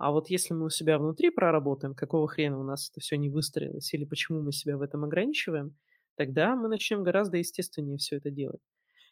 А 0.00 0.12
вот 0.12 0.30
если 0.30 0.54
мы 0.54 0.64
у 0.64 0.70
себя 0.70 0.98
внутри 0.98 1.28
проработаем, 1.28 1.94
какого 1.94 2.26
хрена 2.26 2.58
у 2.58 2.62
нас 2.62 2.88
это 2.90 3.00
всё 3.00 3.16
не 3.16 3.28
выстроилось 3.28 3.92
или 3.92 4.06
почему 4.06 4.40
мы 4.40 4.50
себя 4.50 4.78
в 4.78 4.82
этом 4.82 5.04
ограничиваем, 5.04 5.76
тогда 6.16 6.56
мы 6.56 6.68
начнем 6.68 7.02
гораздо 7.02 7.36
естественнее 7.36 7.98
всё 7.98 8.16
это 8.16 8.30
делать. 8.30 8.60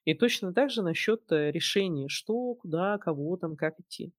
И 0.06 0.14
точно 0.14 0.52
так 0.52 0.70
же 0.70 0.82
насчет, 0.82 1.30
э, 1.32 1.50
решения, 1.50 2.08
что, 2.08 2.54
куда, 2.54 2.98
кого 2.98 3.36
там, 3.36 3.56
как 3.56 3.78
идти. 3.80 4.12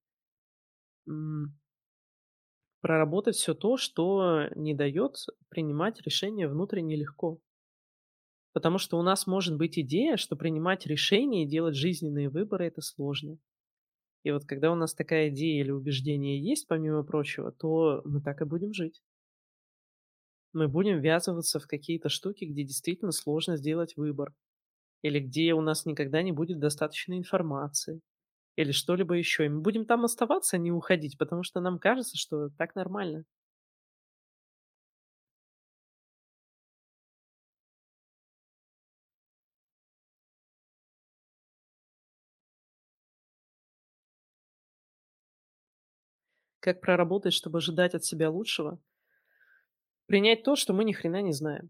Проработать 2.83 3.35
всё 3.35 3.53
то, 3.53 3.75
что 3.75 4.47
не 4.55 4.73
дает 4.73 5.25
принимать 5.49 6.01
решения 6.01 6.47
внутренне 6.47 6.95
легко. 6.95 7.39
Потому 8.55 8.77
что 8.79 8.97
у 8.97 9.03
нас 9.03 9.27
может 9.27 9.55
быть 9.57 9.77
идея, 9.79 10.17
что 10.17 10.35
принимать 10.35 10.85
решения 10.87 11.43
и 11.43 11.47
делать 11.47 11.75
жизненные 11.75 12.29
выборы- 12.29 12.65
это 12.67 12.81
сложно. 12.81 13.37
И 14.23 14.31
вот 14.31 14.45
когда 14.45 14.71
у 14.71 14.75
нас 14.75 14.93
такая 14.95 15.29
идея 15.29 15.61
или 15.63 15.71
убеждение 15.71 16.41
есть, 16.41 16.67
помимо 16.67 17.03
прочего, 17.03 17.51
то 17.51 18.01
мы 18.05 18.21
так 18.21 18.41
и 18.41 18.45
будем 18.45 18.73
жить. 18.73 18.99
Мы 20.53 20.67
будем 20.67 20.99
ввязываться 20.99 21.59
в 21.59 21.67
какие-то 21.67 22.09
штуки, 22.09 22.45
где 22.45 22.63
действительно 22.63 23.11
сложно 23.11 23.55
сделать 23.55 23.95
выбор, 23.97 24.33
или 25.01 25.19
где 25.19 25.53
у 25.53 25.61
нас 25.61 25.85
никогда 25.85 26.21
не 26.21 26.31
будет 26.31 26.59
достаточно 26.59 27.17
информации, 27.17 28.01
или 28.57 28.71
что-либо 28.73 29.15
еще. 29.15 29.45
И 29.45 29.49
мы 29.49 29.61
будем 29.61 29.85
там 29.85 30.05
оставаться, 30.05 30.57
а 30.57 30.59
не 30.59 30.71
уходить, 30.71 31.17
потому 31.17 31.43
что 31.43 31.61
нам 31.61 31.79
кажется, 31.79 32.17
что 32.17 32.49
так 32.57 32.75
нормально. 32.75 33.25
Как 46.61 46.79
проработать, 46.79 47.33
чтобы 47.33 47.57
ожидать 47.57 47.95
от 47.95 48.05
себя 48.05 48.29
лучшего? 48.29 48.79
Принять 50.07 50.43
то, 50.43 50.57
что 50.57 50.73
мы 50.73 50.83
ни 50.83 50.91
хрена 50.91 51.21
не 51.21 51.31
знаем. 51.31 51.69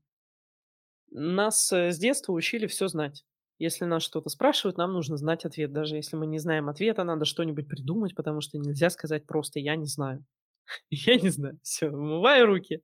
Нас, 1.11 1.71
э, 1.73 1.91
с 1.91 1.97
детства 1.97 2.33
учили 2.33 2.67
всё 2.67 2.87
знать. 2.87 3.25
Если 3.57 3.85
нас 3.85 4.03
что-то 4.03 4.29
спрашивают, 4.29 4.77
нам 4.77 4.93
нужно 4.93 5.17
знать 5.17 5.43
ответ. 5.45 5.73
Даже 5.73 5.95
если 5.95 6.15
мы 6.15 6.27
не 6.27 6.39
знаем 6.39 6.69
ответа, 6.69 7.03
надо 7.03 7.25
что-нибудь 7.25 7.67
придумать, 7.67 8.15
потому 8.15 8.41
что 8.41 8.57
нельзя 8.57 8.89
сказать 8.89 9.25
просто: 9.25 9.59
"Я 9.59 9.75
не 9.75 9.85
знаю". 9.85 10.23
Я 10.91 11.17
не 11.17 11.29
знаю. 11.29 11.59
Всё, 11.63 11.89
умываю 11.91 12.47
руки. 12.47 12.81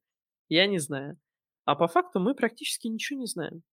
Я 0.50 0.68
не 0.68 0.80
знаю. 0.80 1.18
А 1.66 1.76
по 1.76 1.88
факту 1.88 2.20
мы 2.20 2.36
практически 2.36 2.88
ничего 2.88 3.20
не 3.20 3.28
знаем. 3.28 3.64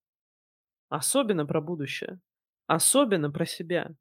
Особенно 0.90 1.46
про 1.46 1.60
будущее. 1.62 2.20
Особенно 2.66 3.30
про 3.30 3.46
себя. 3.46 3.92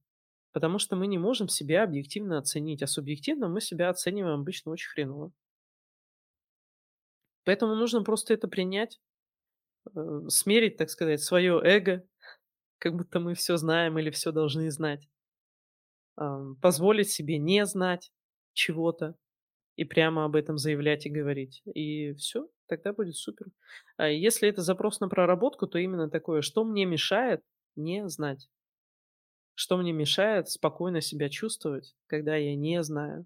Потому 0.54 0.80
что 0.80 0.96
мы 0.96 1.08
не 1.08 1.18
можем 1.20 1.50
себя 1.50 1.84
объективно 1.84 2.40
оценить, 2.40 2.84
а 2.84 2.88
субъективно 2.88 3.50
мы 3.50 3.62
себя 3.62 3.90
оцениваем 3.90 4.42
обычно 4.42 4.72
очень 4.72 4.90
хреново. 4.90 5.32
Поэтому 7.48 7.76
нужно 7.76 8.04
просто 8.04 8.34
это 8.34 8.48
принять, 8.48 9.00
смерить, 10.30 10.78
так 10.78 10.90
сказать, 10.90 11.22
свое 11.24 11.60
эго, 11.64 12.04
как 12.80 12.96
будто 12.98 13.20
мы 13.22 13.36
всё 13.36 13.58
знаем 13.58 14.00
или 14.00 14.12
всё 14.12 14.32
должны 14.34 14.72
знать. 14.72 15.08
Позволить 16.62 17.10
себе 17.10 17.38
не 17.38 17.66
знать 17.66 18.12
чего-то 18.54 19.16
и 19.78 19.86
прямо 19.86 20.26
об 20.26 20.36
этом 20.38 20.58
заявлять 20.58 21.06
и 21.06 21.12
говорить. 21.12 21.64
И 21.76 22.14
всё, 22.16 22.50
тогда 22.68 22.94
будет 22.94 23.16
супер. 23.18 23.48
А 23.98 24.10
если 24.10 24.50
это 24.50 24.62
запрос 24.64 25.02
на 25.02 25.10
проработку, 25.10 25.68
то 25.68 25.80
именно 25.80 26.10
такое: 26.10 26.42
что 26.42 26.64
мне 26.66 26.86
мешает 26.86 27.42
не 27.76 28.08
знать? 28.10 28.48
Что 29.58 29.78
мне 29.78 29.92
мешает 29.92 30.50
спокойно 30.50 31.02
себя 31.02 31.30
чувствовать, 31.30 31.96
когда 32.08 32.36
я 32.36 32.56
не 32.56 32.82
знаю? 32.84 33.26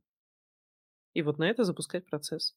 И 1.16 1.22
вот 1.22 1.38
на 1.40 1.46
это 1.50 1.64
запускать 1.64 2.06
процесс. 2.06 2.52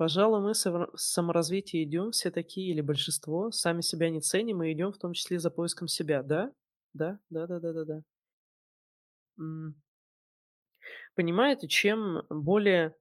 Пожалуй, 0.00 0.40
мы 0.42 0.52
в 0.52 0.90
саморазвитие 0.96 1.84
идем 1.84 2.10
все 2.10 2.30
такие, 2.30 2.70
или 2.70 2.82
большинство, 2.82 3.50
сами 3.50 3.80
себя 3.80 4.10
не 4.10 4.20
ценим 4.20 4.62
и 4.62 4.72
идем 4.72 4.92
в 4.92 4.98
том 4.98 5.14
числе 5.14 5.38
за 5.38 5.50
поиском 5.50 5.88
себя. 5.88 6.22
Да, 6.22 6.52
да, 6.92 7.18
да-да-да-да-да. 7.30 8.02
М. 9.38 9.76
Понимаете, 11.16 11.66
чем 11.66 12.22
более, 12.28 12.94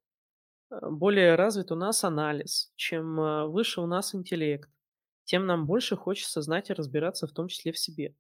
э, 0.72 0.78
более 0.89 1.36
развит 1.36 1.72
у 1.72 1.76
нас 1.76 2.04
анализ, 2.04 2.72
чем, 2.76 3.20
э, 3.20 3.48
выше 3.48 3.82
у 3.82 3.88
нас 3.88 4.16
интеллект, 4.16 4.70
тем 5.26 5.46
нам 5.48 5.68
больше 5.68 5.98
хочется 5.98 6.41
знать 6.41 6.70
и 6.70 6.74
разбираться, 6.74 7.28
в 7.28 7.34
том 7.34 7.48
числе 7.50 7.72
в 7.74 7.80
себе. 7.80 8.16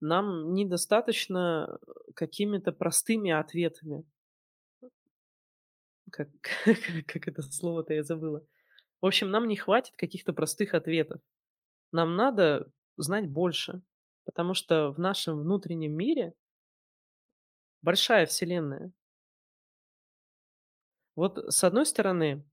Нам 0.00 0.54
недостаточно, 0.54 1.78
э, 1.86 2.12
какими-то 2.14 2.72
простыми 2.72 3.30
ответами. 3.32 4.04
Как 6.10 6.28
как 7.06 7.28
это 7.28 7.42
слово-то 7.42 7.94
я 7.94 8.02
забыла. 8.02 8.44
В 9.00 9.06
общем, 9.06 9.30
нам 9.30 9.46
не 9.46 9.56
хватит 9.56 9.94
каких-то 9.96 10.32
простых 10.32 10.74
ответов. 10.74 11.20
Нам 11.92 12.16
надо 12.16 12.70
знать 12.96 13.28
больше, 13.28 13.82
потому 14.24 14.54
что 14.54 14.90
в 14.92 14.98
нашем 14.98 15.40
внутреннем 15.40 15.92
мире 15.92 16.34
большая 17.82 18.26
вселенная. 18.26 18.92
Вот, 21.14 21.38
с 21.38 21.64
одной 21.64 21.86
стороны 21.86 22.44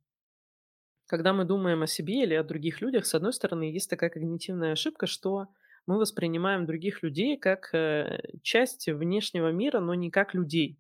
когда 1.08 1.34
мы 1.34 1.46
думаем 1.46 1.84
о 1.84 1.88
себе 1.88 2.24
или 2.24 2.34
о 2.34 2.44
других 2.44 2.82
людях, 2.82 3.06
с 3.06 3.14
одной 3.14 3.34
стороны, 3.34 3.64
есть 3.64 3.90
такая 3.90 4.10
когнитивная 4.10 4.72
ошибка, 4.72 5.06
что 5.06 5.48
мы 5.86 5.98
воспринимаем 5.98 6.66
других 6.66 7.04
людей 7.04 7.38
как, 7.38 7.74
э, 7.74 8.20
часть 8.42 8.88
внешнего 8.88 9.52
мира, 9.52 9.80
но 9.80 9.94
не 9.94 10.10
как 10.10 10.34
людей. 10.34 10.80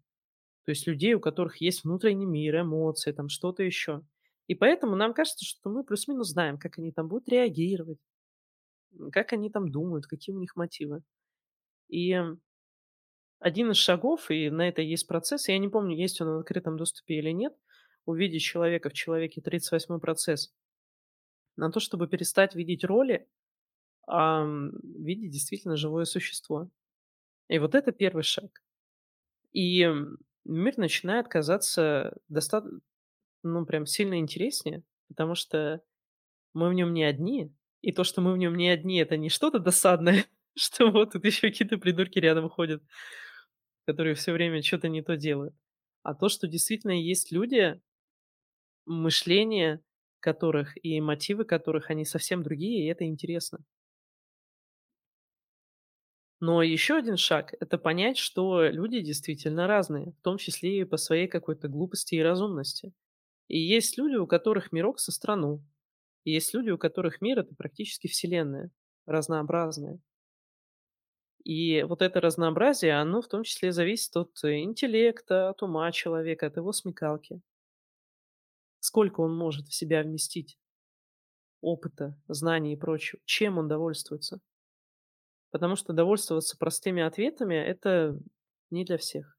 То 0.67 0.71
есть 0.71 0.87
людей, 0.87 1.13
у 1.13 1.19
которых 1.19 1.57
есть 1.61 1.83
внутренний 1.83 2.25
мир, 2.25 2.61
эмоции, 2.61 3.11
там 3.11 3.29
что-то 3.29 3.63
еще. 3.63 4.01
И 4.47 4.55
поэтому 4.55 4.95
нам 4.95 5.13
кажется, 5.13 5.45
что 5.45 5.69
мы 5.69 5.83
плюс-минус 5.83 6.29
знаем, 6.29 6.57
как 6.57 6.77
они 6.77 6.91
там 6.91 7.07
будут 7.07 7.27
реагировать, 7.29 7.99
как 9.11 9.33
они 9.33 9.49
там 9.49 9.71
думают, 9.71 10.07
какие 10.07 10.35
у 10.35 10.39
них 10.39 10.55
мотивы. 10.55 11.03
И 11.89 12.19
один 13.39 13.71
из 13.71 13.77
шагов, 13.77 14.31
и 14.31 14.49
на 14.49 14.67
это 14.69 14.81
есть 14.81 15.07
процесс, 15.07 15.47
я 15.49 15.57
не 15.57 15.67
помню, 15.69 15.95
есть 15.97 16.21
он 16.21 16.29
в 16.29 16.39
открытом 16.39 16.77
доступе 16.77 17.15
или 17.15 17.31
нет, 17.31 17.53
увидеть 18.05 18.41
человека 18.43 18.89
в 18.89 18.93
человеке- 18.93 19.41
38 19.41 19.99
процесс. 19.99 20.49
На 21.57 21.71
то, 21.71 21.79
чтобы 21.79 22.07
перестать 22.07 22.55
видеть 22.55 22.83
роли, 22.83 23.27
ам, 24.07 24.71
видеть 24.83 25.31
действительно 25.31 25.77
живое 25.77 26.05
существо. 26.05 26.69
И 27.49 27.59
вот 27.59 27.75
это 27.75 27.91
1 27.93 28.23
шаг. 28.23 28.61
И, 29.53 29.89
мир 30.45 30.77
начинает 30.77 31.27
казаться 31.27 32.15
доста 32.29 32.63
Ну, 33.43 33.65
прям 33.65 33.85
сильно 33.85 34.19
интереснее, 34.19 34.83
потому 35.09 35.35
что 35.35 35.81
мы 36.53 36.69
в 36.69 36.73
нем 36.73 36.93
не 36.93 37.03
одни. 37.03 37.53
И 37.81 37.91
то, 37.93 38.03
что 38.03 38.21
мы 38.21 38.33
в 38.33 38.37
нем 38.37 38.55
не 38.55 38.69
одни, 38.69 38.97
это 38.99 39.17
не 39.17 39.29
что-то 39.29 39.59
досадное, 39.59 40.25
что 40.57 40.91
вот 40.91 41.13
тут 41.13 41.25
еще 41.25 41.49
какие-то 41.49 41.77
придурки 41.77 42.19
рядом 42.19 42.49
ходят, 42.49 42.83
которые 43.85 44.15
все 44.15 44.31
время 44.33 44.61
что 44.61 44.79
то 44.79 44.89
не 44.89 45.01
то 45.01 45.17
делают. 45.17 45.55
А 46.03 46.13
то, 46.13 46.29
что 46.29 46.47
действительно 46.47 46.91
есть 46.91 47.31
люди, 47.31 47.79
мышление 48.85 49.81
которых 50.19 50.77
и 50.83 51.01
мотивы 51.01 51.43
которых, 51.43 51.89
они 51.89 52.05
совсем 52.05 52.43
другие, 52.43 52.85
и 52.85 52.89
это 52.89 53.05
интересно. 53.05 53.59
Но 56.45 56.61
еще 56.61 56.95
один 56.97 57.15
шаг- 57.15 57.53
это 57.61 57.77
понять, 57.77 58.17
что 58.17 58.63
люди 58.67 58.99
действительно 58.99 59.65
разные, 59.65 60.11
в 60.11 60.21
том 60.21 60.37
числе 60.37 60.81
и 60.81 60.83
по 60.83 60.97
своей 60.97 61.27
какой-то 61.27 61.69
глупости 61.69 62.15
и 62.15 62.21
разумности. 62.21 62.91
И 63.47 63.59
есть 63.59 63.97
люди, 63.97 64.15
у 64.15 64.27
которых 64.27 64.71
мирок 64.73 64.99
со 64.99 65.11
страну, 65.13 65.63
и 66.25 66.31
есть 66.31 66.53
люди, 66.53 66.71
у 66.71 66.79
которых 66.79 67.21
мир- 67.21 67.39
это 67.39 67.55
практически 67.55 68.07
вселенная, 68.07 68.71
разнообразная. 69.05 69.99
И 71.45 71.83
вот 71.83 72.01
это 72.01 72.19
разнообразие, 72.19 72.99
оно 72.99 73.21
в 73.21 73.27
том 73.29 73.43
числе 73.43 73.71
зависит 73.71 74.15
от 74.17 74.31
интеллекта, 74.43 75.49
от 75.49 75.61
ума 75.63 75.91
человека, 75.91 76.47
от 76.47 76.57
его 76.57 76.71
смекалки. 76.73 77.41
Сколько 78.81 79.21
он 79.21 79.35
может 79.35 79.67
в 79.67 79.73
себя 79.73 80.03
вместить 80.03 80.59
опыта, 81.61 82.15
знаний 82.27 82.73
и 82.73 82.77
прочего, 82.77 83.19
чем 83.25 83.57
он 83.57 83.67
довольствуется. 83.67 84.39
Потому 85.53 85.75
что 85.75 85.93
довольствоваться 85.93 86.57
простыми 86.57 87.03
ответами- 87.03 87.53
это 87.53 88.17
не 88.71 88.83
для 88.85 88.97
всех. 88.97 89.35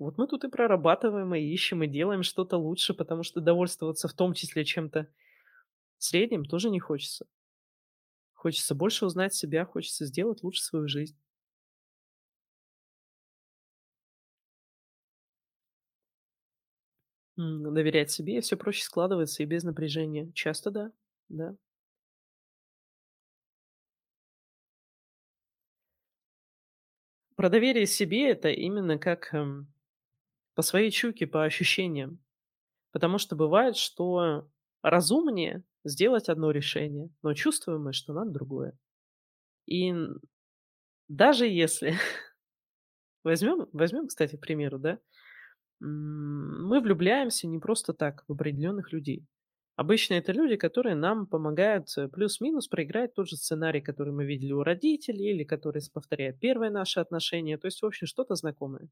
Вот 0.00 0.18
мы 0.18 0.26
тут 0.26 0.44
и 0.44 0.48
прорабатываем, 0.48 1.34
и 1.34 1.40
ищем, 1.40 1.82
и 1.82 1.86
делаем 1.86 2.22
что-то 2.22 2.58
лучше, 2.58 2.92
потому 2.92 3.22
что 3.22 3.40
довольствоваться 3.40 4.08
в 4.08 4.12
том 4.12 4.34
числе 4.34 4.64
чем-то 4.64 5.06
средним 5.98 6.44
тоже 6.44 6.70
не 6.70 6.80
хочется. 6.80 7.26
Хочется 8.36 8.74
больше 8.74 9.06
узнать 9.06 9.34
себя, 9.34 9.64
хочется 9.64 10.04
сделать 10.04 10.42
лучше 10.42 10.62
свою 10.62 10.86
жизнь. 10.88 11.16
Доверять 17.38 18.10
себе, 18.10 18.38
и 18.38 18.40
всё 18.40 18.56
проще 18.56 18.82
складывается 18.82 19.42
и 19.42 19.46
без 19.46 19.62
напряжения. 19.62 20.30
Часто 20.34 20.70
да, 20.70 20.90
да. 21.28 21.56
Про 27.36 27.50
доверие 27.50 27.86
себе- 27.86 28.30
это 28.30 28.48
именно 28.48 28.98
как, 28.98 29.32
эм, 29.34 29.68
по 30.54 30.62
своей 30.62 30.90
чуйке, 30.90 31.26
по 31.26 31.44
ощущениям. 31.44 32.20
Потому 32.92 33.18
что 33.18 33.36
бывает, 33.36 33.76
что 33.76 34.48
разумнее 34.82 35.64
сделать 35.84 36.28
одно 36.28 36.50
решение, 36.52 37.10
но 37.22 37.34
чувствуем 37.34 37.84
мы, 37.84 37.92
что 37.94 38.14
надо 38.14 38.32
другое. 38.32 38.78
И 39.66 39.94
даже 41.08 41.46
если 41.46 41.94
возьмем 43.24 43.68
возьмем, 43.72 44.08
кстати, 44.08 44.36
к 44.36 44.40
примеру, 44.40 44.78
да, 44.78 44.98
мы 45.80 46.80
влюбляемся 46.80 47.46
не 47.48 47.58
просто 47.58 47.94
так 47.94 48.24
в 48.28 48.32
определенных 48.32 48.92
людей. 48.92 49.26
Обычно 49.76 50.14
это 50.14 50.32
люди, 50.32 50.56
которые 50.56 50.94
нам 50.96 51.26
помогают, 51.26 51.88
э, 51.96 52.08
плюс-минус 52.08 52.68
проиграть 52.68 53.14
тот 53.14 53.28
же 53.28 53.36
сценарий, 53.36 53.80
который 53.80 54.12
мы 54.12 54.24
видели 54.26 54.52
у 54.52 54.62
родителей 54.62 55.30
или 55.32 55.44
который 55.44 55.80
повторяет 55.92 56.38
первые 56.40 56.70
наши 56.70 57.00
отношения. 57.00 57.56
То 57.58 57.66
есть, 57.68 57.80
в 57.82 57.86
общем, 57.86 58.06
что-то 58.06 58.34
знакомое. 58.34 58.88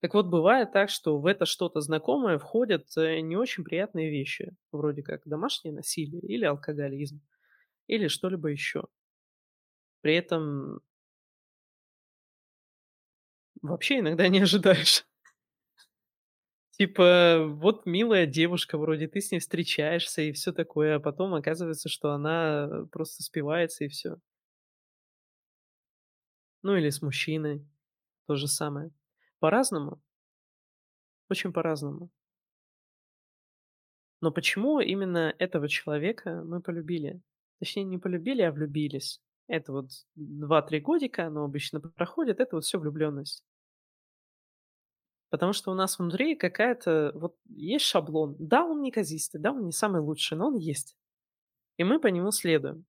Так 0.00 0.14
вот, 0.14 0.26
бывает 0.26 0.72
так, 0.72 0.90
что 0.90 1.18
в 1.18 1.26
это 1.26 1.46
что-то 1.46 1.80
знакомое 1.80 2.38
входят, 2.38 2.86
э, 2.96 3.20
не 3.20 3.36
очень 3.36 3.64
приятные 3.64 4.10
вещи, 4.10 4.54
вроде 4.72 5.02
как 5.02 5.22
домашнее 5.24 5.72
насилие 5.74 6.20
или 6.22 6.44
алкоголизм, 6.44 7.20
или 7.88 8.08
что-либо 8.08 8.48
еще. 8.48 8.84
При 10.00 10.14
этом 10.16 10.80
вообще 13.62 13.98
иногда 14.00 14.28
не 14.28 14.40
ожидаешь. 14.40 15.04
Типа, 16.72 17.44
вот 17.48 17.84
милая 17.86 18.26
девушка, 18.26 18.78
вроде 18.78 19.06
ты 19.06 19.20
с 19.20 19.30
ней 19.30 19.40
встречаешься 19.40 20.22
и 20.22 20.32
все 20.32 20.52
такое, 20.52 20.96
а 20.96 21.00
потом 21.00 21.34
оказывается, 21.34 21.88
что 21.88 22.12
она, 22.12 22.86
просто 22.90 23.22
спивается 23.22 23.84
и 23.84 23.88
все. 23.88 24.16
Ну 26.62 26.76
или 26.76 26.90
с 26.90 27.02
мужчиной 27.02 27.66
то 28.26 28.36
же 28.36 28.48
самое. 28.48 28.90
По-разному, 29.38 30.00
очень 31.28 31.52
по-разному. 31.52 32.10
Но 34.20 34.30
почему 34.30 34.80
именно 34.80 35.34
этого 35.38 35.68
человека 35.68 36.42
мы 36.44 36.62
полюбили? 36.62 37.20
Точнее, 37.58 37.84
не 37.84 37.98
полюбили, 37.98 38.42
а 38.42 38.52
влюбились. 38.52 39.20
Это 39.48 39.72
вот 39.72 39.90
два-три 40.14 40.80
годика, 40.80 41.26
оно 41.26 41.44
обычно 41.44 41.80
проходит, 41.80 42.40
это 42.40 42.56
вот 42.56 42.64
все 42.64 42.78
влюбленность. 42.78 43.44
Потому 45.32 45.54
что 45.54 45.70
у 45.70 45.74
нас 45.74 45.98
внутри 45.98 46.36
какая-то 46.36 47.12
вот 47.14 47.36
есть 47.46 47.86
шаблон. 47.86 48.36
Да, 48.38 48.66
он 48.66 48.82
неказистый, 48.82 49.40
да, 49.40 49.52
он 49.52 49.64
не 49.64 49.72
самый 49.72 50.02
лучший, 50.02 50.36
но 50.36 50.48
он 50.48 50.56
есть. 50.56 50.94
И 51.78 51.84
мы 51.84 52.00
по 52.00 52.08
нему 52.08 52.32
следуем. 52.32 52.84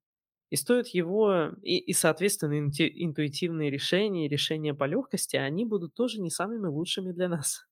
И 0.50 0.58
стоит 0.58 0.88
его 0.88 1.52
и 1.62 1.78
и, 1.78 1.94
соответственно, 1.94 2.60
интуитивные 2.60 3.72
решения, 3.72 4.28
решения 4.28 4.74
по 4.74 4.84
легкости, 4.84 5.38
они 5.38 5.64
будут 5.64 5.94
тоже 5.94 6.20
не 6.20 6.30
самыми 6.30 6.68
лучшими 6.68 7.14
для 7.14 7.30
нас. 7.30 7.66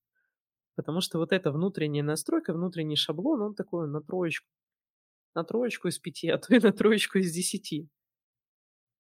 Потому 0.76 1.02
что 1.02 1.18
вот 1.18 1.34
эта 1.34 1.52
внутренняя 1.52 2.04
настройка, 2.04 2.54
внутренний 2.54 2.96
шаблон, 2.96 3.42
он 3.42 3.56
такой 3.56 3.90
на 3.90 4.02
троечку. 4.02 4.48
На 5.36 5.44
троечку 5.44 5.90
из 5.90 6.00
пяти, 6.00 6.30
а 6.30 6.38
то 6.38 6.56
и 6.56 6.62
на 6.62 6.72
троечку 6.72 7.18
из 7.18 7.34
десяти. 7.34 7.90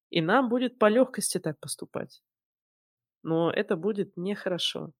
И 0.09 0.19
нам 0.19 0.49
будет 0.49 0.78
по 0.78 0.89
легкости 0.89 1.38
так 1.38 1.61
поступать. 1.61 2.22
Но 3.24 3.49
это 3.49 3.78
будет 3.78 4.17
нехорошо. 4.17 4.91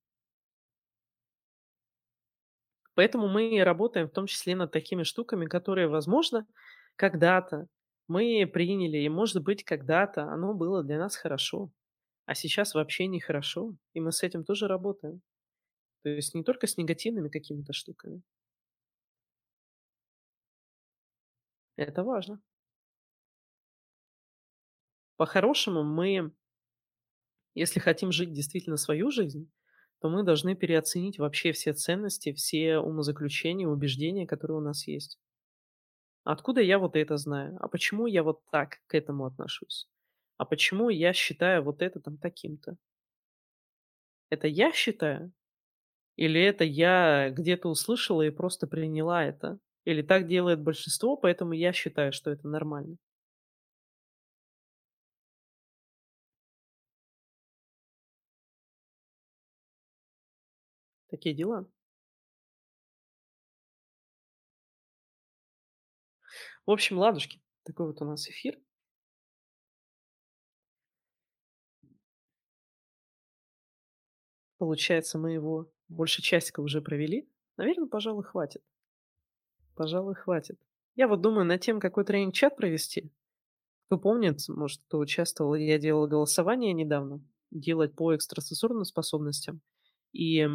Поэтому 2.94 3.28
мы 3.28 3.62
работаем 3.64 4.08
в 4.08 4.12
том 4.12 4.26
числе 4.26 4.54
над 4.56 4.70
такими 4.72 5.02
штуками, 5.02 5.46
которые, 5.46 5.88
возможно, 5.88 6.46
когда-то 6.96 7.68
мы 8.08 8.46
приняли, 8.52 8.98
и, 8.98 9.08
может 9.08 9.42
быть, 9.42 9.64
когда-то 9.64 10.24
оно 10.24 10.54
было 10.54 10.82
для 10.82 10.98
нас 10.98 11.16
хорошо, 11.16 11.70
а 12.26 12.34
сейчас 12.34 12.74
вообще 12.74 13.06
нехорошо, 13.08 13.74
и 13.94 14.00
мы 14.00 14.12
с 14.12 14.22
этим 14.22 14.44
тоже 14.44 14.68
работаем. 14.68 15.22
То 16.02 16.10
есть 16.10 16.34
не 16.34 16.44
только 16.44 16.66
с 16.68 16.76
негативными 16.78 17.28
какими-то 17.28 17.72
штуками. 17.72 18.22
Это 21.76 22.02
важно. 22.02 22.40
По-хорошему, 25.16 25.82
мы, 25.84 26.32
если 27.54 27.80
хотим 27.80 28.12
жить 28.12 28.32
действительно 28.32 28.76
свою 28.76 29.10
жизнь, 29.10 29.50
то 30.02 30.10
мы 30.10 30.22
должны 30.24 30.54
переоценить 30.56 31.18
вообще 31.18 31.52
все 31.52 31.72
ценности, 31.74 32.32
все 32.34 32.78
умозаключения, 32.78 33.66
убеждения, 33.68 34.26
которые 34.26 34.58
у 34.58 34.62
нас 34.62 34.86
есть. 34.88 35.18
Откуда 36.24 36.60
я 36.60 36.78
вот 36.80 36.96
это 36.96 37.16
знаю? 37.16 37.56
А 37.60 37.68
почему 37.68 38.06
я 38.08 38.22
вот 38.24 38.40
так 38.50 38.78
к 38.88 38.94
этому 38.96 39.24
отношусь? 39.24 39.88
А 40.36 40.44
почему 40.44 40.88
я 40.90 41.12
считаю 41.12 41.62
вот 41.62 41.80
это 41.82 42.00
там 42.00 42.18
таким-то? 42.18 42.76
Это 44.30 44.48
я 44.48 44.72
считаю? 44.72 45.32
Или 46.16 46.42
это 46.42 46.64
я 46.64 47.30
где-то 47.30 47.68
услышала 47.68 48.22
и 48.22 48.30
просто 48.30 48.66
приняла 48.68 49.24
это? 49.24 49.58
Или 49.84 50.02
так 50.02 50.28
делает 50.28 50.62
большинство, 50.62 51.16
поэтому 51.16 51.52
я 51.54 51.72
считаю, 51.72 52.12
что 52.12 52.30
это 52.30 52.48
нормально? 52.48 52.96
Такие 61.12 61.34
дела. 61.34 61.66
В 66.64 66.70
общем, 66.70 66.96
ладушки. 66.98 67.40
Такой 67.64 67.86
вот 67.88 68.00
у 68.00 68.06
нас 68.06 68.26
эфир. 68.28 68.58
Получается, 74.56 75.18
мы 75.18 75.32
его 75.32 75.70
больше 75.88 76.22
часика 76.22 76.60
уже 76.60 76.80
провели. 76.80 77.28
Наверное, 77.58 77.88
пожалуй, 77.88 78.24
хватит. 78.24 78.62
Пожалуй, 79.74 80.14
хватит. 80.14 80.58
Я 80.96 81.08
вот 81.08 81.20
думаю 81.20 81.44
над 81.44 81.60
тем, 81.60 81.78
какой 81.80 82.04
тренинг-чат 82.04 82.56
провести. 82.56 83.10
Кто 83.86 83.98
помнит, 83.98 84.40
может, 84.48 84.82
кто 84.86 84.98
участвовал, 84.98 85.54
я 85.54 85.78
делал 85.78 86.06
голосование 86.08 86.72
недавно, 86.72 87.20
делать 87.50 87.94
по 87.94 88.14
экстрасенсорным 88.14 88.84
способностям. 88.84 89.62
И 90.12 90.46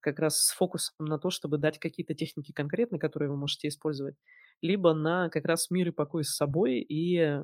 как 0.00 0.18
раз 0.18 0.46
с 0.46 0.52
фокусом 0.52 1.06
на 1.06 1.18
то, 1.18 1.30
чтобы 1.30 1.58
дать 1.58 1.78
какие-то 1.78 2.14
техники 2.14 2.52
конкретные, 2.52 2.98
которые 2.98 3.30
вы 3.30 3.36
можете 3.36 3.68
использовать, 3.68 4.16
либо 4.60 4.94
на 4.94 5.28
как 5.30 5.44
раз 5.44 5.70
мир 5.70 5.88
и 5.88 5.92
покой 5.92 6.24
с 6.24 6.34
собой 6.34 6.80
и 6.80 7.40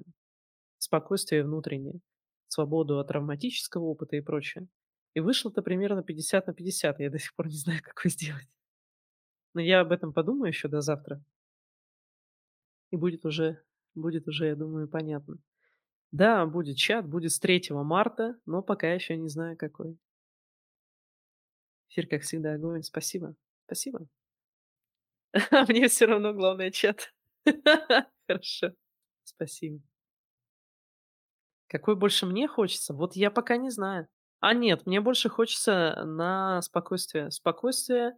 спокойствие 0.79 1.45
внутреннее, 1.45 2.01
свободу 2.49 2.99
от 2.99 3.09
травматического 3.09 3.85
опыта 3.85 4.17
и 4.17 4.21
прочее. 4.21 4.67
И 5.15 5.21
вышло-то 5.21 5.63
примерно 5.63 6.03
50 6.03 6.47
на 6.47 6.53
50. 6.55 7.01
Я 7.01 7.11
до 7.11 7.19
сих 7.19 7.35
пор 7.35 7.49
не 7.49 7.57
знаю, 7.57 7.81
как 7.83 8.01
его 8.05 8.11
сделать. 8.11 8.49
Но 9.55 9.61
я 9.61 9.81
об 9.81 9.93
этом 9.93 10.13
подумаю 10.13 10.49
еще 10.49 10.69
до 10.69 10.81
завтра. 10.81 11.23
И 12.91 12.97
будет 12.97 13.25
уже 13.25 13.63
будет 13.99 14.29
уже, 14.29 14.47
я 14.47 14.57
думаю, 14.57 14.89
понятно. 14.89 15.39
Да, 16.11 16.47
будет 16.47 16.77
чат, 16.77 17.07
будет 17.07 17.33
с 17.33 17.39
3 17.39 17.69
марта, 17.71 18.39
но 18.47 18.63
пока 18.63 18.93
еще 18.93 19.17
не 19.17 19.29
знаю 19.29 19.57
какой. 19.57 19.99
Эфир, 21.91 22.07
как 22.07 22.23
всегда, 22.23 22.53
огонь. 22.55 22.83
Спасибо. 22.83 23.35
Спасибо. 23.67 24.09
Мне 25.69 25.89
всё 25.89 26.07
равно, 26.07 26.33
главное 26.33 26.71
чат. 26.71 27.13
Хорошо. 28.29 28.73
Спасибо. 29.25 29.81
Какой 31.71 31.97
больше 31.97 32.25
мне 32.27 32.49
хочется? 32.49 32.95
Вот 32.95 33.15
я 33.15 33.31
пока 33.31 33.57
не 33.59 33.71
знаю. 33.71 34.09
А 34.41 34.55
нет, 34.55 34.87
мне 34.87 35.01
больше 35.01 35.29
хочется 35.29 36.03
на 36.05 36.63
спокойствие. 36.63 37.31
Спокойствие, 37.31 38.17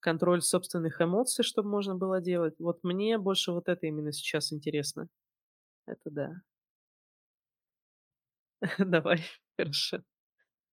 контроль 0.00 0.42
собственных 0.42 1.00
эмоций, 1.00 1.44
чтоб 1.44 1.66
можно 1.66 1.96
было 1.96 2.20
делать. 2.20 2.54
Вот 2.58 2.84
мне 2.84 3.18
больше 3.18 3.52
вот 3.52 3.68
это 3.68 3.86
именно 3.86 4.12
сейчас 4.12 4.52
интересно. 4.52 5.08
Это 5.86 6.10
да. 6.10 6.32
Давай, 8.78 9.20
хорошо. 9.58 9.98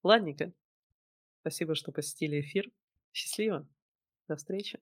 Ладненько. 0.03 0.53
Спасибо, 1.49 1.73
что 1.73 1.91
посетили 1.91 2.41
эфир. 2.41 2.71
Счастливо. 3.11 3.67
До 4.27 4.35
встречи. 4.35 4.79